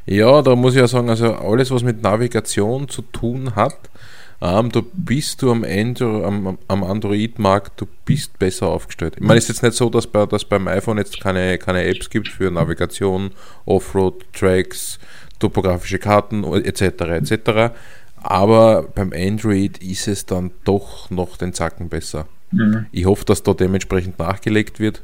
Ja, 0.06 0.40
da 0.40 0.56
muss 0.56 0.74
ich 0.74 0.80
ja 0.80 0.88
sagen, 0.88 1.10
also 1.10 1.32
alles, 1.34 1.70
was 1.70 1.82
mit 1.82 2.02
Navigation 2.02 2.88
zu 2.88 3.02
tun 3.02 3.54
hat, 3.54 3.76
ähm, 4.40 4.70
da 4.70 4.82
bist 4.92 5.42
du 5.42 5.50
am, 5.50 5.64
Andro 5.64 6.24
am, 6.24 6.58
am 6.68 6.84
Android-Markt, 6.84 7.80
du 7.80 7.86
bist 8.04 8.38
besser 8.38 8.68
aufgestellt. 8.68 9.14
Ich 9.16 9.22
meine, 9.22 9.38
es 9.38 9.44
ist 9.44 9.56
jetzt 9.56 9.62
nicht 9.62 9.76
so, 9.76 9.88
dass, 9.88 10.06
bei, 10.06 10.26
dass 10.26 10.44
beim 10.44 10.68
iPhone 10.68 10.98
jetzt 10.98 11.20
keine, 11.20 11.58
keine 11.58 11.84
Apps 11.84 12.10
gibt 12.10 12.28
für 12.28 12.50
Navigation, 12.50 13.30
Offroad, 13.64 14.24
Tracks, 14.32 14.98
topografische 15.38 15.98
Karten 15.98 16.44
etc. 16.44 16.82
etc. 16.82 17.74
Aber 18.16 18.82
beim 18.94 19.12
Android 19.14 19.78
ist 19.78 20.08
es 20.08 20.26
dann 20.26 20.50
doch 20.64 21.10
noch 21.10 21.36
den 21.36 21.52
Zacken 21.52 21.88
besser. 21.88 22.26
Mhm. 22.50 22.86
Ich 22.92 23.04
hoffe, 23.06 23.24
dass 23.24 23.42
da 23.42 23.54
dementsprechend 23.54 24.18
nachgelegt 24.18 24.80
wird. 24.80 25.02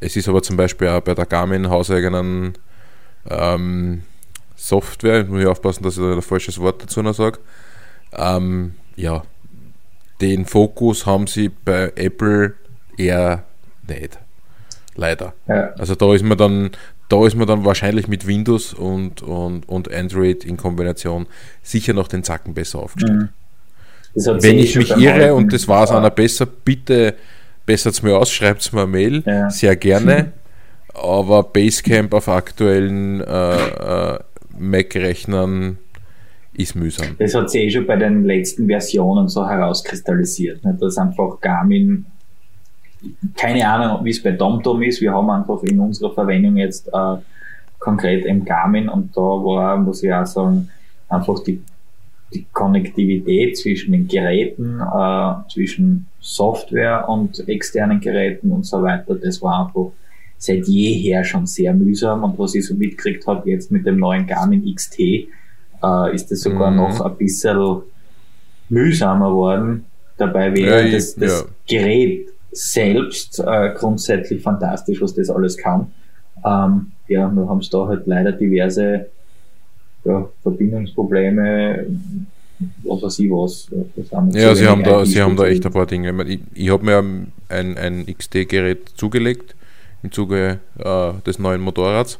Es 0.00 0.16
ist 0.16 0.28
aber 0.28 0.42
zum 0.42 0.56
Beispiel 0.56 0.88
auch 0.88 1.00
bei 1.00 1.14
der 1.14 1.26
Garmin 1.26 1.68
hauseigenen 1.68 2.54
ähm, 3.28 4.02
Software, 4.56 5.22
ich 5.22 5.28
muss 5.28 5.40
ich 5.40 5.46
aufpassen, 5.46 5.82
dass 5.82 5.96
ich 5.96 6.02
da 6.02 6.12
ein 6.12 6.22
falsches 6.22 6.58
Wort 6.58 6.82
dazu 6.82 7.02
noch 7.02 7.14
sage. 7.14 7.38
Ähm, 8.12 8.74
ja, 8.96 9.22
den 10.20 10.46
Fokus 10.46 11.06
haben 11.06 11.26
sie 11.26 11.48
bei 11.48 11.92
Apple 11.96 12.54
eher 12.96 13.44
nicht. 13.86 14.18
Leider. 14.96 15.34
Ja. 15.46 15.72
Also 15.78 15.94
da 15.94 16.12
ist 16.14 16.24
man 16.24 16.36
dann, 16.36 16.70
da 17.08 17.24
ist 17.24 17.36
man 17.36 17.46
dann 17.46 17.64
wahrscheinlich 17.64 18.08
mit 18.08 18.26
Windows 18.26 18.74
und, 18.74 19.22
und, 19.22 19.68
und 19.68 19.92
Android 19.92 20.44
in 20.44 20.56
Kombination 20.56 21.26
sicher 21.62 21.92
noch 21.92 22.08
den 22.08 22.24
Zacken 22.24 22.54
besser 22.54 22.80
aufgestellt. 22.80 23.20
Mhm. 23.20 23.28
Wenn 24.14 24.58
ich 24.58 24.74
mich 24.74 24.90
irre 24.96 25.34
und 25.34 25.52
das 25.52 25.68
war 25.68 25.84
es 25.84 25.90
ja. 25.90 25.98
einer 25.98 26.10
besser, 26.10 26.46
bitte 26.46 27.14
bessert 27.66 27.94
es 27.94 28.02
mir 28.02 28.16
aus, 28.16 28.32
schreibt 28.32 28.62
es 28.62 28.72
mir 28.72 28.82
eine 28.82 28.90
Mail, 28.90 29.22
ja. 29.24 29.50
sehr 29.50 29.76
gerne. 29.76 30.32
Aber 30.94 31.44
Basecamp 31.44 32.12
auf 32.12 32.28
aktuellen 32.28 33.20
äh, 33.20 34.14
äh, 34.14 34.18
Mac-Rechnern 34.58 35.78
ist 36.58 36.74
mühsam. 36.74 37.16
Das 37.18 37.34
hat 37.34 37.50
sich 37.50 37.62
eh 37.62 37.70
schon 37.70 37.86
bei 37.86 37.96
den 37.96 38.24
letzten 38.24 38.66
Versionen 38.66 39.28
so 39.28 39.48
herauskristallisiert, 39.48 40.64
ne? 40.64 40.76
dass 40.78 40.98
einfach 40.98 41.40
Garmin, 41.40 42.04
keine 43.36 43.66
Ahnung, 43.66 44.04
wie 44.04 44.10
es 44.10 44.22
bei 44.22 44.32
TomTom 44.32 44.82
ist, 44.82 45.00
wir 45.00 45.12
haben 45.12 45.30
einfach 45.30 45.62
in 45.62 45.78
unserer 45.78 46.12
Verwendung 46.12 46.56
jetzt 46.56 46.88
äh, 46.88 47.16
konkret 47.78 48.26
im 48.26 48.44
Garmin 48.44 48.88
und 48.88 49.16
da 49.16 49.20
war, 49.20 49.78
muss 49.78 50.02
ich 50.02 50.12
auch 50.12 50.26
sagen, 50.26 50.68
einfach 51.08 51.44
die, 51.44 51.62
die 52.34 52.44
Konnektivität 52.52 53.56
zwischen 53.56 53.92
den 53.92 54.08
Geräten, 54.08 54.80
äh, 54.80 55.34
zwischen 55.52 56.08
Software 56.20 57.08
und 57.08 57.48
externen 57.48 58.00
Geräten 58.00 58.50
und 58.50 58.66
so 58.66 58.82
weiter, 58.82 59.14
das 59.14 59.40
war 59.40 59.66
einfach 59.66 59.92
seit 60.38 60.66
jeher 60.66 61.22
schon 61.22 61.46
sehr 61.46 61.72
mühsam 61.72 62.24
und 62.24 62.36
was 62.36 62.56
ich 62.56 62.66
so 62.66 62.74
mitgekriegt 62.74 63.28
habe 63.28 63.48
jetzt 63.48 63.70
mit 63.70 63.86
dem 63.86 63.98
neuen 63.98 64.26
Garmin 64.26 64.74
XT, 64.74 65.28
äh, 65.82 66.14
ist 66.14 66.30
es 66.32 66.42
sogar 66.42 66.70
mhm. 66.70 66.76
noch 66.76 67.00
ein 67.00 67.16
bisschen 67.16 67.82
mühsamer 68.68 69.32
worden. 69.32 69.84
Dabei 70.16 70.54
wäre 70.54 70.86
ja, 70.86 70.92
das, 70.92 71.14
das 71.14 71.40
ja. 71.40 71.78
Gerät 71.78 72.28
selbst 72.50 73.38
äh, 73.38 73.74
grundsätzlich 73.74 74.42
fantastisch, 74.42 75.00
was 75.00 75.14
das 75.14 75.30
alles 75.30 75.56
kann. 75.56 75.92
Ähm, 76.44 76.92
ja, 77.06 77.30
wir 77.30 77.48
haben 77.48 77.58
es 77.58 77.70
da 77.70 77.86
halt 77.86 78.06
leider 78.06 78.32
diverse 78.32 79.06
ja, 80.04 80.28
Verbindungsprobleme, 80.42 81.86
was 82.82 83.02
weiß 83.02 83.18
ich 83.20 83.30
was. 83.30 83.68
Ja, 84.32 84.54
sie 84.54 84.66
haben, 84.66 84.82
da, 84.82 85.04
sie 85.04 85.20
haben 85.20 85.36
da 85.36 85.46
echt 85.46 85.64
ein 85.64 85.72
paar 85.72 85.86
Dinge. 85.86 86.24
Ich, 86.24 86.40
ich 86.54 86.70
habe 86.70 86.84
mir 86.84 86.98
ein, 87.48 87.78
ein 87.78 88.06
XT-Gerät 88.06 88.90
zugelegt 88.96 89.54
im 90.02 90.10
Zuge 90.10 90.58
äh, 90.78 91.12
des 91.26 91.38
neuen 91.38 91.60
Motorrads. 91.60 92.18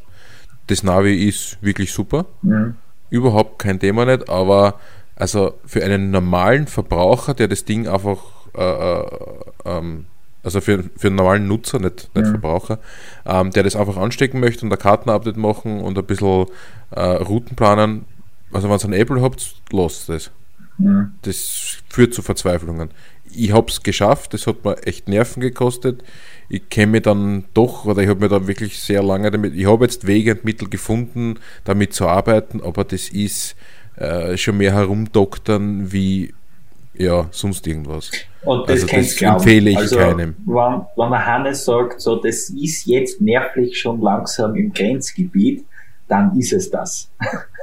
Das 0.68 0.82
Navi 0.82 1.28
ist 1.28 1.58
wirklich 1.62 1.92
super. 1.92 2.26
Mhm. 2.42 2.74
Überhaupt 3.10 3.58
kein 3.58 3.80
Thema 3.80 4.04
nicht, 4.04 4.28
aber 4.28 4.78
also 5.16 5.54
für 5.64 5.82
einen 5.84 6.10
normalen 6.10 6.66
Verbraucher, 6.66 7.34
der 7.34 7.48
das 7.48 7.64
Ding 7.64 7.88
einfach, 7.88 8.18
äh, 8.56 8.62
äh, 8.62 9.06
ähm, 9.64 10.06
also 10.42 10.60
für, 10.60 10.84
für 10.96 11.08
einen 11.08 11.16
normalen 11.16 11.48
Nutzer, 11.48 11.80
nicht, 11.80 12.14
nicht 12.14 12.26
mhm. 12.26 12.30
Verbraucher, 12.30 12.78
ähm, 13.26 13.50
der 13.50 13.64
das 13.64 13.74
einfach 13.74 13.96
anstecken 13.96 14.40
möchte 14.40 14.64
und 14.64 14.72
ein 14.72 14.78
Kartenupdate 14.78 15.38
machen 15.38 15.80
und 15.80 15.98
ein 15.98 16.04
bisschen 16.04 16.46
äh, 16.90 17.00
Routen 17.00 17.56
planen, 17.56 18.04
also 18.52 18.70
wenn 18.70 18.78
ihr 18.78 18.84
ein 18.84 18.92
Apple 19.00 19.20
habt, 19.20 19.54
lasst 19.72 20.08
das. 20.08 20.30
Mhm. 20.78 21.12
Das 21.22 21.78
führt 21.88 22.14
zu 22.14 22.22
Verzweiflungen. 22.22 22.90
Ich 23.30 23.52
habe 23.52 23.68
es 23.68 23.82
geschafft, 23.82 24.32
das 24.34 24.46
hat 24.46 24.64
mir 24.64 24.82
echt 24.86 25.08
Nerven 25.08 25.40
gekostet 25.40 26.02
ich 26.48 26.68
kenne 26.68 26.92
mich 26.92 27.02
dann 27.02 27.44
doch, 27.54 27.84
oder 27.84 28.02
ich 28.02 28.08
habe 28.08 28.20
mir 28.20 28.28
da 28.28 28.46
wirklich 28.46 28.78
sehr 28.78 29.02
lange 29.02 29.30
damit, 29.30 29.54
ich 29.54 29.66
habe 29.66 29.84
jetzt 29.84 30.06
Wege 30.06 30.32
und 30.32 30.44
Mittel 30.44 30.68
gefunden, 30.68 31.38
damit 31.64 31.92
zu 31.92 32.06
arbeiten, 32.06 32.62
aber 32.62 32.84
das 32.84 33.08
ist 33.08 33.54
äh, 33.96 34.36
schon 34.36 34.58
mehr 34.58 34.72
herumdoktern 34.72 35.92
wie 35.92 36.32
ja, 36.94 37.28
sonst 37.30 37.66
irgendwas. 37.66 38.10
Und 38.42 38.68
das, 38.68 38.82
also 38.82 38.96
das 38.96 39.22
empfehle 39.22 39.70
ich 39.70 39.78
also, 39.78 39.96
keinem. 39.96 40.34
Wenn, 40.44 40.82
wenn 40.96 41.10
der 41.10 41.26
Hannes 41.26 41.64
sagt, 41.64 42.00
so, 42.00 42.16
das 42.16 42.50
ist 42.50 42.86
jetzt 42.86 43.20
nervlich 43.20 43.78
schon 43.78 44.00
langsam 44.00 44.56
im 44.56 44.72
Grenzgebiet, 44.72 45.64
dann 46.08 46.36
ist 46.38 46.52
es 46.52 46.70
das. 46.70 47.10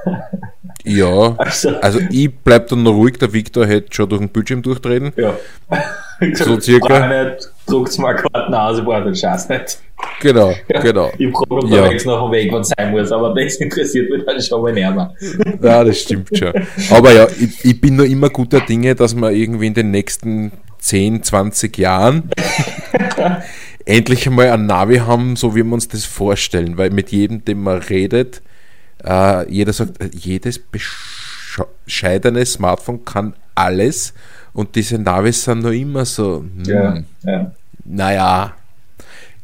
ja, 0.84 1.36
also, 1.38 1.70
also 1.82 2.00
ich 2.10 2.34
bleibe 2.34 2.68
dann 2.70 2.84
noch 2.84 2.94
ruhig, 2.94 3.18
der 3.18 3.34
Victor 3.34 3.66
hätte 3.66 3.94
schon 3.94 4.10
durch 4.10 4.22
den 4.22 4.30
Bildschirm 4.30 4.62
durchtreten. 4.62 5.12
Ja. 5.18 5.34
so 6.34 6.60
circa. 6.60 7.36
Druckt 7.68 7.98
mal 7.98 8.16
aus, 8.54 8.78
ich 8.78 8.86
brauche 8.86 9.06
den 9.06 9.16
Scheiß 9.16 9.50
nicht. 9.50 9.80
Genau, 10.22 10.54
genau. 10.68 11.12
ich 11.18 11.32
brauche 11.32 11.66
unterwegs 11.66 12.04
ja. 12.04 12.12
noch 12.12 12.24
einen 12.26 12.32
Weg, 12.34 12.54
es 12.54 12.70
sein 12.78 12.92
muss, 12.92 13.12
aber 13.12 13.34
das 13.34 13.56
interessiert 13.56 14.10
mich 14.12 14.24
dann 14.24 14.40
schon 14.40 14.62
mal 14.62 14.72
näher. 14.72 15.14
Ja, 15.62 15.84
das 15.84 16.00
stimmt 16.00 16.30
schon. 16.38 16.54
Aber 16.92 17.12
ja, 17.12 17.28
ich, 17.40 17.66
ich 17.66 17.82
bin 17.82 17.96
nur 17.96 18.06
immer 18.06 18.30
guter 18.30 18.60
Dinge, 18.60 18.94
dass 18.94 19.16
wir 19.16 19.32
irgendwie 19.32 19.68
in 19.68 19.74
den 19.74 19.92
nächsten 19.92 20.52
10, 20.80 21.24
20 21.24 21.78
Jahren 21.80 22.30
endlich 23.86 24.28
einmal 24.28 24.50
ein 24.50 24.66
Navi 24.66 24.98
haben, 24.98 25.36
so 25.36 25.56
wie 25.56 25.64
wir 25.64 25.74
uns 25.74 25.88
das 25.88 26.06
vorstellen, 26.06 26.78
weil 26.78 26.90
mit 26.90 27.12
jedem, 27.12 27.46
dem 27.46 27.64
man 27.64 27.78
redet, 27.78 28.42
äh, 29.04 29.50
jeder 29.52 29.74
sagt, 29.74 30.02
äh, 30.02 30.10
jedes 30.14 30.60
bescheidene 30.60 32.46
Smartphone 32.46 33.06
kann 33.06 33.36
alles 33.54 34.14
und 34.54 34.76
diese 34.76 34.98
Navis 34.98 35.44
sind 35.44 35.64
noch 35.64 35.72
immer 35.72 36.06
so, 36.06 36.40
hm, 36.40 36.64
ja, 36.66 36.98
ja. 37.24 37.52
naja, 37.84 38.54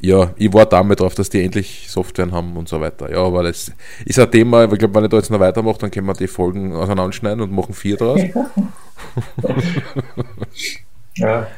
ja, 0.03 0.33
ich 0.35 0.51
warte 0.51 0.83
mal 0.83 0.95
drauf, 0.95 1.13
dass 1.13 1.29
die 1.29 1.43
endlich 1.43 1.85
Software 1.87 2.31
haben 2.31 2.57
und 2.57 2.67
so 2.67 2.81
weiter. 2.81 3.11
Ja, 3.11 3.19
aber 3.19 3.43
das 3.43 3.71
ist 4.03 4.17
ein 4.17 4.31
Thema, 4.31 4.63
ich 4.63 4.79
glaube, 4.79 4.95
wenn 4.95 5.03
ich 5.03 5.11
da 5.11 5.17
jetzt 5.17 5.29
noch 5.29 5.39
weitermache, 5.39 5.77
dann 5.77 5.91
können 5.91 6.07
wir 6.07 6.15
die 6.15 6.27
Folgen 6.27 6.73
auseinanderschneiden 6.73 7.41
und 7.41 7.51
machen 7.51 7.75
vier 7.75 7.97
draus. 7.97 8.19
ja. 11.15 11.47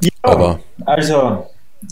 ja. 0.00 0.10
aber 0.22 0.60
also, 0.84 1.46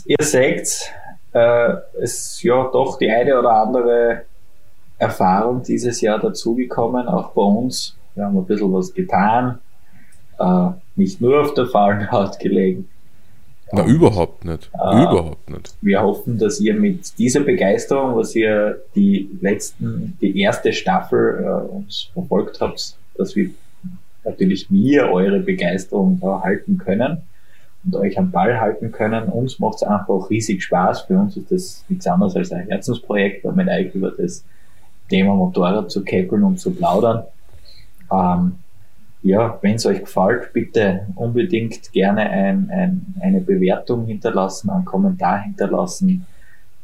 ihr 0.05 0.17
seht, 0.19 0.91
äh, 1.33 1.73
es 2.01 2.33
ist 2.33 2.43
ja 2.43 2.69
doch 2.71 2.97
die 2.97 3.09
eine 3.09 3.37
oder 3.39 3.51
andere 3.51 4.21
Erfahrung 4.97 5.63
dieses 5.63 6.01
Jahr 6.01 6.19
dazugekommen, 6.19 7.07
auch 7.07 7.31
bei 7.31 7.41
uns. 7.41 7.95
Wir 8.15 8.25
haben 8.25 8.37
ein 8.37 8.45
bisschen 8.45 8.71
was 8.71 8.93
getan, 8.93 9.59
äh, 10.39 10.69
nicht 10.95 11.19
nur 11.19 11.41
auf 11.41 11.53
der 11.53 11.67
faulen 11.67 12.09
Haut 12.11 12.39
gelegen. 12.39 12.87
Na, 13.71 13.83
und, 13.83 13.89
überhaupt 13.89 14.45
nicht. 14.45 14.69
Äh, 14.73 15.03
überhaupt 15.03 15.49
nicht. 15.49 15.73
Wir 15.81 16.01
hoffen, 16.01 16.37
dass 16.37 16.59
ihr 16.61 16.75
mit 16.75 17.17
dieser 17.17 17.41
Begeisterung, 17.41 18.15
was 18.15 18.35
ihr 18.35 18.81
die 18.95 19.29
letzten, 19.41 20.17
die 20.21 20.39
erste 20.39 20.71
Staffel 20.71 21.43
äh, 21.43 21.73
uns 21.73 22.09
verfolgt 22.13 22.61
habt, 22.61 22.95
dass 23.17 23.35
wir 23.35 23.49
natürlich 24.23 24.71
wir 24.71 25.09
eure 25.09 25.39
Begeisterung 25.39 26.19
da 26.21 26.41
halten 26.41 26.77
können 26.77 27.23
und 27.85 27.95
euch 27.95 28.17
am 28.17 28.31
Ball 28.31 28.59
halten 28.59 28.91
können. 28.91 29.29
Uns 29.29 29.59
macht 29.59 29.75
es 29.75 29.83
einfach 29.83 30.29
riesig 30.29 30.63
Spaß. 30.63 31.01
Für 31.01 31.19
uns 31.19 31.37
ist 31.37 31.51
das 31.51 31.85
nichts 31.87 32.07
anderes 32.07 32.35
als 32.35 32.51
ein 32.51 32.67
Herzensprojekt, 32.67 33.45
mit 33.55 33.67
euch 33.67 33.93
über 33.93 34.11
das 34.11 34.43
Thema 35.09 35.35
Motorrad 35.35 35.91
zu 35.91 36.03
käppeln 36.03 36.43
und 36.43 36.59
zu 36.59 36.71
plaudern. 36.71 37.23
Ähm, 38.11 38.53
ja, 39.21 39.57
wenn 39.61 39.75
es 39.75 39.85
euch 39.85 40.01
gefällt, 40.01 40.53
bitte 40.53 41.07
unbedingt 41.15 41.91
gerne 41.91 42.29
ein, 42.29 42.69
ein, 42.69 43.15
eine 43.21 43.41
Bewertung 43.41 44.05
hinterlassen, 44.05 44.69
einen 44.69 44.85
Kommentar 44.85 45.41
hinterlassen, 45.41 46.25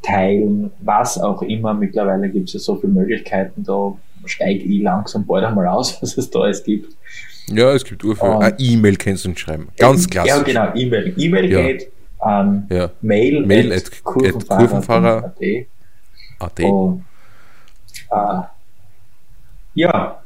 teilen, 0.02 0.72
was 0.80 1.20
auch 1.20 1.43
immer. 1.43 1.74
Mittlerweile 1.74 2.30
gibt 2.30 2.47
es 2.47 2.54
ja 2.54 2.60
so 2.60 2.76
viele 2.76 2.93
Möglichkeiten, 2.93 3.64
da 3.64 3.93
steige 4.26 4.64
ich 4.64 4.82
langsam 4.82 5.26
bald 5.26 5.45
einmal 5.45 5.68
aus, 5.68 5.97
was 6.02 6.18
es 6.18 6.30
da 6.30 6.39
alles 6.39 6.64
gibt. 6.64 6.95
Ja, 7.48 7.74
es 7.74 7.84
gibt 7.84 8.04
Urführung. 8.04 8.42
Eine 8.42 8.60
E-Mail 8.60 8.96
kannst 8.96 9.26
du 9.26 9.36
schreiben. 9.36 9.68
Ganz 9.78 10.10
klassisch. 10.10 10.32
Ja, 10.32 10.42
genau, 10.42 10.74
E-Mail. 10.76 11.14
E-Mail 11.18 11.50
geht 11.50 11.92
an 12.20 12.68
ja. 12.70 12.92
mail, 13.02 13.46
mail 13.46 13.74
at, 13.74 13.86
at 13.86 14.04
kurvenfahrer.at. 14.04 16.60
Und, 16.60 17.04
äh, 18.12 18.42
ja, 19.74 20.22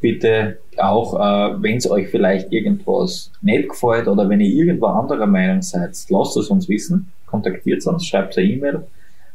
bitte 0.00 0.58
auch, 0.76 1.14
äh, 1.14 1.62
wenn 1.62 1.76
es 1.76 1.90
euch 1.90 2.08
vielleicht 2.08 2.52
irgendwas 2.52 3.30
nicht 3.40 3.68
gefällt 3.68 4.08
oder 4.08 4.28
wenn 4.28 4.40
ihr 4.40 4.48
irgendwo 4.48 4.86
anderer 4.86 5.26
Meinung 5.26 5.62
seid, 5.62 5.96
lasst 6.08 6.36
es 6.36 6.48
uns 6.48 6.68
wissen, 6.68 7.12
kontaktiert 7.26 7.86
uns, 7.86 8.06
schreibt 8.06 8.36
eine 8.38 8.46
E-Mail, 8.46 8.86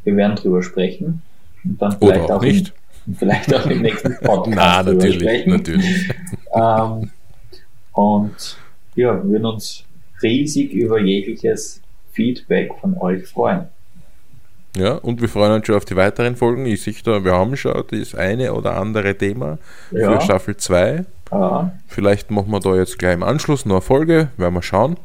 wir 0.04 0.16
werden 0.16 0.36
drüber 0.36 0.62
sprechen. 0.62 1.22
Und 1.64 1.82
dann 1.82 1.98
vielleicht 1.98 2.26
oder 2.26 2.36
auch, 2.36 2.40
auch 2.40 2.44
nicht. 2.44 2.74
Im, 3.08 3.16
vielleicht 3.16 3.54
auch 3.54 3.66
im 3.66 3.82
nächsten 3.82 4.16
Podcast. 4.22 4.56
Nein, 4.56 4.86
natürlich, 4.86 5.46
natürlich. 5.46 6.10
Ähm, 6.56 7.12
und 7.92 8.58
ja, 8.96 9.16
wir 9.16 9.24
würden 9.30 9.46
uns 9.46 9.84
riesig 10.22 10.72
über 10.72 11.00
jegliches 11.00 11.82
Feedback 12.12 12.72
von 12.80 12.98
euch 12.98 13.28
freuen. 13.28 13.68
Ja, 14.76 14.96
und 14.96 15.22
wir 15.22 15.30
freuen 15.30 15.54
uns 15.54 15.66
schon 15.66 15.76
auf 15.76 15.86
die 15.86 15.96
weiteren 15.96 16.36
Folgen. 16.36 16.66
Ich 16.66 16.84
sehe 16.84 16.94
da, 17.04 17.24
wir 17.24 17.34
haben 17.34 17.56
schon 17.56 17.82
das 17.90 18.16
eine 18.16 18.54
oder 18.54 18.76
andere 18.76 19.18
Thema 19.18 19.58
ja. 19.92 20.12
für 20.12 20.22
Staffel 20.22 20.58
2. 20.58 21.06
Ja. 21.32 21.72
Vielleicht 21.88 22.30
machen 22.32 22.52
wir 22.52 22.60
da 22.60 22.76
jetzt 22.76 23.00
gleich 23.00 23.14
im 23.14 23.24
Anschluss 23.24 23.66
noch 23.66 23.76
eine 23.76 23.82
Folge, 23.82 24.30
werden 24.38 24.54
wir 24.54 24.62
schauen. 24.62 24.98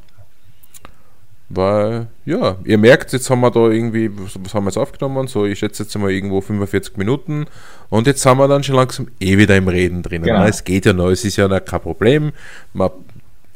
Weil, 1.52 2.06
ja, 2.24 2.58
ihr 2.64 2.78
merkt, 2.78 3.12
jetzt 3.12 3.28
haben 3.28 3.40
wir 3.40 3.50
da 3.50 3.68
irgendwie, 3.68 4.08
was 4.16 4.54
haben 4.54 4.64
wir 4.64 4.68
jetzt 4.68 4.76
aufgenommen? 4.76 5.26
So, 5.26 5.46
ich 5.46 5.58
schätze 5.58 5.82
jetzt 5.82 5.98
mal 5.98 6.12
irgendwo 6.12 6.40
45 6.40 6.96
Minuten 6.96 7.46
und 7.88 8.06
jetzt 8.06 8.22
sind 8.22 8.38
wir 8.38 8.46
dann 8.46 8.62
schon 8.62 8.76
langsam 8.76 9.08
eh 9.18 9.36
wieder 9.36 9.56
im 9.56 9.66
Reden 9.66 10.04
drin. 10.04 10.22
Genau. 10.22 10.44
Es 10.44 10.62
geht 10.62 10.86
ja 10.86 10.92
noch, 10.92 11.10
es 11.10 11.24
ist 11.24 11.36
ja 11.36 11.48
noch 11.48 11.64
kein 11.64 11.80
Problem. 11.80 12.30
Man 12.72 12.90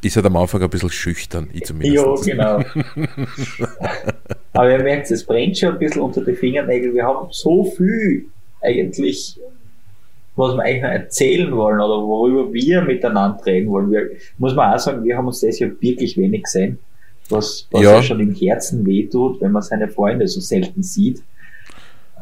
ist 0.01 0.17
halt 0.17 0.25
am 0.25 0.35
Anfang 0.35 0.61
ein 0.61 0.69
bisschen 0.69 0.89
schüchtern, 0.89 1.47
ich 1.53 1.63
zumindest. 1.63 2.27
Ja, 2.27 2.59
genau. 2.59 2.63
Aber 4.51 4.71
ihr 4.71 4.83
merkt, 4.83 5.09
es 5.09 5.25
brennt 5.25 5.57
schon 5.57 5.69
ein 5.71 5.79
bisschen 5.79 6.01
unter 6.01 6.23
die 6.23 6.35
Fingernägel. 6.35 6.93
Wir 6.93 7.05
haben 7.05 7.29
so 7.31 7.63
viel 7.63 8.25
eigentlich, 8.61 9.39
was 10.35 10.53
wir 10.53 10.63
eigentlich 10.63 10.83
noch 10.83 10.89
erzählen 10.89 11.55
wollen 11.55 11.79
oder 11.79 12.05
worüber 12.05 12.53
wir 12.53 12.81
miteinander 12.81 13.45
reden 13.45 13.69
wollen. 13.69 13.89
Wir, 13.89 14.09
muss 14.37 14.53
man 14.53 14.73
auch 14.73 14.79
sagen, 14.79 15.01
wir 15.05 15.15
haben 15.15 15.27
uns 15.27 15.39
das 15.39 15.59
ja 15.59 15.69
wirklich 15.79 16.17
wenig 16.17 16.43
gesehen, 16.43 16.77
was, 17.29 17.67
was 17.71 17.81
ja. 17.81 18.03
schon 18.03 18.19
im 18.19 18.33
Herzen 18.33 18.85
wehtut, 18.85 19.41
wenn 19.41 19.51
man 19.51 19.61
seine 19.61 19.87
Freunde 19.87 20.27
so 20.27 20.39
selten 20.39 20.83
sieht. 20.83 21.23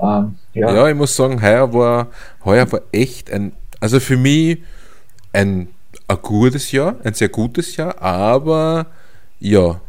Ähm, 0.01 0.35
ja. 0.53 0.73
ja, 0.73 0.89
ich 0.89 0.95
muss 0.95 1.15
sagen, 1.15 1.41
heuer 1.41 1.73
war, 1.73 2.07
heuer 2.43 2.71
war 2.71 2.81
echt 2.91 3.31
ein, 3.31 3.53
also 3.79 3.99
für 3.99 4.17
mich 4.17 4.59
ein 5.33 5.67
ein 6.07 6.17
gutes 6.21 6.71
Jahr, 6.71 6.95
ein 7.03 7.13
sehr 7.13 7.29
gutes 7.29 7.75
Jahr, 7.75 8.01
aber 8.01 8.87
ja, 9.39 9.79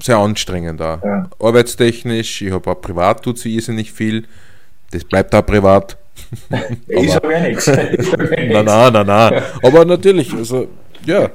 sehr 0.00 0.18
anstrengend 0.18 0.80
auch. 0.82 1.02
Ja. 1.02 1.28
Arbeitstechnisch, 1.38 2.42
ich 2.42 2.52
habe 2.52 2.70
auch 2.70 2.80
privat 2.80 3.22
tut 3.22 3.38
sie 3.38 3.54
irrsinnig 3.54 3.92
viel. 3.92 4.24
Das 4.90 5.04
bleibt 5.04 5.34
auch 5.34 5.44
privat. 5.44 5.96
ich 6.88 7.12
sage 7.12 7.32
ja 7.32 7.40
nichts. 7.40 7.66
Nein, 7.66 8.64
nein, 8.64 8.92
nein, 8.92 9.06
nein. 9.06 9.42
Aber 9.62 9.84
natürlich, 9.84 10.32
also 10.32 10.68
ja, 11.04 11.30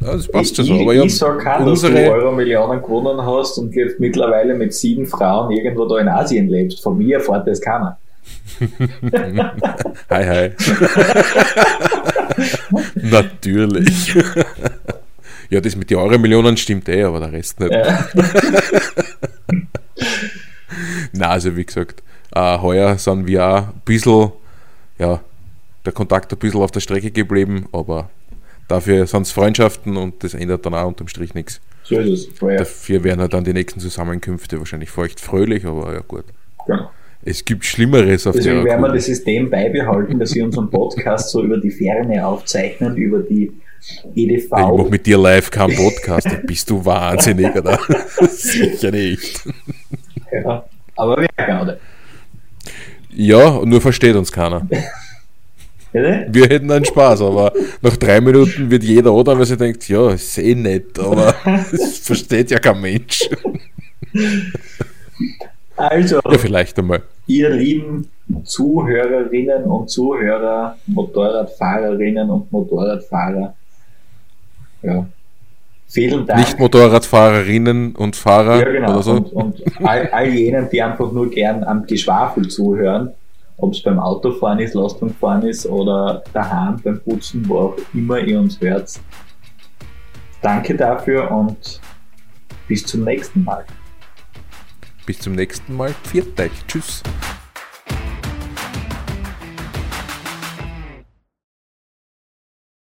ja 0.00 0.12
das 0.12 0.28
passt 0.28 0.56
schon 0.56 0.64
so. 0.64 0.74
Aber 0.74 0.94
ich, 0.94 1.04
ich 1.04 1.16
sage 1.16 1.38
kein, 1.38 1.66
unsere... 1.66 1.92
dass 1.92 2.04
du 2.04 2.10
Euro 2.10 2.32
Millionen 2.32 2.82
gewonnen 2.82 3.24
hast 3.24 3.58
und 3.58 3.74
jetzt 3.74 4.00
mittlerweile 4.00 4.54
mit 4.54 4.74
sieben 4.74 5.06
Frauen 5.06 5.50
irgendwo 5.52 5.86
da 5.86 5.98
in 5.98 6.08
Asien 6.08 6.48
lebst. 6.48 6.82
Von 6.82 6.98
mir 6.98 7.18
erfahrt 7.18 7.46
das 7.46 7.60
keiner. 7.60 7.98
hi, 10.10 10.24
hi. 10.24 10.50
Natürlich. 12.94 14.14
ja, 15.50 15.60
das 15.60 15.76
mit 15.76 15.90
den 15.90 15.98
Euro-Millionen 15.98 16.56
stimmt 16.56 16.88
eh, 16.88 17.02
aber 17.02 17.20
der 17.20 17.32
Rest 17.32 17.60
nicht. 17.60 17.72
Ja. 17.72 18.08
Na, 21.12 21.30
also 21.30 21.56
wie 21.56 21.64
gesagt, 21.64 22.02
äh, 22.34 22.58
heuer 22.58 22.96
sind 22.98 23.26
wir 23.26 23.44
auch 23.44 23.56
ein 23.68 23.82
bisschen, 23.84 24.32
ja, 24.98 25.20
der 25.84 25.92
Kontakt 25.92 26.32
ein 26.32 26.38
bisschen 26.38 26.60
auf 26.60 26.70
der 26.70 26.80
Strecke 26.80 27.10
geblieben, 27.10 27.66
aber 27.72 28.10
dafür 28.70 29.06
sind 29.06 29.22
es 29.22 29.32
Freundschaften 29.32 29.96
und 29.96 30.22
das 30.22 30.34
ändert 30.34 30.64
dann 30.64 30.74
auch 30.74 30.86
unterm 30.86 31.08
Strich 31.08 31.34
nichts. 31.34 31.60
So 31.82 31.98
ist 31.98 32.28
es. 32.32 32.40
Ja. 32.40 32.56
Dafür 32.56 33.04
werden 33.04 33.28
dann 33.28 33.44
die 33.44 33.52
nächsten 33.52 33.80
Zusammenkünfte 33.80 34.58
wahrscheinlich 34.58 34.90
feucht 34.90 35.20
fröhlich, 35.20 35.66
aber 35.66 35.92
ja 35.92 36.00
gut. 36.00 36.24
Genau. 36.66 36.90
Es 37.22 37.44
gibt 37.44 37.64
Schlimmeres 37.64 38.26
auf 38.26 38.34
Deswegen 38.34 38.56
der 38.56 38.64
werden 38.64 38.82
wir 38.82 38.92
das 38.92 39.04
System 39.04 39.50
beibehalten, 39.50 40.18
dass 40.18 40.34
wir 40.34 40.44
unseren 40.44 40.70
Podcast 40.70 41.30
so 41.30 41.42
über 41.42 41.58
die 41.58 41.70
Ferne 41.70 42.26
aufzeichnen, 42.26 42.96
über 42.96 43.18
die 43.18 43.52
EDV. 44.14 44.44
Ich 44.44 44.50
mach 44.50 44.88
mit 44.88 45.04
dir 45.04 45.18
live 45.18 45.50
keinen 45.50 45.76
Podcast, 45.76 46.26
da 46.26 46.38
bist 46.42 46.70
du 46.70 46.82
wahnsinnig, 46.84 47.54
oder? 47.54 47.78
Sicher 48.30 48.90
nicht. 48.90 49.42
Ja, 50.32 50.64
aber 50.96 51.16
wer 51.18 51.46
gerade. 51.46 51.80
Ja, 53.10 53.60
nur 53.64 53.80
versteht 53.80 54.16
uns 54.16 54.30
keiner. 54.30 54.66
Wir 55.92 56.46
hätten 56.46 56.70
einen 56.70 56.84
Spaß, 56.84 57.22
aber 57.22 57.52
nach 57.82 57.96
drei 57.96 58.20
Minuten 58.20 58.70
wird 58.70 58.84
jeder 58.84 59.12
oder, 59.12 59.36
weil 59.36 59.46
sie 59.46 59.56
denkt, 59.56 59.88
ja, 59.88 60.10
ist 60.10 60.38
eh 60.38 60.54
nett, 60.54 60.98
aber 60.98 61.34
das 61.44 61.98
versteht 61.98 62.50
ja 62.50 62.58
kein 62.58 62.80
Mensch. 62.80 63.28
Also, 65.76 66.20
ja, 66.24 66.38
vielleicht 66.38 66.78
einmal. 66.78 67.02
Ihr 67.26 67.50
lieben 67.50 68.08
Zuhörerinnen 68.44 69.64
und 69.64 69.90
Zuhörer, 69.90 70.76
Motorradfahrerinnen 70.86 72.30
und 72.30 72.52
Motorradfahrer, 72.52 73.54
ja, 74.82 75.06
vielen 75.88 76.26
Dank. 76.26 76.40
Nicht 76.40 76.58
Motorradfahrerinnen 76.58 77.96
und 77.96 78.16
Fahrer 78.16 78.60
ja, 78.60 78.70
genau. 78.70 78.92
oder 78.92 79.02
so. 79.02 79.12
Und, 79.12 79.32
und 79.32 79.62
all, 79.84 80.08
all 80.08 80.28
jenen, 80.28 80.68
die 80.70 80.82
einfach 80.82 81.10
nur 81.12 81.30
gern 81.30 81.64
am 81.64 81.86
Geschwafel 81.86 82.48
zuhören, 82.48 83.10
ob 83.60 83.72
es 83.72 83.82
beim 83.82 83.98
Autofahren 83.98 84.58
ist, 84.58 84.74
Lastwagenfahren 84.74 85.42
ist 85.42 85.66
oder 85.66 86.22
daheim 86.32 86.80
beim 86.82 87.00
Putzen, 87.00 87.48
wo 87.48 87.58
auch 87.58 87.76
immer 87.92 88.18
ihr 88.18 88.38
uns 88.40 88.60
hört. 88.60 89.00
Danke 90.42 90.76
dafür 90.76 91.30
und 91.30 91.80
bis 92.66 92.84
zum 92.86 93.04
nächsten 93.04 93.44
Mal. 93.44 93.64
Bis 95.06 95.18
zum 95.18 95.34
nächsten 95.34 95.76
Mal. 95.76 95.94
Viert 96.04 96.40
euch. 96.40 96.52
Tschüss. 96.66 97.02